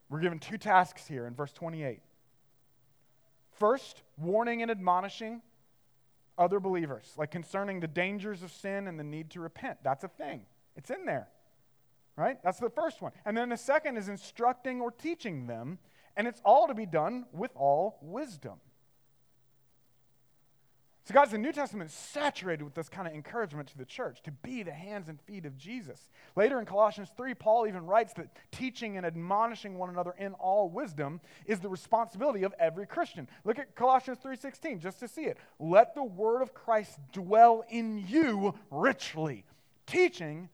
We're 0.10 0.22
given 0.22 0.40
two 0.40 0.58
tasks 0.58 1.06
here 1.08 1.26
in 1.26 1.36
verse 1.36 1.52
28. 1.52 2.00
First, 3.60 4.04
warning 4.18 4.62
and 4.62 4.72
admonishing 4.72 5.42
other 6.38 6.60
believers, 6.60 7.14
like 7.18 7.32
concerning 7.32 7.80
the 7.80 7.88
dangers 7.88 8.44
of 8.44 8.52
sin 8.52 8.88
and 8.88 9.00
the 9.00 9.04
need 9.04 9.32
to 9.32 9.40
repent. 9.40 9.80
That's 9.84 10.04
a 10.04 10.10
thing, 10.10 10.42
it's 10.76 10.90
in 10.90 11.06
there, 11.06 11.28
right? 12.18 12.38
That's 12.44 12.60
the 12.60 12.70
first 12.70 13.02
one. 13.02 13.14
And 13.26 13.36
then 13.36 13.50
the 13.50 13.58
second 13.58 13.98
is 13.98 14.10
instructing 14.10 14.82
or 14.82 14.92
teaching 14.92 15.48
them, 15.48 15.80
and 16.16 16.28
it's 16.28 16.42
all 16.46 16.68
to 16.68 16.74
be 16.74 16.86
done 16.86 17.26
with 17.34 17.52
all 17.56 17.98
wisdom. 18.02 18.60
So, 21.08 21.14
guys, 21.14 21.30
the 21.30 21.38
New 21.38 21.52
Testament 21.52 21.92
is 21.92 21.96
saturated 21.96 22.64
with 22.64 22.74
this 22.74 22.90
kind 22.90 23.08
of 23.08 23.14
encouragement 23.14 23.70
to 23.70 23.78
the 23.78 23.86
church 23.86 24.24
to 24.24 24.32
be 24.32 24.64
the 24.64 24.72
hands 24.72 25.08
and 25.08 25.22
feet 25.22 25.46
of 25.46 25.56
Jesus. 25.56 26.10
Later 26.36 26.60
in 26.60 26.66
Colossians 26.66 27.10
3, 27.16 27.36
Paul 27.36 27.68
even 27.68 27.86
writes 27.86 28.14
that 28.14 28.30
teaching 28.52 28.98
and 28.98 29.06
admonishing 29.06 29.78
one 29.78 29.92
another 29.92 30.16
in 30.18 30.34
all 30.34 30.68
wisdom 30.68 31.22
is 31.46 31.60
the 31.60 31.70
responsibility 31.70 32.42
of 32.42 32.56
every 32.58 32.88
Christian. 32.88 33.30
Look 33.44 33.60
at 33.60 33.76
Colossians 33.76 34.18
3:16 34.18 34.80
just 34.80 35.00
to 35.00 35.08
see 35.08 35.26
it. 35.26 35.38
Let 35.60 35.94
the 35.94 36.04
word 36.04 36.42
of 36.42 36.56
Christ 36.56 36.98
dwell 37.12 37.64
in 37.70 38.00
you 38.08 38.56
richly, 38.72 39.46
teaching 39.86 40.50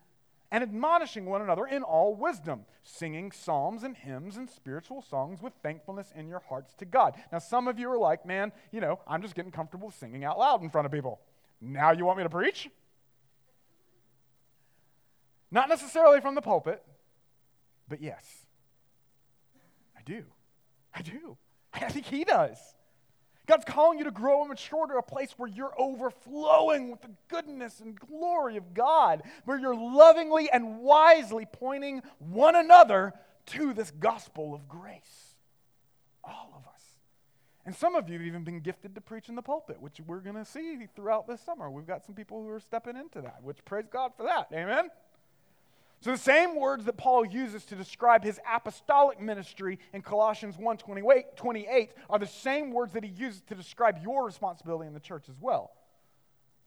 and 0.52 0.64
admonishing 0.64 1.26
one 1.26 1.42
another 1.42 1.66
in 1.66 1.82
all 1.82 2.14
wisdom, 2.14 2.66
singing 2.84 3.32
psalms 3.32 3.84
and 3.84 3.96
hymns 3.96 4.36
and 4.36 4.50
spiritual 4.50 5.02
songs 5.02 5.42
with 5.42 5.54
thankfulness 5.64 6.12
in 6.16 6.28
your 6.28 6.44
hearts 6.50 6.74
to 6.76 6.86
God. 6.86 7.16
Now, 7.32 7.40
some 7.40 7.68
of 7.68 7.80
you 7.80 7.90
are 7.90 7.98
like, 7.98 8.26
man, 8.26 8.52
you 8.72 8.82
know, 8.82 9.00
I'm 9.08 9.22
just 9.22 9.34
getting 9.34 9.52
comfortable 9.52 9.92
singing 9.92 10.26
out 10.26 10.38
loud 10.38 10.62
in 10.62 10.70
front 10.70 10.86
of 10.86 10.92
people. 10.92 11.22
Now 11.62 11.92
you 11.92 12.06
want 12.06 12.18
me 12.18 12.24
to 12.24 12.30
preach? 12.30 12.70
Not 15.52 15.70
necessarily 15.70 16.22
from 16.22 16.36
the 16.36 16.42
pulpit, 16.42 16.84
but 17.88 18.02
yes, 18.02 18.46
I 19.98 20.02
do. 20.04 20.24
I 20.94 21.02
do. 21.02 21.38
I 21.74 21.90
think 21.90 22.06
he 22.06 22.24
does. 22.24 22.58
God's 23.48 23.66
calling 23.66 23.98
you 23.98 24.04
to 24.06 24.12
grow 24.12 24.42
and 24.42 24.50
mature 24.50 24.88
to 24.88 24.96
a 24.96 25.02
place 25.02 25.34
where 25.38 25.50
you're 25.50 25.74
overflowing 25.78 26.92
with 26.92 27.02
the 27.02 27.12
goodness 27.28 27.80
and 27.80 28.00
glory 28.00 28.56
of 28.56 28.74
God, 28.74 29.24
where 29.46 29.60
you're 29.60 29.76
lovingly 29.76 30.50
and 30.50 30.80
wisely 30.80 31.48
pointing 31.52 32.02
one 32.20 32.56
another 32.56 33.14
to 33.48 33.74
this 33.74 33.92
gospel 33.92 34.54
of 34.54 34.68
grace. 34.68 35.36
All 36.24 36.54
of 36.56 36.72
us. 36.72 36.82
And 37.66 37.76
some 37.76 37.96
of 37.96 38.10
you 38.10 38.18
have 38.18 38.26
even 38.26 38.44
been 38.44 38.60
gifted 38.60 38.96
to 38.96 39.02
preach 39.02 39.30
in 39.30 39.36
the 39.36 39.42
pulpit, 39.42 39.82
which 39.82 40.00
we're 40.06 40.20
going 40.20 40.36
to 40.36 40.46
see 40.46 40.88
throughout 40.96 41.28
this 41.28 41.42
summer. 41.42 41.70
We've 41.70 41.88
got 41.88 42.06
some 42.06 42.16
people 42.16 42.44
who 42.44 42.50
are 42.50 42.60
stepping 42.60 42.96
into 42.96 43.22
that, 43.22 43.44
which 43.44 43.64
praise 43.66 43.86
God 43.92 44.12
for 44.16 44.24
that. 44.24 44.48
Amen? 44.54 44.90
So 46.02 46.10
the 46.12 46.18
same 46.18 46.56
words 46.56 46.86
that 46.86 46.98
Paul 46.98 47.26
uses 47.26 47.64
to 47.66 47.76
describe 47.76 48.24
his 48.24 48.40
apostolic 48.52 49.22
ministry 49.22 49.78
in 49.94 50.02
Colossians 50.02 50.58
1 50.58 50.78
28 50.78 51.92
are 52.10 52.20
the 52.20 52.26
same 52.26 52.72
words 52.72 52.94
that 52.94 53.04
he 53.04 53.12
uses 53.12 53.42
to 53.44 53.56
describe 53.56 54.00
your 54.02 54.26
responsibility 54.26 54.88
in 54.88 54.96
the 54.96 55.00
church 55.00 55.30
as 55.30 55.36
well. 55.40 55.72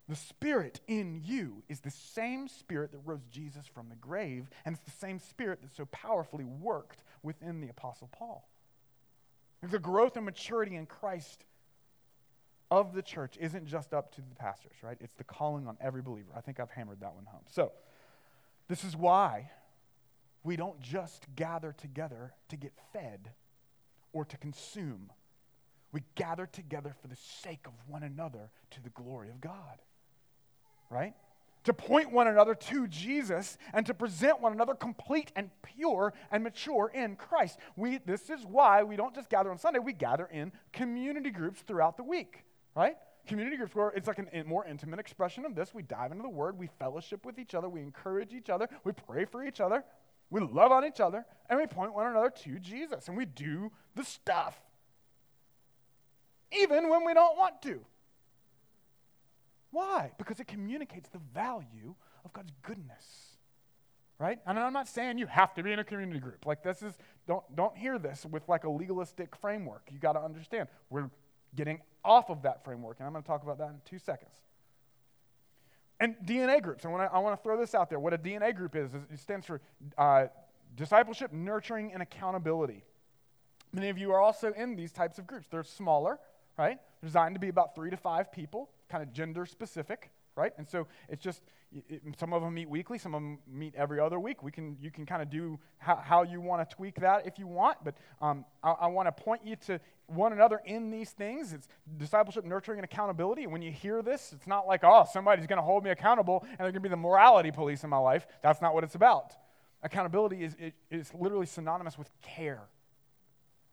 The 0.09 0.15
Spirit 0.15 0.81
in 0.87 1.21
you 1.25 1.65
is 1.69 1.81
the 1.81 1.91
same 1.91 2.47
Spirit 2.47 2.93
that 2.93 2.99
rose 3.05 3.27
Jesus 3.33 3.67
from 3.67 3.89
the 3.89 3.97
grave, 3.97 4.51
and 4.65 4.77
it's 4.77 4.85
the 4.85 4.99
same 4.99 5.19
Spirit 5.19 5.63
that 5.63 5.75
so 5.75 5.87
powerfully 5.87 6.45
worked 6.45 7.03
within 7.23 7.61
the 7.61 7.71
Apostle 7.71 8.11
Paul. 8.13 8.47
The 9.63 9.79
growth 9.79 10.17
and 10.17 10.27
maturity 10.27 10.77
in 10.77 10.87
Christ 10.87 11.45
of 12.71 12.95
the 12.95 13.03
church 13.03 13.37
isn't 13.41 13.67
just 13.67 13.95
up 13.95 14.15
to 14.15 14.21
the 14.21 14.35
pastors, 14.37 14.77
right? 14.83 14.99
It's 15.01 15.15
the 15.15 15.25
calling 15.25 15.67
on 15.67 15.77
every 15.81 16.03
believer. 16.03 16.31
I 16.37 16.41
think 16.41 16.61
I've 16.61 16.71
hammered 16.71 17.01
that 17.01 17.15
one 17.15 17.25
home. 17.25 17.43
So, 17.51 17.73
this 18.69 18.85
is 18.85 18.97
why 18.97 19.51
we 20.43 20.57
don't 20.57 20.81
just 20.81 21.27
gather 21.35 21.73
together 21.73 22.35
to 22.49 22.57
get 22.57 22.73
fed 22.93 23.31
or 24.13 24.25
to 24.25 24.37
consume. 24.37 25.11
We 25.93 26.03
gather 26.15 26.47
together 26.47 26.95
for 27.01 27.09
the 27.09 27.17
sake 27.17 27.67
of 27.67 27.73
one 27.89 28.03
another 28.03 28.51
to 28.71 28.83
the 28.83 28.91
glory 28.91 29.31
of 29.31 29.41
God. 29.41 29.81
Right? 30.91 31.15
To 31.65 31.73
point 31.73 32.13
one 32.13 32.27
another 32.27 32.55
to 32.55 32.87
Jesus 32.89 33.57
and 33.73 33.87
to 33.87 33.95
present 33.95 34.41
one 34.41 34.53
another 34.53 34.75
complete 34.75 35.33
and 35.35 35.51
pure 35.63 36.13
and 36.31 36.45
mature 36.45 36.91
in 36.93 37.17
Christ. 37.17 37.59
We, 37.75 37.99
this 37.99 38.29
is 38.29 38.45
why 38.45 38.83
we 38.83 38.97
don't 38.97 39.15
just 39.15 39.31
gather 39.31 39.51
on 39.51 39.59
Sunday, 39.59 39.79
we 39.79 39.95
gather 39.95 40.27
in 40.27 40.53
community 40.73 41.31
groups 41.31 41.63
throughout 41.63 41.97
the 41.97 42.05
week, 42.05 42.45
right? 42.75 42.97
Community 43.27 43.57
groups 43.57 43.75
where 43.75 43.89
it's 43.91 44.07
like 44.07 44.19
a 44.19 44.43
more 44.45 44.67
intimate 44.67 45.01
expression 45.01 45.45
of 45.45 45.55
this. 45.55 45.73
We 45.73 45.83
dive 45.83 46.13
into 46.13 46.23
the 46.23 46.29
Word, 46.29 46.59
we 46.59 46.69
fellowship 46.79 47.25
with 47.25 47.39
each 47.39 47.55
other, 47.55 47.69
we 47.69 47.81
encourage 47.81 48.35
each 48.35 48.51
other, 48.51 48.69
we 48.85 48.93
pray 48.93 49.25
for 49.25 49.45
each 49.45 49.61
other, 49.61 49.83
we 50.31 50.41
love 50.41 50.73
on 50.73 50.85
each 50.85 51.01
other, 51.01 51.25
and 51.49 51.59
we 51.59 51.67
point 51.67 51.95
one 51.95 52.07
another 52.07 52.31
to 52.31 52.59
Jesus. 52.59 53.09
And 53.09 53.17
we 53.17 53.25
do 53.25 53.73
the 53.95 54.05
stuff, 54.05 54.61
even 56.53 56.89
when 56.89 57.05
we 57.05 57.15
don't 57.15 57.39
want 57.39 57.63
to. 57.63 57.81
Why? 59.71 60.13
Because 60.19 60.39
it 60.39 60.47
communicates 60.47 61.09
the 61.09 61.21
value 61.35 61.95
of 62.25 62.33
God's 62.33 62.53
goodness. 62.63 63.37
Right? 64.21 64.39
And 64.47 64.59
I'm 64.59 64.73
not 64.73 64.87
saying 64.87 65.19
you 65.19 65.27
have 65.27 65.55
to 65.55 65.63
be 65.63 65.73
in 65.73 65.81
a 65.81 65.85
community 65.85 66.21
group. 66.21 66.47
Like 66.47 66.63
this 66.63 66.83
is 66.83 66.97
don't 67.27 67.43
don't 67.57 67.77
hear 67.77 67.99
this 67.99 68.25
with 68.25 68.49
like 68.49 68.63
a 68.63 68.71
legalistic 68.71 69.35
framework. 69.35 69.89
You 69.91 69.99
got 69.99 70.13
to 70.13 70.21
understand. 70.21 70.69
We're 70.89 71.11
getting 71.57 71.81
off 72.05 72.31
of 72.31 72.43
that 72.43 72.65
framework, 72.65 72.99
and 72.99 73.07
I'm 73.07 73.13
going 73.13 73.23
to 73.23 73.27
talk 73.27 73.43
about 73.43 73.59
that 73.59 73.69
in 73.69 73.81
two 73.85 73.99
seconds. 73.99 74.35
And 76.01 76.17
DNA 76.25 76.63
groups. 76.63 76.85
I 76.85 76.89
want 76.89 77.09
to 77.09 77.15
I 77.15 77.19
want 77.21 77.39
to 77.39 77.43
throw 77.43 77.59
this 77.59 77.75
out 77.75 77.89
there. 77.89 78.01
What 78.01 78.13
a 78.13 78.19
DNA 78.19 78.55
group 78.55 78.75
is, 78.75 78.95
is 78.95 79.03
it 79.13 79.19
stands 79.19 79.47
for 79.47 79.61
uh, 79.97 80.27
discipleship, 80.77 81.33
nurturing, 81.33 81.93
and 81.93 82.03
accountability. 82.03 82.85
Many 83.73 83.89
of 83.89 83.99
you 83.99 84.13
are 84.13 84.21
also 84.21 84.53
in 84.53 84.77
these 84.77 84.93
types 84.93 85.19
of 85.19 85.27
groups. 85.27 85.47
They're 85.49 85.63
smaller, 85.63 86.19
right? 86.59 86.79
They're 87.01 87.09
designed 87.09 87.35
to 87.37 87.41
be 87.41 87.49
about 87.49 87.75
three 87.75 87.91
to 87.91 87.97
five 87.97 88.33
people, 88.33 88.71
kind 88.89 89.03
of 89.03 89.13
gender 89.13 89.47
specific, 89.47 90.11
right? 90.37 90.53
And 90.59 90.69
so 90.69 90.87
it's 91.09 91.23
just 91.23 91.43
it, 91.89 92.03
some 92.19 92.33
of 92.33 92.43
them 92.43 92.55
meet 92.55 92.69
weekly, 92.69 92.99
some 92.99 93.15
of 93.15 93.23
them 93.23 93.39
meet 93.51 93.75
every 93.75 94.01
other 94.01 94.19
week. 94.19 94.43
We 94.43 94.51
can 94.51 94.77
you 94.81 94.91
can 94.91 95.07
kind 95.07 95.23
of 95.23 95.31
do 95.31 95.59
how, 95.79 95.97
how 95.97 96.23
you 96.23 96.41
want 96.41 96.69
to 96.69 96.77
tweak 96.77 97.01
that 97.01 97.27
if 97.27 97.39
you 97.39 97.47
want, 97.47 97.79
but 97.85 97.95
um, 98.21 98.45
I, 98.63 98.73
I 98.73 98.87
want 98.89 99.07
to 99.09 99.13
point 99.23 99.43
you 99.45 99.57
to 99.67 99.81
one 100.07 100.33
another 100.33 100.61
in 100.65 100.91
these 100.91 101.11
things. 101.11 101.53
It's 101.53 101.69
discipleship, 101.97 102.45
nurturing, 102.45 102.79
and 102.79 102.85
accountability. 102.85 103.47
When 103.47 103.63
you 103.63 103.73
hear 103.73 104.03
this, 104.03 104.33
it's 104.33 104.47
not 104.47 104.67
like 104.67 104.81
oh 104.85 105.07
somebody's 105.13 105.47
going 105.47 105.59
to 105.59 105.63
hold 105.63 105.85
me 105.85 105.91
accountable 105.91 106.45
and 106.45 106.59
they're 106.59 106.73
going 106.73 106.75
to 106.75 106.81
be 106.81 106.89
the 106.89 106.97
morality 106.97 107.51
police 107.51 107.85
in 107.85 107.91
my 107.91 107.99
life. 107.99 108.27
That's 108.43 108.61
not 108.61 108.75
what 108.75 108.85
it's 108.85 108.95
about. 108.95 109.33
Accountability 109.83 110.43
is 110.43 110.57
it, 110.59 110.75
is 110.91 111.13
literally 111.15 111.47
synonymous 111.47 111.99
with 111.99 112.11
care, 112.23 112.63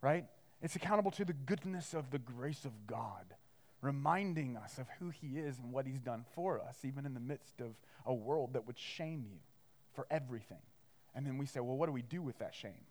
right? 0.02 0.26
It's 0.62 0.76
accountable 0.76 1.12
to 1.12 1.26
the 1.26 1.34
goodness 1.34 1.94
of 1.94 2.12
the 2.12 2.20
grace 2.20 2.66
of 2.66 2.86
God 2.86 3.34
reminding 3.82 4.58
us 4.58 4.78
of 4.78 4.88
who 5.00 5.10
He 5.10 5.40
is 5.40 5.58
and 5.58 5.72
what 5.72 5.86
He's 5.86 6.00
done 6.00 6.26
for 6.34 6.62
us, 6.62 6.78
even 6.84 7.06
in 7.06 7.14
the 7.14 7.20
midst 7.20 7.60
of 7.60 7.76
a 8.06 8.14
world 8.14 8.54
that 8.54 8.68
would 8.68 8.78
shame 8.78 9.26
you 9.30 9.40
for 9.94 10.08
everything. 10.10 10.62
And 11.16 11.26
then 11.26 11.38
we 11.38 11.46
say, 11.46 11.60
well, 11.60 11.76
what 11.76 11.88
do 11.88 11.92
we 11.92 12.02
do 12.02 12.22
with 12.22 12.40
that 12.40 12.56
shame? 12.56 12.86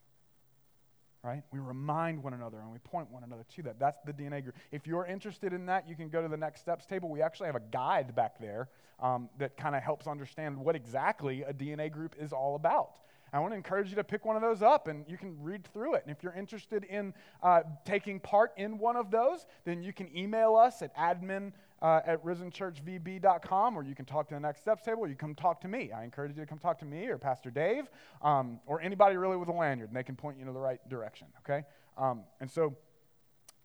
Right? 1.23 1.43
We 1.53 1.59
remind 1.59 2.23
one 2.23 2.33
another 2.33 2.61
and 2.61 2.73
we 2.73 2.79
point 2.79 3.11
one 3.11 3.25
another 3.25 3.45
to 3.57 3.63
that. 3.65 3.79
That's 3.79 3.99
the 4.07 4.13
DNA 4.13 4.43
group. 4.43 4.57
If 4.73 4.87
you're 4.87 5.05
interested 5.05 5.53
in 5.53 5.67
that, 5.67 5.89
you 5.89 5.95
can 5.95 6.09
go 6.09 6.23
to 6.23 6.29
the 6.29 6.37
next 6.37 6.63
steps 6.63 6.87
table. 6.87 7.11
We 7.11 7.21
actually 7.21 7.47
have 7.47 7.57
a 7.57 7.63
guide 7.71 8.15
back 8.15 8.39
there 8.39 8.69
um, 9.01 9.29
that 9.39 9.57
kind 9.57 9.77
of 9.77 9.83
helps 9.83 10.07
understand 10.07 10.57
what 10.57 10.77
exactly 10.77 11.43
a 11.43 11.53
DNA 11.53 11.91
group 11.91 12.17
is 12.19 12.33
all 12.33 12.55
about. 12.55 13.01
I 13.33 13.39
want 13.39 13.53
to 13.53 13.57
encourage 13.57 13.91
you 13.91 13.97
to 13.97 14.05
pick 14.05 14.25
one 14.25 14.37
of 14.37 14.43
those 14.43 14.63
up 14.63 14.89
and 14.89 15.05
you 15.09 15.17
can 15.17 15.37
read 15.41 15.65
through 15.73 15.95
it. 15.95 16.03
And 16.07 16.15
if 16.15 16.23
you're 16.23 16.35
interested 16.35 16.85
in 16.85 17.15
uh, 17.43 17.63
taking 17.85 18.19
part 18.21 18.53
in 18.57 18.79
one 18.79 18.97
of 18.97 19.11
those, 19.11 19.47
then 19.65 19.83
you 19.83 19.93
can 19.93 20.15
email 20.17 20.57
us 20.57 20.83
at 20.83 20.97
admin 20.97 21.53
uh, 21.83 22.01
at 22.05 22.25
risenchurchvb.com 22.25 23.79
or 23.79 23.83
you 23.83 23.95
can 23.95 24.05
talk 24.05 24.29
to 24.29 24.35
the 24.35 24.41
next 24.41 24.61
steps 24.61 24.85
table 24.85 25.03
or 25.03 25.09
you 25.09 25.15
come 25.15 25.35
talk 25.35 25.61
to 25.61 25.69
me. 25.69 25.93
I 25.93 26.05
encourage 26.05 26.37
you 26.37 26.43
to 26.43 26.47
come 26.47 26.59
talk 26.59 26.79
to 26.81 26.85
me 26.85 27.07
or 27.07 27.19
Pastor 27.19 27.51
Dave 27.51 27.85
um, 28.23 28.61
or 28.67 28.81
anybody 28.81 29.17
really 29.17 29.37
with 29.37 29.49
a 29.49 29.53
lanyard 29.53 29.89
and 29.91 29.97
they 29.97 30.03
can 30.03 30.17
point 30.17 30.39
you 30.39 30.47
in 30.47 30.53
the 30.53 30.61
right 30.61 30.87
direction, 30.89 31.29
okay? 31.45 31.65
Um, 31.97 32.23
and 32.41 32.51
so 32.51 32.77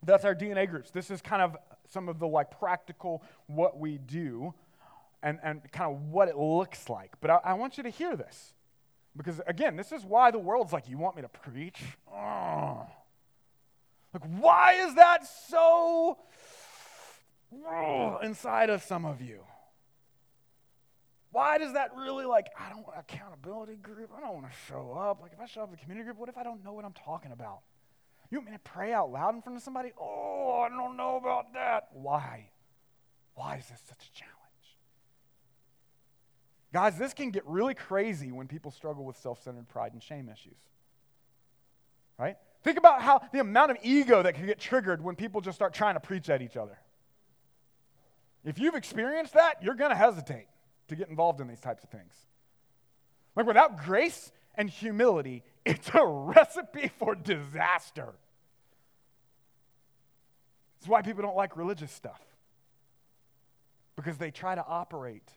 that's 0.04 0.24
our 0.24 0.36
DNA 0.36 0.70
groups. 0.70 0.92
This 0.92 1.10
is 1.10 1.22
kind 1.22 1.42
of 1.42 1.58
some 1.90 2.08
of 2.08 2.20
the 2.20 2.28
like 2.28 2.58
practical 2.58 3.24
what 3.48 3.80
we 3.80 3.98
do 3.98 4.54
and, 5.24 5.40
and 5.44 5.62
kind 5.72 5.94
of 5.94 6.02
what 6.04 6.30
it 6.30 6.38
looks 6.38 6.90
like. 6.90 7.14
But 7.20 7.32
I, 7.32 7.40
I 7.44 7.54
want 7.54 7.78
you 7.78 7.84
to 7.84 7.90
hear 7.90 8.16
this. 8.16 8.54
Because 9.18 9.42
again, 9.48 9.76
this 9.76 9.92
is 9.92 10.04
why 10.04 10.32
the 10.32 10.40
world's 10.40 10.74
like, 10.74 10.90
you 10.90 10.98
want 10.98 11.16
me 11.16 11.22
to 11.22 11.30
preach? 11.30 11.82
Oh. 12.12 12.86
Like, 14.14 14.24
why 14.40 14.74
is 14.74 14.96
that 14.96 15.26
so 15.50 16.18
oh, 17.68 18.18
inside 18.24 18.70
of 18.70 18.84
some 18.84 19.06
of 19.06 19.22
you? 19.22 19.40
Why 21.32 21.58
does 21.58 21.74
that 21.74 21.92
really 21.98 22.26
like, 22.26 22.48
I 22.58 22.70
don't 22.70 22.84
want 22.84 22.98
accountability 22.98 23.76
group. 23.76 24.10
I 24.16 24.22
don't 24.22 24.34
want 24.34 24.46
to 24.46 24.58
show 24.70 24.98
up. 24.98 25.22
Like, 25.22 25.34
if 25.34 25.40
I 25.42 25.46
show 25.46 25.64
up 25.64 25.72
at 25.74 25.78
the 25.78 25.82
community 25.82 26.06
group, 26.06 26.18
what 26.18 26.30
if 26.30 26.38
I 26.38 26.44
don't 26.44 26.64
know 26.64 26.72
what 26.72 26.86
I'm 26.86 26.94
talking 26.94 27.34
about? 27.34 27.60
You 28.32 28.40
want 28.40 28.52
me 28.52 28.56
to 28.56 28.60
pray 28.60 28.94
out 28.94 29.12
loud 29.12 29.36
in 29.36 29.42
front 29.42 29.58
of 29.58 29.64
somebody? 29.64 29.92
Oh, 30.00 30.66
I 30.66 30.70
don't 30.70 30.96
know 30.96 31.18
about 31.18 31.54
that. 31.54 31.90
Why? 31.92 32.52
Why 33.34 33.58
is 33.58 33.68
this 33.68 33.82
such 33.88 34.10
a 34.10 34.18
challenge? 34.18 34.35
Guys, 36.76 36.98
this 36.98 37.14
can 37.14 37.32
get 37.32 37.48
really 37.48 37.74
crazy 37.74 38.34
when 38.34 38.50
people 38.50 38.70
struggle 38.70 39.06
with 39.06 39.16
self 39.16 39.42
centered 39.42 39.66
pride 39.70 39.94
and 39.94 40.04
shame 40.04 40.28
issues. 40.28 40.58
Right? 42.20 42.36
Think 42.66 42.78
about 42.78 43.02
how 43.02 43.22
the 43.32 43.40
amount 43.40 43.72
of 43.72 43.78
ego 43.82 44.22
that 44.22 44.36
can 44.36 44.46
get 44.46 44.60
triggered 44.60 45.02
when 45.02 45.16
people 45.16 45.40
just 45.40 45.56
start 45.56 45.74
trying 45.74 45.94
to 45.94 46.02
preach 46.02 46.30
at 46.30 46.42
each 46.42 46.58
other. 46.58 46.78
If 48.44 48.60
you've 48.60 48.76
experienced 48.76 49.36
that, 49.36 49.64
you're 49.64 49.76
going 49.76 49.92
to 49.92 49.96
hesitate 49.96 50.48
to 50.90 50.98
get 50.98 51.08
involved 51.08 51.40
in 51.40 51.48
these 51.48 51.62
types 51.62 51.82
of 51.86 51.90
things. 51.92 52.14
Like 53.38 53.46
without 53.46 53.82
grace 53.86 54.34
and 54.56 54.70
humility, 54.70 55.44
it's 55.66 55.90
a 55.94 56.06
recipe 56.06 56.92
for 57.00 57.16
disaster. 57.16 58.16
It's 60.80 60.90
why 60.90 61.04
people 61.04 61.22
don't 61.22 61.38
like 61.38 61.56
religious 61.56 61.94
stuff. 61.94 62.20
Because 63.96 64.18
they 64.18 64.30
try 64.30 64.56
to 64.56 64.66
operate 64.68 65.35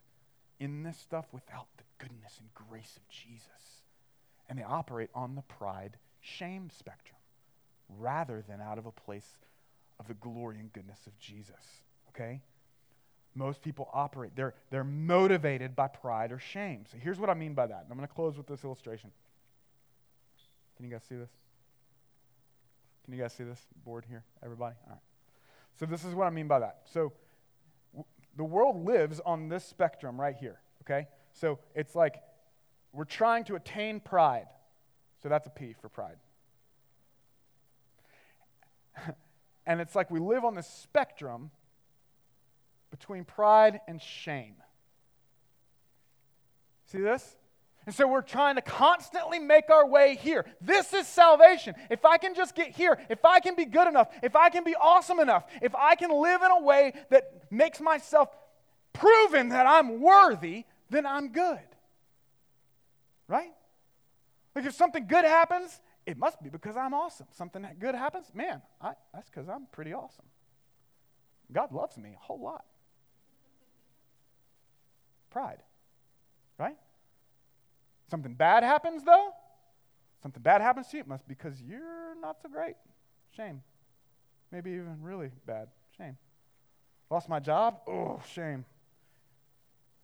in 0.61 0.83
this 0.83 0.99
stuff 0.99 1.27
without 1.33 1.67
the 1.77 1.85
goodness 1.99 2.35
and 2.41 2.49
grace 2.55 2.97
of 2.97 3.09
Jesus. 3.09 3.83
And 4.49 4.59
they 4.59 4.63
operate 4.63 5.11
on 5.15 5.35
the 5.35 5.43
pride 5.43 5.99
shame 6.21 6.71
spectrum 6.77 7.19
rather 7.99 8.43
than 8.49 8.61
out 8.61 8.79
of 8.79 8.87
a 8.87 8.93
place 8.93 9.39
of 10.01 10.09
the 10.09 10.15
glory 10.15 10.59
and 10.59 10.73
goodness 10.73 11.07
of 11.07 11.19
Jesus. 11.19 11.83
Okay? 12.11 12.41
Most 13.35 13.63
people 13.63 13.89
operate, 13.93 14.33
they're, 14.35 14.55
they're 14.71 14.85
motivated 14.85 15.77
by 15.77 15.87
pride 15.89 16.33
or 16.33 16.39
shame. 16.39 16.85
So 16.91 16.99
here's 17.01 17.19
what 17.19 17.31
I 17.31 17.35
mean 17.35 17.55
by 17.55 17.67
that. 17.67 17.83
And 17.83 17.91
I'm 17.91 17.97
going 17.97 18.09
to 18.09 18.15
close 18.15 18.37
with 18.37 18.47
this 18.47 18.65
illustration. 18.65 19.11
Can 20.77 20.87
you 20.87 20.91
guys 20.91 21.03
see 21.09 21.17
this? 21.17 21.31
Can 23.05 23.15
you 23.15 23.23
guys 23.23 23.33
see 23.33 23.45
this 23.45 23.61
board 23.85 24.05
here, 24.09 24.25
everybody? 24.43 24.77
All 24.87 24.93
right. 24.93 25.03
So 25.79 25.87
this 25.87 26.05
is 26.05 26.15
what 26.15 26.27
I 26.27 26.31
mean 26.31 26.49
by 26.49 26.59
that. 26.59 26.83
So 26.93 27.13
the 28.39 28.45
world 28.45 28.87
lives 28.87 29.21
on 29.27 29.49
this 29.49 29.65
spectrum 29.65 30.19
right 30.19 30.37
here, 30.37 30.61
okay? 30.83 31.09
So 31.33 31.59
it's 31.75 31.97
like 31.97 32.23
we're 32.93 33.05
trying 33.05 33.43
to 33.45 33.57
attain 33.57 33.99
pride. 33.99 34.47
So 35.23 35.29
that's 35.29 35.49
a 35.49 35.51
P 35.51 35.75
for 35.81 35.89
pride. 35.89 36.19
and 39.67 39.81
it's 39.81 39.97
like 39.97 40.09
we 40.09 40.21
live 40.21 40.45
on 40.45 40.55
the 40.55 40.63
spectrum 40.63 41.51
between 42.93 43.25
pride 43.25 43.81
and 43.89 44.01
shame. 44.01 44.55
See 46.87 47.01
this? 47.01 47.38
And 47.89 47.95
so 47.95 48.07
we're 48.07 48.21
trying 48.21 48.57
to 48.57 48.61
constantly 48.61 49.39
make 49.39 49.71
our 49.71 49.87
way 49.87 50.15
here. 50.15 50.45
This 50.61 50.93
is 50.93 51.07
salvation. 51.07 51.75
If 51.89 52.05
I 52.05 52.19
can 52.19 52.35
just 52.35 52.55
get 52.55 52.73
here, 52.73 52.99
if 53.09 53.25
I 53.25 53.41
can 53.41 53.55
be 53.55 53.65
good 53.65 53.89
enough, 53.89 54.09
if 54.23 54.37
I 54.37 54.51
can 54.51 54.63
be 54.63 54.75
awesome 54.75 55.19
enough, 55.21 55.47
if 55.63 55.75
I 55.75 55.95
can 55.95 56.11
live 56.11 56.43
in 56.43 56.51
a 56.51 56.61
way 56.61 56.93
that 57.09 57.51
makes 57.51 57.81
myself 57.81 58.29
proven 58.93 59.49
that 59.49 59.65
I'm 59.65 60.03
worthy, 60.03 60.67
then 60.91 61.07
I'm 61.07 61.33
good. 61.33 61.67
Right? 63.27 63.55
Like 64.55 64.67
if 64.67 64.75
something 64.75 65.07
good 65.07 65.25
happens, 65.25 65.81
it 66.05 66.19
must 66.19 66.43
be 66.43 66.51
because 66.51 66.77
I'm 66.77 66.93
awesome. 66.93 67.29
Something 67.31 67.67
good 67.79 67.95
happens, 67.95 68.27
man, 68.35 68.61
I, 68.83 68.93
that's 69.15 69.31
because 69.31 69.49
I'm 69.49 69.65
pretty 69.73 69.95
awesome. 69.95 70.27
God 71.51 71.73
loves 71.73 71.97
me 71.97 72.11
a 72.15 72.19
whole 72.19 72.39
lot. 72.39 72.67
Pride. 75.31 75.63
Something 78.11 78.35
bad 78.35 78.63
happens, 78.63 79.05
though. 79.05 79.33
Something 80.23 80.43
bad 80.43 80.61
happens 80.61 80.89
to 80.89 80.97
you, 80.97 81.03
it 81.03 81.07
must 81.07 81.27
be 81.29 81.35
because 81.35 81.63
you're 81.63 82.15
not 82.21 82.41
so 82.43 82.49
great. 82.49 82.75
Shame. 83.37 83.63
Maybe 84.51 84.71
even 84.71 84.99
really 85.03 85.31
bad. 85.47 85.69
Shame. 85.97 86.17
Lost 87.11 87.29
my 87.29 87.39
job? 87.39 87.81
Oh, 87.87 88.21
shame. 88.35 88.65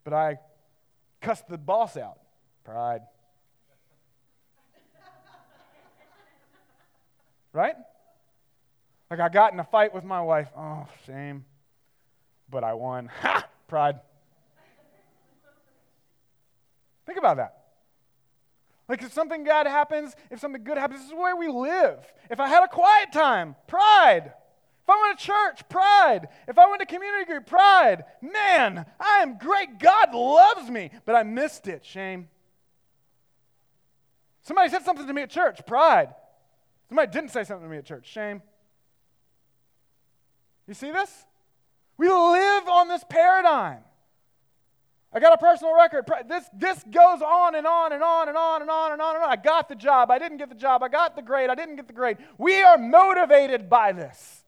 But 0.05 0.13
I 0.13 0.39
cussed 1.21 1.49
the 1.49 1.59
boss 1.59 1.97
out. 1.97 2.19
Pride. 2.63 3.03
right? 7.53 7.75
Like 9.11 9.21
I 9.21 9.29
got 9.29 9.53
in 9.53 9.61
a 9.61 9.65
fight 9.65 9.95
with 9.95 10.05
my 10.05 10.21
wife. 10.21 10.49
Oh, 10.57 10.87
shame. 11.07 11.45
But 12.51 12.65
I 12.65 12.75
won. 12.75 13.11
Ha! 13.21 13.47
Pride. 13.69 14.01
Think 17.07 17.19
about 17.19 17.37
that. 17.39 17.64
Like 18.89 19.03
if 19.03 19.13
something 19.13 19.45
bad 19.45 19.67
happens, 19.67 20.15
if 20.31 20.41
something 20.41 20.63
good 20.63 20.77
happens, 20.77 21.01
this 21.01 21.09
is 21.09 21.15
where 21.15 21.37
we 21.37 21.49
live. 21.49 22.01
If 22.31 22.41
I 22.41 22.49
had 22.49 22.65
a 22.65 22.69
quiet 22.69 23.13
time, 23.13 23.57
pride. 23.67 24.33
If 24.83 24.91
I 24.91 25.01
went 25.01 25.19
to 25.19 25.25
church, 25.25 25.69
pride. 25.71 26.29
If 26.47 26.59
I 26.59 26.69
went 26.69 26.81
to 26.81 26.87
community 26.87 27.25
group, 27.25 27.47
pride. 27.47 28.05
Man, 28.21 28.85
I 29.01 29.21
am 29.23 29.39
great. 29.39 29.79
God 29.79 30.15
loves 30.15 30.69
me. 30.71 30.91
But 31.07 31.15
I 31.15 31.23
missed 31.23 31.67
it. 31.67 31.85
Shame. 31.85 32.29
Somebody 34.45 34.69
said 34.69 34.85
something 34.85 35.07
to 35.07 35.13
me 35.13 35.23
at 35.23 35.31
church, 35.31 35.65
pride. 35.67 36.15
Somebody 36.89 37.11
didn't 37.11 37.31
say 37.31 37.45
something 37.45 37.67
to 37.67 37.71
me 37.71 37.79
at 37.79 37.87
church, 37.87 38.07
shame. 38.07 38.43
You 40.69 40.75
see 40.75 40.91
this? 40.91 41.11
We 41.97 42.09
live 42.09 42.69
on 42.69 42.89
this 42.89 43.05
paradigm. 43.09 43.79
I 45.15 45.21
got 45.21 45.33
a 45.33 45.39
personal 45.39 45.77
record. 45.77 46.05
This, 46.29 46.45
this 46.53 46.83
goes 46.91 47.23
on 47.23 47.55
and 47.55 47.67
on 47.67 47.93
and 47.93 48.03
on 48.03 48.29
and 48.29 48.37
on 48.37 48.63
and 48.63 48.71
on 48.71 48.93
and 48.93 49.01
on 49.01 49.15
and 49.15 49.25
on. 49.25 49.31
I 49.31 49.37
got 49.37 49.69
the 49.69 49.77
job. 49.77 50.11
I 50.11 50.19
didn't 50.19 50.39
get 50.39 50.49
the 50.49 50.57
job. 50.57 50.83
I 50.83 50.89
got 50.89 51.15
the 51.15 51.23
grade. 51.23 51.51
I 51.51 51.55
didn't 51.55 51.77
get 51.77 51.87
the 51.87 51.93
grade. 51.93 52.17
We 52.37 52.61
are 52.63 52.77
motivated 52.77 53.71
by 53.71 53.93
this. 53.93 54.43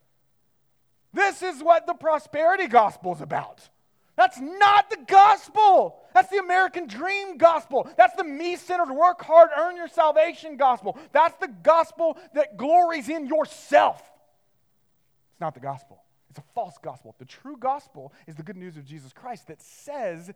This 1.12 1.42
is 1.42 1.62
what 1.62 1.86
the 1.86 1.94
prosperity 1.94 2.66
gospel 2.66 3.14
is 3.14 3.20
about. 3.20 3.68
That's 4.16 4.40
not 4.40 4.90
the 4.90 4.98
gospel. 5.06 5.98
That's 6.14 6.30
the 6.30 6.38
American 6.38 6.86
dream 6.86 7.36
gospel. 7.36 7.88
That's 7.96 8.16
the 8.16 8.24
me 8.24 8.56
centered, 8.56 8.92
work 8.92 9.22
hard, 9.22 9.50
earn 9.56 9.76
your 9.76 9.88
salvation 9.88 10.56
gospel. 10.56 10.98
That's 11.12 11.36
the 11.36 11.48
gospel 11.62 12.18
that 12.34 12.56
glories 12.56 13.08
in 13.08 13.26
yourself. 13.26 14.00
It's 15.32 15.40
not 15.40 15.54
the 15.54 15.60
gospel, 15.60 16.02
it's 16.30 16.38
a 16.38 16.44
false 16.54 16.76
gospel. 16.82 17.14
The 17.18 17.26
true 17.26 17.56
gospel 17.58 18.12
is 18.26 18.34
the 18.34 18.42
good 18.42 18.56
news 18.56 18.76
of 18.76 18.84
Jesus 18.84 19.12
Christ 19.12 19.48
that 19.48 19.60
says, 19.60 20.32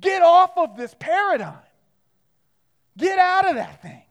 get 0.00 0.22
off 0.22 0.56
of 0.56 0.76
this 0.76 0.94
paradigm, 0.98 1.58
get 2.96 3.18
out 3.18 3.48
of 3.48 3.54
that 3.56 3.82
thing. 3.82 4.02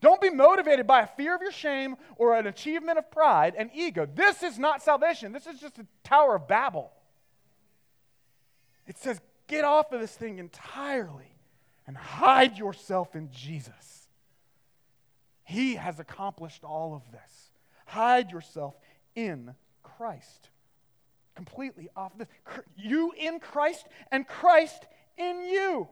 Don't 0.00 0.20
be 0.20 0.30
motivated 0.30 0.86
by 0.86 1.00
a 1.00 1.06
fear 1.06 1.34
of 1.34 1.40
your 1.40 1.50
shame 1.50 1.96
or 2.16 2.36
an 2.36 2.46
achievement 2.46 2.98
of 2.98 3.10
pride 3.10 3.54
and 3.56 3.70
ego. 3.74 4.06
This 4.12 4.42
is 4.42 4.58
not 4.58 4.82
salvation. 4.82 5.32
This 5.32 5.46
is 5.46 5.58
just 5.58 5.78
a 5.78 5.86
Tower 6.02 6.36
of 6.36 6.46
Babel. 6.46 6.92
It 8.86 8.98
says, 8.98 9.18
get 9.46 9.64
off 9.64 9.92
of 9.92 10.00
this 10.00 10.14
thing 10.14 10.38
entirely 10.38 11.38
and 11.86 11.96
hide 11.96 12.58
yourself 12.58 13.16
in 13.16 13.30
Jesus. 13.30 14.08
He 15.42 15.76
has 15.76 15.98
accomplished 15.98 16.64
all 16.64 16.94
of 16.94 17.10
this. 17.10 17.50
Hide 17.86 18.30
yourself 18.30 18.74
in 19.14 19.54
Christ. 19.82 20.48
Completely 21.34 21.88
off 21.96 22.12
this. 22.18 22.28
You 22.76 23.12
in 23.16 23.40
Christ 23.40 23.86
and 24.12 24.26
Christ 24.26 24.86
in 25.16 25.42
you. 25.42 25.88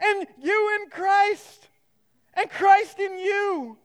And 0.00 0.26
you 0.40 0.78
in 0.80 0.90
Christ. 0.90 1.68
And 2.34 2.50
Christ 2.50 2.98
in 2.98 3.18
you. 3.18 3.78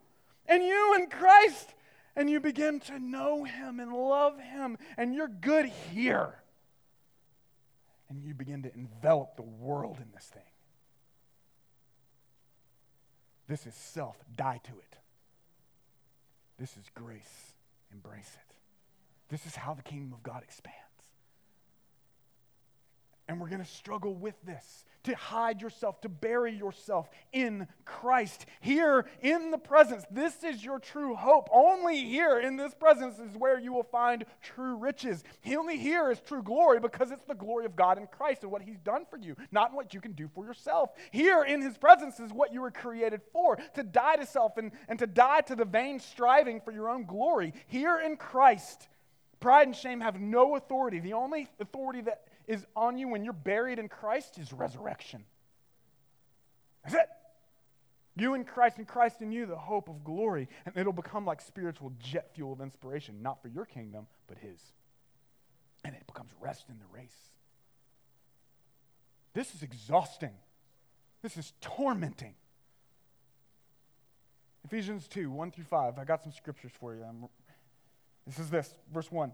And 0.48 0.64
you 0.64 0.96
in 0.96 1.08
Christ. 1.08 1.74
And 2.16 2.30
you 2.30 2.39
begin 2.39 2.80
to 2.82 3.00
know 3.00 3.44
Him 3.44 3.80
and 3.80 3.91
love 3.91 4.39
Him. 4.39 4.78
And 4.98 5.16
you're 5.16 5.28
good 5.28 5.66
here 5.66 6.44
and 8.14 8.24
you 8.24 8.36
begin 8.36 8.62
to 8.62 8.74
envelop 8.76 9.36
the 9.36 9.41
world 9.41 9.98
in 9.98 10.06
this 10.14 10.26
thing. 10.26 10.44
This 13.48 13.66
is 13.66 13.74
self, 13.74 14.16
die 14.36 14.62
to 14.66 14.72
it. 14.72 14.98
This 16.60 16.78
is 16.78 16.86
grace, 16.94 17.54
embrace 17.91 18.32
it. 18.36 18.56
This 19.30 19.48
is 19.48 19.56
how 19.56 19.74
the 19.74 19.82
kingdom 19.82 20.14
of 20.14 20.22
God 20.22 20.44
expands. 20.44 20.78
And 23.34 23.42
we're 23.42 23.50
going 23.50 23.64
to 23.64 23.68
struggle 23.68 24.14
with 24.14 24.36
this 24.46 24.86
to 25.06 25.16
hide 25.16 25.60
yourself, 25.60 26.00
to 26.02 26.08
bury 26.08 26.54
yourself 26.54 27.10
in 27.32 27.68
Christ. 27.84 28.46
Here 28.62 29.08
in 29.24 29.50
the 29.50 29.58
presence, 29.58 30.06
this 30.12 30.44
is 30.44 30.64
your 30.64 30.78
true 30.78 31.16
hope. 31.16 31.50
Only 31.52 32.06
here 32.06 32.40
in 32.40 32.58
this 32.58 32.76
presence 32.76 33.18
is 33.18 33.36
where 33.36 33.60
you 33.60 33.74
will 33.74 33.88
find 33.92 34.24
true 34.44 34.76
riches. 34.76 35.24
Only 35.48 35.80
here 35.80 36.12
is 36.12 36.20
true 36.20 36.44
glory 36.44 36.80
because 36.80 37.10
it's 37.10 37.26
the 37.26 37.34
glory 37.34 37.66
of 37.66 37.76
God 37.76 37.98
in 37.98 38.06
Christ 38.06 38.44
and 38.44 38.52
what 38.52 38.62
He's 38.62 38.80
done 38.80 39.06
for 39.10 39.18
you, 39.18 39.36
not 39.52 39.74
what 39.74 39.96
you 39.96 40.00
can 40.00 40.12
do 40.12 40.30
for 40.36 40.46
yourself. 40.46 40.92
Here 41.12 41.44
in 41.44 41.60
His 41.60 41.76
presence 41.76 42.20
is 42.20 42.32
what 42.32 42.54
you 42.54 42.62
were 42.62 42.70
created 42.70 43.22
for 43.34 43.58
to 43.74 43.82
die 43.82 44.18
to 44.18 44.28
self 44.28 44.58
and, 44.58 44.72
and 44.88 45.00
to 45.00 45.08
die 45.08 45.42
to 45.42 45.56
the 45.56 45.66
vain 45.66 46.00
striving 46.00 46.62
for 46.62 46.72
your 46.72 46.88
own 46.88 47.06
glory. 47.06 47.56
Here 47.66 48.00
in 48.00 48.16
Christ, 48.16 48.88
pride 49.40 49.68
and 49.68 49.76
shame 49.76 50.02
have 50.02 50.22
no 50.22 50.56
authority. 50.56 51.00
The 51.00 51.14
only 51.14 51.50
authority 51.60 52.02
that 52.02 52.28
is 52.48 52.66
on 52.76 52.98
you 52.98 53.08
when 53.08 53.24
you're 53.24 53.34
buried 53.34 53.80
in 53.80 53.89
Christ 53.89 54.38
is 54.38 54.52
resurrection. 54.52 55.24
That's 56.84 56.96
it. 56.96 57.10
You 58.16 58.36
in 58.36 58.44
Christ 58.44 58.78
and 58.78 58.88
Christ 58.88 59.22
in 59.22 59.32
you, 59.32 59.46
the 59.46 59.56
hope 59.56 59.89
of 59.89 60.04
glory. 60.04 60.48
And 60.66 60.78
it'll 60.78 60.94
become 60.94 61.26
like 61.26 61.41
spiritual 61.41 61.94
jet 62.00 62.32
fuel 62.36 62.54
of 62.54 62.62
inspiration, 62.62 63.22
not 63.22 63.41
for 63.41 63.48
your 63.48 63.66
kingdom, 63.66 64.08
but 64.28 64.38
His. 64.38 64.60
And 65.84 65.96
it 65.96 66.06
becomes 66.06 66.30
rest 66.39 66.66
in 66.70 66.78
the 66.80 66.86
race. 66.94 67.32
This 69.34 69.56
is 69.56 69.64
exhausting. 69.64 70.34
This 71.24 71.38
is 71.38 71.54
tormenting. 71.60 72.36
Ephesians 74.64 75.08
2, 75.08 75.32
1 75.32 75.52
through 75.52 75.64
5. 75.64 75.98
I 75.98 76.04
got 76.04 76.24
some 76.24 76.32
scriptures 76.32 76.72
for 76.80 76.94
you. 76.94 77.04
This 78.28 78.39
is 78.39 78.50
this, 78.50 78.76
verse 78.94 79.12
1 79.12 79.34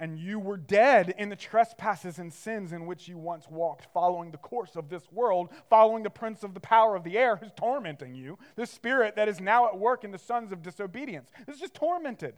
and 0.00 0.18
you 0.18 0.38
were 0.38 0.56
dead 0.56 1.14
in 1.18 1.28
the 1.28 1.36
trespasses 1.36 2.18
and 2.18 2.32
sins 2.32 2.72
in 2.72 2.86
which 2.86 3.08
you 3.08 3.16
once 3.16 3.46
walked, 3.48 3.86
following 3.92 4.30
the 4.30 4.38
course 4.38 4.76
of 4.76 4.88
this 4.88 5.04
world, 5.12 5.50
following 5.70 6.02
the 6.02 6.10
prince 6.10 6.42
of 6.42 6.54
the 6.54 6.60
power 6.60 6.96
of 6.96 7.04
the 7.04 7.16
air 7.16 7.36
who's 7.36 7.52
tormenting 7.56 8.14
you, 8.14 8.38
the 8.56 8.66
spirit 8.66 9.16
that 9.16 9.28
is 9.28 9.40
now 9.40 9.66
at 9.66 9.78
work 9.78 10.04
in 10.04 10.10
the 10.10 10.18
sons 10.18 10.52
of 10.52 10.62
disobedience. 10.62 11.30
This 11.46 11.56
is 11.56 11.60
just 11.60 11.74
tormented. 11.74 12.34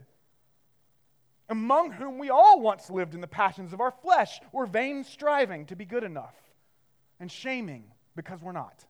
Among 1.49 1.91
whom 1.91 2.17
we 2.17 2.29
all 2.29 2.59
once 2.59 2.89
lived 2.89 3.13
in 3.13 3.21
the 3.21 3.27
passions 3.27 3.73
of 3.73 3.81
our 3.81 3.91
flesh, 3.91 4.39
were 4.51 4.65
vain 4.65 5.03
striving 5.03 5.65
to 5.67 5.75
be 5.75 5.85
good 5.85 6.03
enough, 6.03 6.35
and 7.19 7.31
shaming 7.31 7.85
because 8.15 8.41
we're 8.41 8.51
not. 8.51 8.86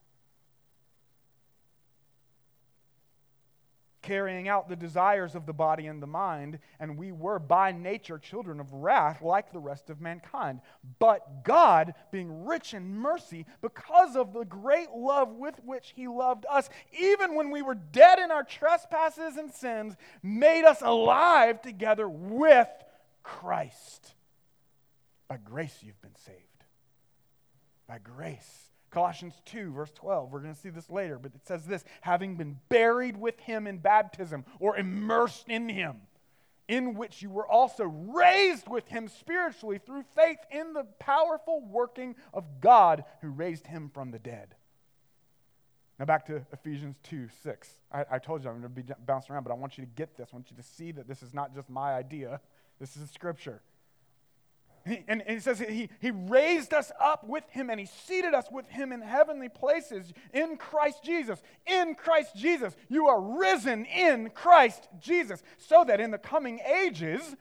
Carrying 4.02 4.48
out 4.48 4.68
the 4.68 4.76
desires 4.76 5.34
of 5.34 5.46
the 5.46 5.52
body 5.52 5.86
and 5.86 6.02
the 6.02 6.06
mind, 6.06 6.58
and 6.78 6.96
we 6.96 7.12
were 7.12 7.38
by 7.38 7.72
nature 7.72 8.18
children 8.18 8.60
of 8.60 8.72
wrath 8.72 9.22
like 9.22 9.52
the 9.52 9.58
rest 9.58 9.90
of 9.90 10.00
mankind. 10.00 10.60
But 10.98 11.44
God, 11.44 11.94
being 12.12 12.44
rich 12.44 12.74
in 12.74 12.94
mercy, 12.94 13.46
because 13.60 14.16
of 14.16 14.32
the 14.32 14.44
great 14.44 14.90
love 14.94 15.34
with 15.34 15.60
which 15.64 15.92
He 15.96 16.08
loved 16.08 16.46
us, 16.50 16.68
even 16.98 17.34
when 17.34 17.50
we 17.50 17.62
were 17.62 17.74
dead 17.74 18.18
in 18.18 18.30
our 18.30 18.44
trespasses 18.44 19.36
and 19.36 19.52
sins, 19.52 19.96
made 20.22 20.64
us 20.64 20.80
alive 20.82 21.60
together 21.60 22.08
with 22.08 22.68
Christ. 23.22 24.14
By 25.28 25.36
grace 25.36 25.76
you've 25.82 26.00
been 26.00 26.16
saved. 26.16 26.38
By 27.86 27.98
grace 27.98 28.67
Colossians 28.90 29.34
2, 29.46 29.72
verse 29.72 29.92
12. 29.92 30.32
We're 30.32 30.40
going 30.40 30.54
to 30.54 30.60
see 30.60 30.70
this 30.70 30.88
later, 30.88 31.18
but 31.18 31.34
it 31.34 31.46
says 31.46 31.64
this 31.66 31.84
having 32.00 32.36
been 32.36 32.58
buried 32.68 33.16
with 33.16 33.38
him 33.40 33.66
in 33.66 33.78
baptism 33.78 34.44
or 34.60 34.76
immersed 34.76 35.48
in 35.48 35.68
him, 35.68 35.96
in 36.68 36.94
which 36.94 37.20
you 37.20 37.30
were 37.30 37.46
also 37.46 37.84
raised 37.84 38.68
with 38.68 38.88
him 38.88 39.08
spiritually 39.08 39.78
through 39.78 40.04
faith 40.16 40.38
in 40.50 40.72
the 40.72 40.84
powerful 40.98 41.60
working 41.60 42.16
of 42.32 42.60
God 42.60 43.04
who 43.20 43.28
raised 43.28 43.66
him 43.66 43.90
from 43.92 44.10
the 44.10 44.18
dead. 44.18 44.54
Now 45.98 46.04
back 46.04 46.26
to 46.26 46.46
Ephesians 46.52 46.96
2 47.02 47.28
6. 47.42 47.68
I, 47.92 48.04
I 48.12 48.18
told 48.18 48.42
you 48.42 48.50
I'm 48.50 48.60
going 48.60 48.74
to 48.74 48.82
be 48.82 48.94
bouncing 49.04 49.34
around, 49.34 49.42
but 49.44 49.50
I 49.50 49.56
want 49.56 49.76
you 49.76 49.84
to 49.84 49.90
get 49.90 50.16
this. 50.16 50.28
I 50.32 50.36
want 50.36 50.50
you 50.50 50.56
to 50.56 50.62
see 50.62 50.92
that 50.92 51.08
this 51.08 51.22
is 51.22 51.34
not 51.34 51.54
just 51.54 51.68
my 51.68 51.94
idea, 51.94 52.40
this 52.78 52.96
is 52.96 53.10
scripture. 53.10 53.62
And, 55.06 55.22
he 55.26 55.40
says 55.40 55.58
he, 55.58 55.90
he 56.00 56.10
raised 56.10 56.72
us 56.72 56.90
up 57.00 57.24
with 57.24 57.44
him 57.50 57.70
and 57.70 57.78
he 57.78 57.86
seated 57.86 58.34
us 58.34 58.46
with 58.50 58.68
him 58.68 58.92
in 58.92 59.00
heavenly 59.00 59.48
places 59.48 60.12
in 60.32 60.56
Christ 60.56 61.02
Jesus. 61.04 61.42
In 61.66 61.94
Christ 61.94 62.36
Jesus. 62.36 62.74
You 62.88 63.08
are 63.08 63.20
risen 63.20 63.84
in 63.84 64.30
Christ 64.30 64.88
Jesus. 65.00 65.42
So 65.58 65.84
that 65.84 66.00
in 66.00 66.10
the 66.10 66.18
coming 66.18 66.60
ages, 66.60 67.36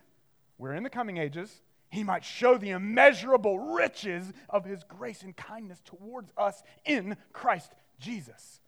we're 0.58 0.74
in 0.74 0.84
the 0.84 0.89
coming 0.89 1.18
ages, 1.18 1.62
he 1.89 2.04
might 2.04 2.26
show 2.26 2.58
the 2.58 2.72
immeasurable 2.72 3.60
riches 3.60 4.34
of 4.50 4.66
his 4.66 4.84
grace 4.84 5.22
and 5.22 5.36
kindness 5.36 5.82
towards 5.86 6.32
us 6.38 6.62
in 6.86 7.16
Christ 7.32 7.72
Jesus. 8.00 8.60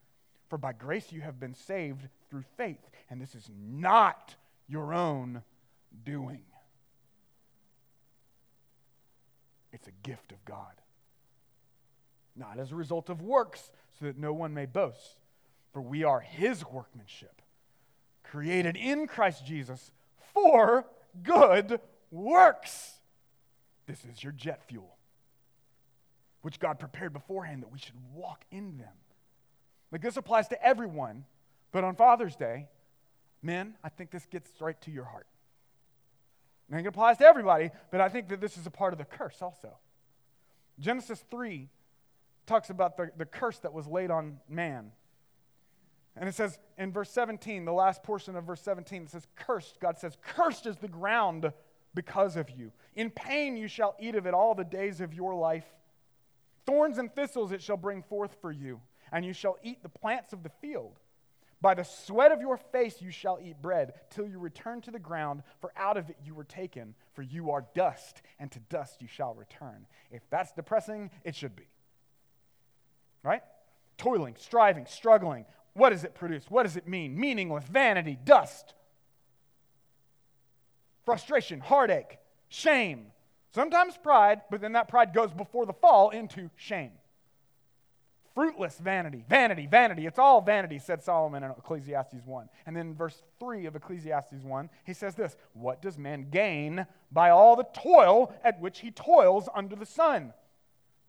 For 0.50 0.58
by 0.58 0.74
grace 0.74 1.12
you 1.12 1.22
have 1.22 1.40
been 1.40 1.54
saved 1.54 2.08
through 2.30 2.44
faith, 2.58 2.90
and 3.10 3.22
this 3.22 3.36
is 3.36 3.50
not 3.56 4.36
your 4.68 4.94
own 4.94 5.44
doing. 6.04 6.42
It's 9.72 9.88
a 9.88 9.92
gift 10.04 10.32
of 10.32 10.44
God. 10.46 10.82
Not 12.36 12.60
as 12.60 12.72
a 12.72 12.76
result 12.76 13.10
of 13.10 13.22
works, 13.22 13.72
so 14.00 14.06
that 14.06 14.18
no 14.18 14.34
one 14.34 14.54
may 14.54 14.66
boast. 14.66 15.18
For 15.74 15.82
we 15.82 16.04
are 16.04 16.20
his 16.20 16.66
workmanship, 16.66 17.42
created 18.24 18.76
in 18.76 19.08
Christ 19.08 19.46
Jesus 19.46 19.92
for 20.34 20.86
good 21.22 21.80
works. 22.12 23.00
This 23.86 24.06
is 24.06 24.24
your 24.24 24.32
jet 24.32 24.64
fuel, 24.68 24.98
which 26.42 26.60
God 26.60 26.80
prepared 26.80 27.14
beforehand 27.14 27.62
that 27.64 27.72
we 27.72 27.80
should 27.80 27.96
walk 28.14 28.46
in 28.52 28.78
them. 28.78 28.94
Like 29.92 30.02
this 30.02 30.18
applies 30.18 30.48
to 30.50 30.66
everyone, 30.66 31.26
but 31.72 31.84
on 31.84 31.96
Father's 31.96 32.36
Day, 32.36 32.68
men, 33.42 33.76
I 33.84 33.90
think 33.90 34.12
this 34.12 34.26
gets 34.26 34.50
right 34.60 34.80
to 34.82 34.92
your 34.92 35.06
heart. 35.06 35.28
I 36.72 36.76
think 36.76 36.86
it 36.86 36.90
applies 36.90 37.18
to 37.18 37.26
everybody, 37.26 37.72
but 37.92 38.00
I 38.00 38.10
think 38.10 38.30
that 38.30 38.42
this 38.42 38.58
is 38.58 38.68
a 38.68 38.72
part 38.72 38.94
of 38.94 39.00
the 39.00 39.06
curse 39.06 39.42
also. 39.42 39.78
Genesis 40.80 41.24
3 41.32 41.68
talks 42.46 42.70
about 42.70 42.96
the, 42.98 43.12
the 43.18 43.26
curse 43.26 43.58
that 43.60 43.74
was 43.74 43.88
laid 43.88 44.12
on 44.12 44.40
man. 44.48 44.92
And 46.16 46.28
it 46.28 46.36
says 46.36 46.60
in 46.78 46.92
verse 46.92 47.10
17, 47.12 47.66
the 47.66 47.72
last 47.72 48.04
portion 48.04 48.36
of 48.36 48.44
verse 48.44 48.62
17, 48.62 49.04
it 49.04 49.10
says, 49.10 49.28
Cursed. 49.36 49.80
God 49.80 49.98
says, 49.98 50.18
Cursed 50.22 50.66
is 50.66 50.78
the 50.78 50.88
ground 50.88 51.52
because 51.96 52.36
of 52.36 52.50
you. 52.50 52.72
In 52.96 53.10
pain 53.10 53.58
you 53.58 53.68
shall 53.68 53.96
eat 54.00 54.16
of 54.16 54.28
it 54.28 54.34
all 54.34 54.54
the 54.54 54.64
days 54.64 55.02
of 55.02 55.14
your 55.14 55.34
life. 55.34 55.66
Thorns 56.66 56.98
and 56.98 57.14
thistles 57.14 57.52
it 57.52 57.62
shall 57.62 57.78
bring 57.78 58.04
forth 58.04 58.36
for 58.42 58.52
you, 58.52 58.82
and 59.12 59.26
you 59.26 59.34
shall 59.34 59.58
eat 59.64 59.82
the 59.82 59.90
plants 59.90 60.34
of 60.34 60.44
the 60.44 60.52
field. 60.62 61.00
By 61.62 61.74
the 61.74 61.84
sweat 61.84 62.32
of 62.32 62.42
your 62.42 62.58
face 62.58 63.02
you 63.02 63.12
shall 63.12 63.40
eat 63.42 63.62
bread, 63.62 63.94
till 64.10 64.28
you 64.28 64.40
return 64.40 64.82
to 64.82 64.92
the 64.92 65.00
ground, 65.00 65.44
for 65.60 65.72
out 65.76 65.98
of 65.98 66.10
it 66.10 66.18
you 66.24 66.34
were 66.34 66.46
taken, 66.46 66.96
for 67.14 67.22
you 67.22 67.52
are 67.52 67.66
dust, 67.76 68.22
and 68.40 68.50
to 68.52 68.60
dust 68.60 69.02
you 69.02 69.08
shall 69.08 69.34
return. 69.34 69.86
If 70.10 70.22
that's 70.30 70.54
depressing, 70.54 71.12
it 71.24 71.36
should 71.36 71.56
be. 71.56 71.68
Right? 73.24 73.42
Toiling, 73.98 74.36
striving, 74.38 74.86
struggling. 74.86 75.46
What 75.74 75.90
does 75.90 76.06
it 76.06 76.16
produce? 76.16 76.46
What 76.50 76.64
does 76.64 76.78
it 76.78 76.88
mean? 76.88 77.20
Meaningless, 77.20 77.66
vanity, 77.66 78.18
dust 78.24 78.74
frustration, 81.10 81.60
heartache, 81.60 82.20
shame, 82.50 83.08
sometimes 83.52 83.98
pride, 83.98 84.42
but 84.52 84.62
then 84.62 84.74
that 84.74 84.88
pride 84.88 85.12
goes 85.12 85.34
before 85.34 85.66
the 85.66 85.74
fall 85.74 86.12
into 86.12 86.52
shame. 86.56 86.92
Fruitless 88.40 88.78
vanity, 88.80 89.26
vanity, 89.28 89.68
vanity. 89.68 90.06
It's 90.06 90.18
all 90.18 90.40
vanity, 90.40 90.80
said 90.80 91.04
Solomon 91.04 91.44
in 91.44 91.52
Ecclesiastes 91.52 92.26
1. 92.26 92.50
And 92.66 92.74
then 92.74 92.96
verse 92.96 93.22
3 93.42 93.66
of 93.66 93.76
Ecclesiastes 93.76 94.44
1, 94.44 94.70
he 94.86 94.94
says 94.94 95.14
this 95.14 95.36
What 95.52 95.82
does 95.82 95.98
man 95.98 96.30
gain 96.32 96.88
by 97.12 97.32
all 97.32 97.58
the 97.58 97.68
toil 97.74 98.34
at 98.46 98.62
which 98.62 98.80
he 98.80 98.92
toils 98.92 99.50
under 99.54 99.76
the 99.76 99.86
sun? 99.86 100.34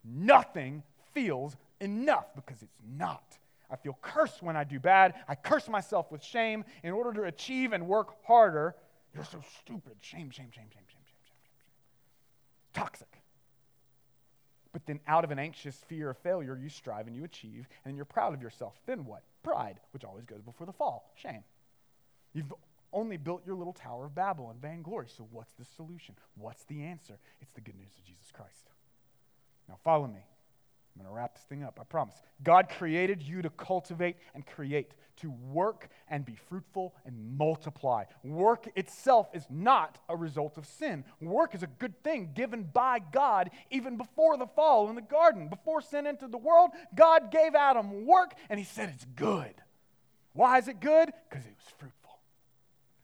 Nothing 0.05 0.83
feels 1.15 1.57
enough 1.81 2.27
because 2.35 2.63
it's 2.63 2.81
not. 2.97 3.39
I 3.71 3.77
feel 3.77 3.97
cursed 4.03 4.43
when 4.43 4.57
I 4.57 4.65
do 4.65 4.81
bad. 4.81 5.15
I 5.29 5.37
curse 5.37 5.69
myself 5.69 6.11
with 6.11 6.25
shame 6.25 6.65
in 6.83 6.91
order 6.91 7.13
to 7.13 7.29
achieve 7.29 7.73
and 7.73 7.87
work 7.87 8.17
harder 8.27 8.75
you're 9.15 9.25
so 9.25 9.41
stupid. 9.61 9.97
Shame, 10.01 10.31
shame, 10.31 10.51
shame, 10.53 10.71
shame, 10.71 10.85
shame, 10.89 11.03
shame, 11.05 11.23
shame, 11.25 11.39
shame. 11.43 12.83
Toxic. 12.83 13.10
But 14.73 14.87
then 14.87 15.01
out 15.07 15.25
of 15.25 15.31
an 15.31 15.39
anxious 15.39 15.77
fear 15.89 16.11
of 16.11 16.19
failure, 16.19 16.57
you 16.57 16.69
strive 16.69 17.07
and 17.07 17.17
you 17.17 17.25
achieve, 17.25 17.67
and 17.85 17.97
you're 17.97 18.05
proud 18.05 18.35
of 18.35 18.43
yourself. 18.43 18.75
Then 18.87 19.05
what? 19.05 19.23
Pride, 19.43 19.81
which 19.93 20.05
always 20.05 20.25
goes 20.25 20.43
before 20.43 20.67
the 20.67 20.73
fall. 20.73 21.11
Shame. 21.17 21.43
You've 22.33 22.53
only 22.93 23.17
built 23.17 23.45
your 23.45 23.57
little 23.57 23.73
Tower 23.73 24.07
of 24.07 24.15
Babel 24.15 24.51
in 24.51 24.59
vainglory. 24.59 25.09
So 25.09 25.27
what's 25.31 25.53
the 25.55 25.65
solution? 25.65 26.15
What's 26.37 26.65
the 26.65 26.83
answer? 26.85 27.19
It's 27.41 27.53
the 27.53 27.61
good 27.61 27.77
news 27.77 27.93
of 27.99 28.05
Jesus 28.05 28.31
Christ. 28.33 28.71
Now 29.69 29.79
follow 29.83 30.07
me. 30.07 30.21
I'm 30.95 31.03
going 31.03 31.13
to 31.13 31.17
wrap 31.17 31.35
this 31.35 31.45
thing 31.45 31.63
up, 31.63 31.79
I 31.81 31.85
promise. 31.85 32.17
God 32.43 32.69
created 32.69 33.23
you 33.23 33.43
to 33.43 33.51
cultivate 33.51 34.17
and 34.35 34.45
create, 34.45 34.93
to 35.19 35.31
work 35.31 35.89
and 36.09 36.25
be 36.25 36.35
fruitful 36.49 36.95
and 37.05 37.39
multiply. 37.39 38.05
Work 38.25 38.69
itself 38.75 39.29
is 39.33 39.47
not 39.49 39.99
a 40.09 40.17
result 40.17 40.59
of 40.59 40.67
sin. 40.67 41.05
Work 41.21 41.55
is 41.55 41.63
a 41.63 41.69
good 41.69 42.03
thing 42.03 42.33
given 42.35 42.65
by 42.65 42.99
God 42.99 43.51
even 43.71 43.97
before 43.97 44.37
the 44.37 44.47
fall 44.47 44.89
in 44.89 44.97
the 44.97 45.03
garden. 45.03 45.49
Before 45.49 45.81
sin 45.81 46.07
entered 46.07 46.33
the 46.33 46.39
world, 46.39 46.71
God 46.95 47.31
gave 47.31 47.55
Adam 47.55 48.05
work 48.07 48.35
and 48.49 48.59
he 48.59 48.65
said 48.65 48.91
it's 48.95 49.07
good. 49.17 49.55
Why 50.33 50.59
is 50.59 50.69
it 50.69 50.81
good? 50.81 51.11
Because 51.29 51.45
it 51.45 51.55
was 51.57 51.75
fruitful. 51.79 52.19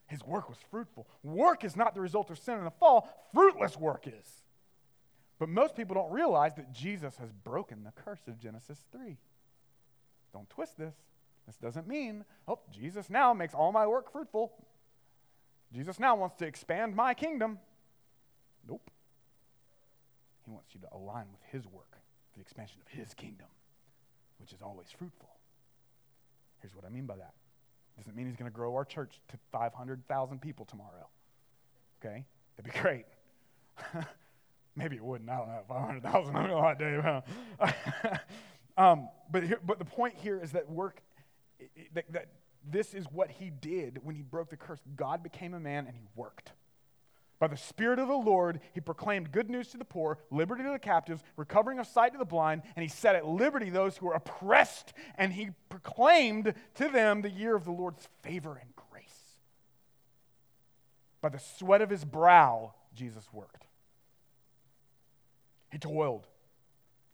His 0.06 0.22
work 0.24 0.48
was 0.48 0.58
fruitful. 0.70 1.06
Work 1.22 1.64
is 1.64 1.76
not 1.76 1.94
the 1.94 2.00
result 2.00 2.30
of 2.30 2.38
sin 2.38 2.58
in 2.58 2.64
the 2.64 2.70
fall, 2.70 3.08
fruitless 3.32 3.76
work 3.76 4.06
is. 4.06 4.42
But 5.38 5.48
most 5.48 5.76
people 5.76 5.94
don't 5.94 6.10
realize 6.10 6.54
that 6.54 6.72
Jesus 6.72 7.16
has 7.18 7.30
broken 7.32 7.84
the 7.84 7.92
curse 7.92 8.26
of 8.26 8.38
Genesis 8.38 8.78
3. 8.92 9.18
Don't 10.32 10.48
twist 10.48 10.78
this. 10.78 10.94
This 11.46 11.56
doesn't 11.56 11.86
mean, 11.86 12.24
oh, 12.48 12.58
Jesus 12.72 13.08
now 13.08 13.32
makes 13.32 13.54
all 13.54 13.70
my 13.70 13.86
work 13.86 14.10
fruitful. 14.10 14.52
Jesus 15.72 16.00
now 16.00 16.16
wants 16.16 16.36
to 16.36 16.46
expand 16.46 16.96
my 16.96 17.14
kingdom. 17.14 17.58
Nope. 18.68 18.90
He 20.44 20.50
wants 20.50 20.74
you 20.74 20.80
to 20.80 20.88
align 20.92 21.26
with 21.30 21.42
his 21.52 21.66
work 21.70 21.98
the 22.34 22.40
expansion 22.40 22.80
of 22.84 22.88
his 22.88 23.14
kingdom, 23.14 23.46
which 24.38 24.52
is 24.52 24.62
always 24.62 24.88
fruitful. 24.90 25.30
Here's 26.60 26.74
what 26.74 26.84
I 26.84 26.88
mean 26.88 27.06
by 27.06 27.16
that. 27.16 27.34
Doesn't 27.96 28.14
mean 28.14 28.26
he's 28.26 28.36
going 28.36 28.50
to 28.50 28.54
grow 28.54 28.74
our 28.74 28.84
church 28.84 29.20
to 29.28 29.38
500,000 29.52 30.40
people 30.40 30.64
tomorrow. 30.64 31.08
Okay? 32.00 32.24
That'd 32.56 32.72
be 32.72 32.78
great. 32.82 33.06
Maybe 34.76 34.96
it 34.96 35.04
wouldn't. 35.04 35.30
I 35.30 35.38
don't 35.38 35.48
know. 35.48 35.62
500,000 35.68 36.36
a 36.36 36.54
lot, 36.54 36.78
Dave. 36.78 37.02
Huh? 37.02 37.22
um, 38.76 39.08
but, 39.30 39.42
here, 39.42 39.58
but 39.64 39.78
the 39.78 39.84
point 39.84 40.14
here 40.14 40.38
is 40.38 40.52
that 40.52 40.70
work, 40.70 41.00
that, 41.94 42.04
that 42.12 42.28
this 42.68 42.92
is 42.94 43.06
what 43.10 43.30
he 43.30 43.50
did 43.50 44.00
when 44.02 44.14
he 44.14 44.22
broke 44.22 44.50
the 44.50 44.56
curse. 44.56 44.80
God 44.94 45.22
became 45.22 45.54
a 45.54 45.60
man 45.60 45.86
and 45.86 45.96
he 45.96 46.06
worked. 46.14 46.52
By 47.38 47.48
the 47.48 47.56
Spirit 47.56 47.98
of 47.98 48.08
the 48.08 48.14
Lord, 48.14 48.60
he 48.72 48.80
proclaimed 48.80 49.30
good 49.30 49.50
news 49.50 49.68
to 49.68 49.76
the 49.76 49.84
poor, 49.84 50.18
liberty 50.30 50.62
to 50.62 50.70
the 50.70 50.78
captives, 50.78 51.22
recovering 51.36 51.78
of 51.78 51.86
sight 51.86 52.12
to 52.12 52.18
the 52.18 52.24
blind, 52.24 52.62
and 52.74 52.82
he 52.82 52.88
set 52.88 53.14
at 53.14 53.26
liberty 53.26 53.68
those 53.68 53.96
who 53.96 54.06
were 54.06 54.14
oppressed, 54.14 54.94
and 55.16 55.32
he 55.32 55.50
proclaimed 55.68 56.54
to 56.76 56.88
them 56.88 57.20
the 57.20 57.30
year 57.30 57.54
of 57.54 57.64
the 57.64 57.72
Lord's 57.72 58.08
favor 58.22 58.56
and 58.56 58.70
grace. 58.74 59.36
By 61.20 61.28
the 61.28 61.38
sweat 61.38 61.82
of 61.82 61.90
his 61.90 62.06
brow, 62.06 62.72
Jesus 62.94 63.28
worked. 63.32 63.65
He 65.76 65.78
toiled. 65.78 66.26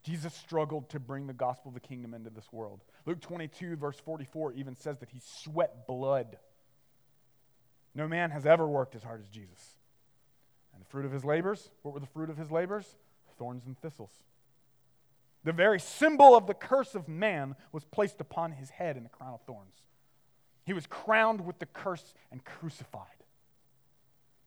Jesus 0.05 0.33
struggled 0.33 0.89
to 0.91 1.01
bring 1.01 1.27
the 1.27 1.33
gospel 1.33 1.71
of 1.71 1.75
the 1.75 1.81
kingdom 1.81 2.15
into 2.15 2.31
this 2.31 2.53
world. 2.53 2.85
Luke 3.07 3.21
22, 3.21 3.75
verse 3.75 3.99
44, 3.99 4.53
even 4.53 4.77
says 4.77 5.01
that 5.01 5.09
he 5.09 5.21
sweat 5.21 5.89
blood. 5.89 6.39
No 7.93 8.07
man 8.07 8.31
has 8.31 8.47
ever 8.47 8.65
worked 8.69 8.95
as 8.95 9.03
hard 9.03 9.21
as 9.21 9.29
Jesus. 9.29 9.75
And 10.73 10.81
the 10.81 10.87
fruit 10.87 11.05
of 11.05 11.11
his 11.11 11.25
labors, 11.25 11.71
what 11.83 11.93
were 11.93 11.99
the 11.99 12.07
fruit 12.07 12.31
of 12.31 12.37
his 12.37 12.53
labors? 12.53 12.87
Thorns 13.37 13.67
and 13.67 13.77
thistles. 13.77 14.13
The 15.43 15.51
very 15.51 15.81
symbol 15.81 16.37
of 16.37 16.47
the 16.47 16.55
curse 16.55 16.95
of 16.95 17.09
man 17.09 17.57
was 17.73 17.83
placed 17.83 18.21
upon 18.21 18.53
his 18.53 18.71
head 18.71 18.97
in 18.97 19.03
the 19.03 19.09
crown 19.09 19.35
of 19.35 19.41
thorns. 19.41 19.75
He 20.65 20.73
was 20.73 20.87
crowned 20.87 21.45
with 21.45 21.59
the 21.59 21.67
curse 21.67 22.15
and 22.31 22.45
crucified. 22.45 23.25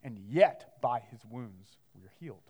And 0.02 0.18
yet, 0.20 0.80
by 0.82 1.02
his 1.12 1.20
wounds, 1.30 1.76
we 1.94 2.06
are 2.06 2.14
healed. 2.18 2.50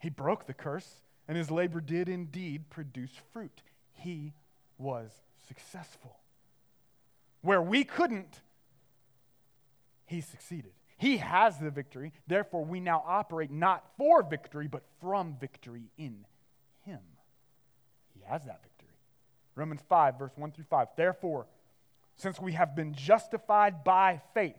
He 0.00 0.08
broke 0.08 0.46
the 0.46 0.54
curse, 0.54 1.02
and 1.28 1.36
his 1.36 1.50
labor 1.50 1.80
did 1.80 2.08
indeed 2.08 2.70
produce 2.70 3.12
fruit. 3.32 3.62
He 3.92 4.32
was 4.78 5.10
successful. 5.46 6.16
Where 7.42 7.62
we 7.62 7.84
couldn't, 7.84 8.40
he 10.06 10.20
succeeded. 10.20 10.72
He 10.98 11.18
has 11.18 11.58
the 11.58 11.70
victory. 11.70 12.12
Therefore, 12.26 12.64
we 12.64 12.80
now 12.80 13.04
operate 13.06 13.50
not 13.50 13.84
for 13.96 14.22
victory, 14.22 14.66
but 14.66 14.82
from 15.00 15.36
victory 15.40 15.84
in 15.96 16.26
him. 16.84 17.00
He 18.14 18.22
has 18.26 18.44
that 18.44 18.62
victory. 18.62 18.96
Romans 19.54 19.80
5, 19.88 20.18
verse 20.18 20.32
1 20.36 20.52
through 20.52 20.64
5. 20.68 20.88
Therefore, 20.96 21.46
since 22.16 22.40
we 22.40 22.52
have 22.52 22.74
been 22.74 22.94
justified 22.94 23.84
by 23.84 24.20
faith, 24.34 24.56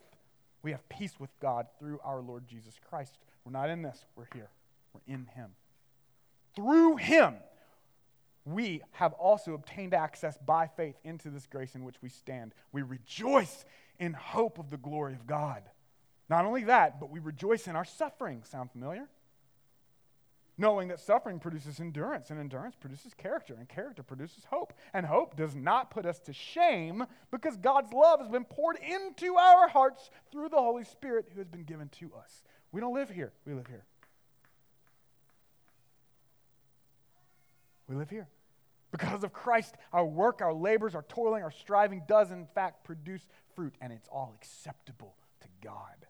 we 0.63 0.71
have 0.71 0.87
peace 0.89 1.19
with 1.19 1.29
God 1.39 1.67
through 1.79 1.99
our 2.03 2.21
Lord 2.21 2.47
Jesus 2.47 2.79
Christ. 2.89 3.17
We're 3.45 3.51
not 3.51 3.69
in 3.69 3.81
this, 3.81 4.05
we're 4.15 4.25
here. 4.33 4.49
We're 4.93 5.13
in 5.13 5.25
Him. 5.25 5.51
Through 6.55 6.97
Him, 6.97 7.35
we 8.45 8.81
have 8.91 9.13
also 9.13 9.53
obtained 9.53 9.93
access 9.93 10.37
by 10.37 10.67
faith 10.67 10.95
into 11.03 11.29
this 11.29 11.45
grace 11.45 11.75
in 11.75 11.83
which 11.83 12.01
we 12.01 12.09
stand. 12.09 12.53
We 12.71 12.81
rejoice 12.81 13.65
in 13.99 14.13
hope 14.13 14.57
of 14.57 14.69
the 14.69 14.77
glory 14.77 15.13
of 15.13 15.27
God. 15.27 15.63
Not 16.29 16.45
only 16.45 16.63
that, 16.63 16.99
but 16.99 17.11
we 17.11 17.19
rejoice 17.19 17.67
in 17.67 17.75
our 17.75 17.85
suffering. 17.85 18.43
Sound 18.43 18.71
familiar? 18.71 19.07
Knowing 20.57 20.89
that 20.89 20.99
suffering 20.99 21.39
produces 21.39 21.79
endurance, 21.79 22.29
and 22.29 22.39
endurance 22.39 22.75
produces 22.75 23.13
character, 23.13 23.55
and 23.57 23.67
character 23.67 24.03
produces 24.03 24.45
hope. 24.45 24.73
And 24.93 25.05
hope 25.05 25.35
does 25.35 25.55
not 25.55 25.91
put 25.91 26.05
us 26.05 26.19
to 26.21 26.33
shame 26.33 27.05
because 27.31 27.57
God's 27.57 27.93
love 27.93 28.19
has 28.19 28.29
been 28.29 28.45
poured 28.45 28.77
into 28.77 29.35
our 29.35 29.67
hearts 29.67 30.09
through 30.31 30.49
the 30.49 30.57
Holy 30.57 30.83
Spirit 30.83 31.29
who 31.33 31.39
has 31.39 31.47
been 31.47 31.63
given 31.63 31.89
to 31.99 32.11
us. 32.15 32.43
We 32.71 32.81
don't 32.81 32.93
live 32.93 33.09
here, 33.09 33.33
we 33.45 33.53
live 33.53 33.67
here. 33.67 33.85
We 37.91 37.97
live 37.97 38.09
here. 38.09 38.29
Because 38.93 39.25
of 39.25 39.33
Christ, 39.33 39.75
our 39.91 40.05
work, 40.05 40.41
our 40.41 40.53
labors, 40.53 40.95
our 40.95 41.03
toiling, 41.03 41.43
our 41.43 41.51
striving 41.51 42.03
does 42.07 42.31
in 42.31 42.47
fact 42.55 42.85
produce 42.85 43.27
fruit, 43.53 43.73
and 43.81 43.91
it's 43.91 44.07
all 44.07 44.33
acceptable 44.37 45.17
to 45.41 45.47
God. 45.61 46.07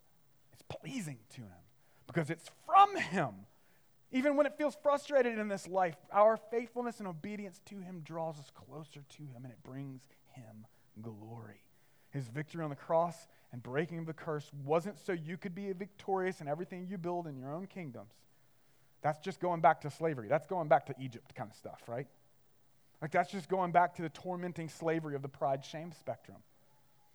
It's 0.53 0.61
pleasing 0.61 1.17
to 1.33 1.41
Him 1.41 1.63
because 2.05 2.29
it's 2.29 2.51
from 2.67 2.95
Him. 2.95 3.29
Even 4.11 4.35
when 4.35 4.45
it 4.45 4.59
feels 4.59 4.77
frustrated 4.83 5.39
in 5.39 5.47
this 5.47 5.67
life, 5.67 5.95
our 6.13 6.37
faithfulness 6.37 6.99
and 6.99 7.07
obedience 7.07 7.59
to 7.65 7.79
Him 7.79 8.01
draws 8.03 8.37
us 8.37 8.51
closer 8.53 9.01
to 9.17 9.23
Him 9.23 9.43
and 9.43 9.51
it 9.51 9.63
brings 9.63 10.03
Him 10.33 10.67
glory. 11.01 11.63
His 12.11 12.27
victory 12.27 12.63
on 12.63 12.69
the 12.69 12.75
cross 12.75 13.27
and 13.51 13.63
breaking 13.63 13.97
of 13.97 14.05
the 14.05 14.13
curse 14.13 14.51
wasn't 14.63 14.99
so 14.99 15.13
you 15.13 15.35
could 15.35 15.55
be 15.55 15.71
victorious 15.73 16.41
in 16.41 16.47
everything 16.47 16.85
you 16.87 16.99
build 16.99 17.25
in 17.25 17.37
your 17.37 17.51
own 17.51 17.65
kingdoms. 17.65 18.13
That's 19.01 19.19
just 19.19 19.39
going 19.39 19.61
back 19.61 19.81
to 19.81 19.89
slavery. 19.89 20.27
That's 20.27 20.45
going 20.45 20.67
back 20.67 20.85
to 20.87 20.95
Egypt 20.99 21.33
kind 21.35 21.49
of 21.49 21.55
stuff, 21.55 21.81
right? 21.87 22.07
Like, 23.01 23.11
that's 23.11 23.31
just 23.31 23.49
going 23.49 23.71
back 23.71 23.95
to 23.95 24.03
the 24.03 24.09
tormenting 24.09 24.69
slavery 24.69 25.15
of 25.15 25.23
the 25.23 25.27
pride 25.27 25.65
shame 25.65 25.91
spectrum. 25.91 26.37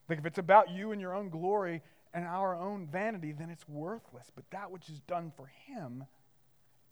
Like, 0.09 0.19
if 0.19 0.27
it's 0.27 0.39
about 0.39 0.71
you 0.71 0.93
and 0.93 1.01
your 1.01 1.15
own 1.15 1.29
glory 1.29 1.83
and 2.13 2.25
our 2.25 2.57
own 2.57 2.87
vanity, 2.87 3.33
then 3.33 3.51
it's 3.51 3.69
worthless. 3.69 4.31
But 4.35 4.51
that 4.51 4.71
which 4.71 4.89
is 4.89 5.01
done 5.01 5.33
for 5.37 5.47
Him 5.67 6.05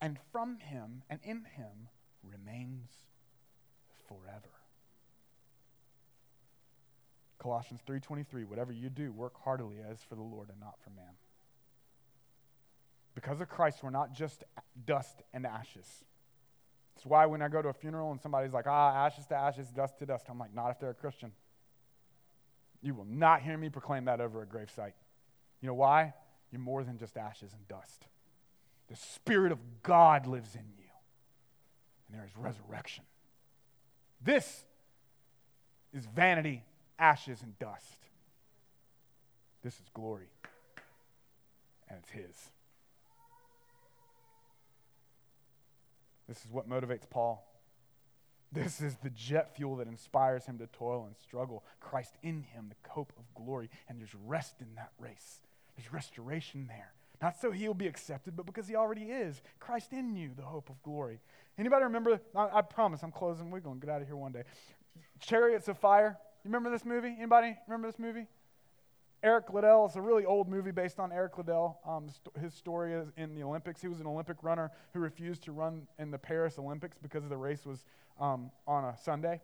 and 0.00 0.18
from 0.30 0.58
Him 0.58 1.02
and 1.10 1.18
in 1.24 1.44
Him 1.56 1.88
remains 2.22 2.90
forever. 4.06 4.50
Colossians 7.38 7.82
3:23 7.86 8.44
whatever 8.46 8.72
you 8.72 8.88
do 8.88 9.12
work 9.12 9.34
heartily 9.42 9.76
as 9.78 10.02
for 10.02 10.14
the 10.14 10.22
Lord 10.22 10.48
and 10.48 10.58
not 10.60 10.80
for 10.82 10.90
man. 10.90 11.14
Because 13.14 13.40
of 13.40 13.48
Christ 13.48 13.82
we're 13.82 13.90
not 13.90 14.12
just 14.12 14.44
dust 14.86 15.22
and 15.32 15.46
ashes. 15.46 16.04
That's 16.94 17.06
why 17.06 17.26
when 17.26 17.42
I 17.42 17.48
go 17.48 17.60
to 17.62 17.68
a 17.68 17.72
funeral 17.72 18.12
and 18.12 18.20
somebody's 18.20 18.52
like, 18.52 18.66
ah, 18.66 19.06
ashes 19.06 19.26
to 19.26 19.34
ashes, 19.34 19.68
dust 19.70 19.98
to 19.98 20.06
dust, 20.06 20.26
I'm 20.28 20.38
like, 20.38 20.54
not 20.54 20.70
if 20.70 20.80
they're 20.80 20.90
a 20.90 20.94
Christian. 20.94 21.32
You 22.82 22.94
will 22.94 23.06
not 23.06 23.42
hear 23.42 23.56
me 23.56 23.68
proclaim 23.68 24.04
that 24.04 24.20
over 24.20 24.42
a 24.42 24.46
gravesite. 24.46 24.92
You 25.60 25.68
know 25.68 25.74
why? 25.74 26.12
You're 26.50 26.60
more 26.60 26.84
than 26.84 26.98
just 26.98 27.16
ashes 27.16 27.52
and 27.52 27.66
dust. 27.66 28.06
The 28.88 28.96
Spirit 28.96 29.50
of 29.50 29.58
God 29.82 30.26
lives 30.26 30.54
in 30.54 30.66
you, 30.76 30.90
and 32.06 32.18
there 32.18 32.26
is 32.26 32.36
resurrection. 32.36 33.04
This 34.22 34.64
is 35.92 36.06
vanity, 36.06 36.62
ashes, 36.98 37.42
and 37.42 37.58
dust. 37.58 37.98
This 39.62 39.74
is 39.74 39.88
glory, 39.94 40.28
and 41.88 41.98
it's 41.98 42.10
His. 42.10 42.50
This 46.28 46.38
is 46.38 46.50
what 46.50 46.68
motivates 46.68 47.08
Paul. 47.08 47.46
This 48.52 48.80
is 48.80 48.96
the 49.02 49.10
jet 49.10 49.56
fuel 49.56 49.76
that 49.76 49.88
inspires 49.88 50.46
him 50.46 50.58
to 50.58 50.66
toil 50.68 51.04
and 51.06 51.16
struggle. 51.16 51.64
Christ 51.80 52.14
in 52.22 52.42
him, 52.42 52.70
the 52.70 52.90
hope 52.90 53.12
of 53.18 53.24
glory. 53.34 53.68
And 53.88 53.98
there's 53.98 54.14
rest 54.26 54.60
in 54.60 54.74
that 54.76 54.92
race. 54.98 55.40
There's 55.76 55.92
restoration 55.92 56.66
there. 56.68 56.92
Not 57.20 57.36
so 57.40 57.50
he'll 57.50 57.74
be 57.74 57.86
accepted, 57.86 58.36
but 58.36 58.46
because 58.46 58.68
he 58.68 58.76
already 58.76 59.04
is. 59.04 59.40
Christ 59.58 59.92
in 59.92 60.14
you, 60.14 60.30
the 60.36 60.42
hope 60.42 60.68
of 60.68 60.80
glory. 60.82 61.20
Anybody 61.58 61.84
remember? 61.84 62.20
I, 62.34 62.58
I 62.58 62.62
promise 62.62 63.02
I'm 63.02 63.12
closing. 63.12 63.50
We're 63.50 63.60
going 63.60 63.80
to 63.80 63.86
get 63.86 63.94
out 63.94 64.02
of 64.02 64.06
here 64.06 64.16
one 64.16 64.32
day. 64.32 64.42
Chariots 65.20 65.68
of 65.68 65.78
Fire. 65.78 66.18
You 66.44 66.48
remember 66.48 66.70
this 66.70 66.84
movie? 66.84 67.14
Anybody 67.16 67.56
remember 67.66 67.88
this 67.88 67.98
movie? 67.98 68.26
Eric 69.24 69.52
Liddell. 69.54 69.86
It's 69.86 69.96
a 69.96 70.02
really 70.02 70.26
old 70.26 70.48
movie 70.48 70.70
based 70.70 71.00
on 71.00 71.10
Eric 71.10 71.38
Liddell. 71.38 71.80
Um, 71.86 72.08
st- 72.10 72.44
his 72.44 72.52
story 72.52 72.92
is 72.92 73.08
in 73.16 73.34
the 73.34 73.42
Olympics. 73.42 73.80
He 73.80 73.88
was 73.88 73.98
an 73.98 74.06
Olympic 74.06 74.36
runner 74.42 74.70
who 74.92 75.00
refused 75.00 75.42
to 75.44 75.52
run 75.52 75.88
in 75.98 76.10
the 76.10 76.18
Paris 76.18 76.58
Olympics 76.58 76.98
because 76.98 77.26
the 77.26 77.36
race 77.36 77.64
was 77.64 77.84
um, 78.20 78.50
on 78.66 78.84
a 78.84 78.96
Sunday. 79.02 79.40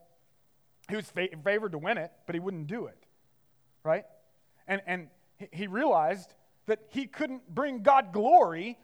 He 0.91 0.97
was 0.97 1.07
fa- 1.07 1.29
favored 1.43 1.73
to 1.73 1.79
win 1.79 1.97
it, 1.97 2.13
but 2.27 2.35
he 2.35 2.41
wouldn't 2.41 2.67
do 2.67 2.87
it, 2.87 3.07
right? 3.83 4.05
And, 4.69 4.83
and 4.87 5.09
he 5.51 5.67
realized 5.67 6.35
that 6.67 6.81
he 6.91 7.07
couldn't 7.07 7.49
bring 7.53 7.83
God 7.83 8.13
glory 8.13 8.79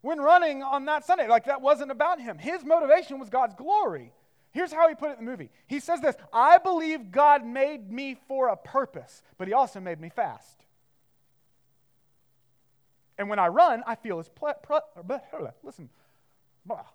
when 0.00 0.20
running 0.20 0.62
on 0.62 0.84
that 0.84 1.04
Sunday. 1.04 1.26
Like 1.26 1.46
that 1.46 1.60
wasn't 1.60 1.90
about 1.90 2.20
him. 2.20 2.38
His 2.38 2.64
motivation 2.64 3.18
was 3.18 3.30
God's 3.30 3.54
glory. 3.54 4.12
Here's 4.54 4.72
how 4.72 4.88
he 4.88 4.94
put 4.94 5.10
it 5.10 5.18
in 5.18 5.24
the 5.24 5.30
movie. 5.30 5.50
He 5.66 5.80
says 5.80 6.00
this 6.00 6.14
I 6.32 6.58
believe 6.58 7.10
God 7.10 7.44
made 7.44 7.90
me 7.90 8.16
for 8.28 8.48
a 8.48 8.56
purpose, 8.56 9.20
but 9.36 9.48
he 9.48 9.52
also 9.52 9.80
made 9.80 10.00
me 10.00 10.08
fast. 10.08 10.64
And 13.18 13.28
when 13.28 13.40
I 13.40 13.48
run, 13.48 13.82
I 13.86 13.96
feel 13.96 14.18
his 14.18 14.28
ple- 14.28 14.54
pre- 14.62 14.78
listen. 15.62 15.90
What 16.64 16.86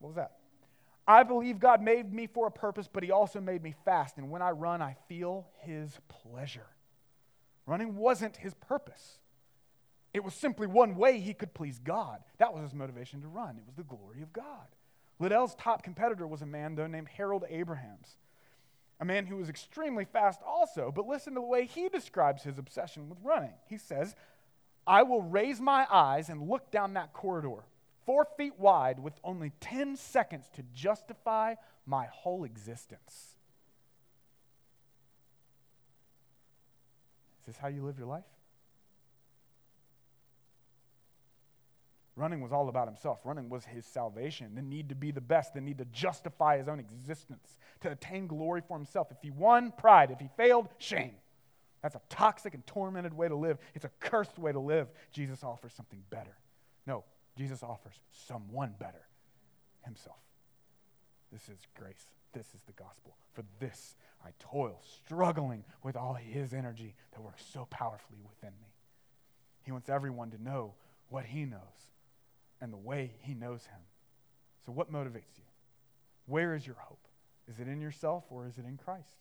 was 0.00 0.14
that? 0.14 0.32
I 1.06 1.24
believe 1.24 1.58
God 1.58 1.82
made 1.82 2.12
me 2.12 2.28
for 2.28 2.46
a 2.46 2.50
purpose, 2.50 2.88
but 2.90 3.02
he 3.02 3.10
also 3.10 3.40
made 3.40 3.62
me 3.62 3.74
fast. 3.84 4.16
And 4.16 4.30
when 4.30 4.40
I 4.40 4.50
run, 4.50 4.80
I 4.80 4.96
feel 5.08 5.48
his 5.60 5.98
pleasure. 6.08 6.66
Running 7.66 7.96
wasn't 7.96 8.36
his 8.36 8.54
purpose. 8.54 9.18
It 10.14 10.22
was 10.22 10.34
simply 10.34 10.68
one 10.68 10.96
way 10.96 11.18
he 11.18 11.34
could 11.34 11.52
please 11.52 11.80
God. 11.80 12.20
That 12.38 12.54
was 12.54 12.62
his 12.62 12.74
motivation 12.74 13.22
to 13.22 13.28
run. 13.28 13.56
It 13.56 13.64
was 13.66 13.74
the 13.74 13.82
glory 13.82 14.22
of 14.22 14.32
God. 14.32 14.66
Liddell's 15.22 15.54
top 15.54 15.84
competitor 15.84 16.26
was 16.26 16.42
a 16.42 16.46
man, 16.46 16.74
though, 16.74 16.88
named 16.88 17.06
Harold 17.16 17.44
Abrahams, 17.48 18.16
a 18.98 19.04
man 19.04 19.26
who 19.26 19.36
was 19.36 19.48
extremely 19.48 20.04
fast 20.04 20.40
also. 20.44 20.90
But 20.92 21.06
listen 21.06 21.34
to 21.34 21.40
the 21.40 21.46
way 21.46 21.64
he 21.64 21.88
describes 21.88 22.42
his 22.42 22.58
obsession 22.58 23.08
with 23.08 23.18
running. 23.22 23.54
He 23.68 23.78
says, 23.78 24.16
I 24.84 25.04
will 25.04 25.22
raise 25.22 25.60
my 25.60 25.86
eyes 25.88 26.28
and 26.28 26.48
look 26.48 26.72
down 26.72 26.94
that 26.94 27.12
corridor, 27.12 27.64
four 28.04 28.26
feet 28.36 28.58
wide, 28.58 28.98
with 28.98 29.14
only 29.22 29.52
10 29.60 29.94
seconds 29.94 30.50
to 30.54 30.64
justify 30.74 31.54
my 31.86 32.06
whole 32.06 32.42
existence. 32.42 33.36
Is 37.42 37.46
this 37.46 37.56
how 37.58 37.68
you 37.68 37.84
live 37.84 37.96
your 37.96 38.08
life? 38.08 38.24
Running 42.14 42.42
was 42.42 42.52
all 42.52 42.68
about 42.68 42.88
himself. 42.88 43.20
Running 43.24 43.48
was 43.48 43.64
his 43.64 43.86
salvation, 43.86 44.54
the 44.54 44.62
need 44.62 44.90
to 44.90 44.94
be 44.94 45.10
the 45.10 45.20
best, 45.20 45.54
the 45.54 45.60
need 45.60 45.78
to 45.78 45.86
justify 45.86 46.58
his 46.58 46.68
own 46.68 46.78
existence, 46.78 47.58
to 47.80 47.90
attain 47.90 48.26
glory 48.26 48.60
for 48.66 48.76
himself. 48.76 49.08
If 49.10 49.16
he 49.22 49.30
won, 49.30 49.72
pride. 49.72 50.10
If 50.10 50.20
he 50.20 50.28
failed, 50.36 50.68
shame. 50.78 51.14
That's 51.82 51.94
a 51.94 52.02
toxic 52.10 52.54
and 52.54 52.66
tormented 52.66 53.14
way 53.14 53.28
to 53.28 53.34
live. 53.34 53.58
It's 53.74 53.86
a 53.86 53.90
cursed 53.98 54.38
way 54.38 54.52
to 54.52 54.60
live. 54.60 54.88
Jesus 55.10 55.42
offers 55.42 55.72
something 55.72 56.02
better. 56.10 56.36
No, 56.86 57.04
Jesus 57.36 57.62
offers 57.62 57.94
someone 58.10 58.74
better 58.78 59.06
himself. 59.84 60.18
This 61.32 61.48
is 61.48 61.58
grace. 61.74 62.06
This 62.34 62.46
is 62.54 62.60
the 62.66 62.72
gospel. 62.72 63.16
For 63.32 63.42
this 63.58 63.96
I 64.24 64.30
toil, 64.38 64.80
struggling 65.04 65.64
with 65.82 65.96
all 65.96 66.14
his 66.14 66.52
energy 66.52 66.94
that 67.12 67.22
works 67.22 67.42
so 67.52 67.66
powerfully 67.70 68.18
within 68.22 68.54
me. 68.60 68.68
He 69.62 69.72
wants 69.72 69.88
everyone 69.88 70.30
to 70.30 70.42
know 70.42 70.74
what 71.08 71.24
he 71.24 71.46
knows 71.46 71.91
and 72.62 72.72
the 72.72 72.78
way 72.78 73.10
he 73.20 73.34
knows 73.34 73.66
him. 73.66 73.80
So, 74.64 74.72
what 74.72 74.90
motivates 74.90 75.36
you? 75.36 75.44
Where 76.26 76.54
is 76.54 76.66
your 76.66 76.76
hope? 76.78 77.06
Is 77.50 77.58
it 77.58 77.68
in 77.68 77.80
yourself 77.80 78.24
or 78.30 78.46
is 78.46 78.56
it 78.56 78.64
in 78.64 78.78
Christ? 78.78 79.18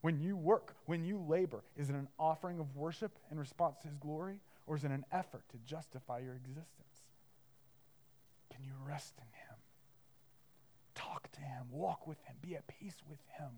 When 0.00 0.18
you 0.18 0.36
work, 0.36 0.74
when 0.86 1.04
you 1.04 1.22
labor, 1.28 1.62
is 1.76 1.90
it 1.90 1.94
an 1.94 2.08
offering 2.18 2.58
of 2.58 2.74
worship 2.74 3.18
in 3.30 3.38
response 3.38 3.76
to 3.82 3.88
his 3.88 3.96
glory 3.98 4.40
or 4.66 4.76
is 4.76 4.84
it 4.84 4.90
an 4.90 5.04
effort 5.12 5.42
to 5.50 5.58
justify 5.66 6.20
your 6.20 6.34
existence? 6.34 7.04
Can 8.52 8.64
you 8.64 8.72
rest 8.86 9.14
in 9.18 9.24
him? 9.24 9.58
Talk 10.94 11.30
to 11.32 11.40
him, 11.40 11.66
walk 11.70 12.06
with 12.06 12.20
him, 12.22 12.36
be 12.40 12.56
at 12.56 12.66
peace 12.66 12.96
with 13.08 13.20
him. 13.38 13.50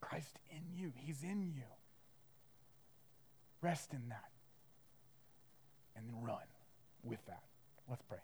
Christ 0.00 0.38
in 0.50 0.62
you, 0.74 0.92
he's 0.96 1.22
in 1.22 1.52
you. 1.54 1.62
Rest 3.62 3.92
in 3.92 4.08
that 4.08 4.30
and 5.96 6.08
then 6.08 6.22
run 6.22 6.46
with 7.02 7.24
that. 7.26 7.42
Let's 7.88 8.02
pray. 8.02 8.18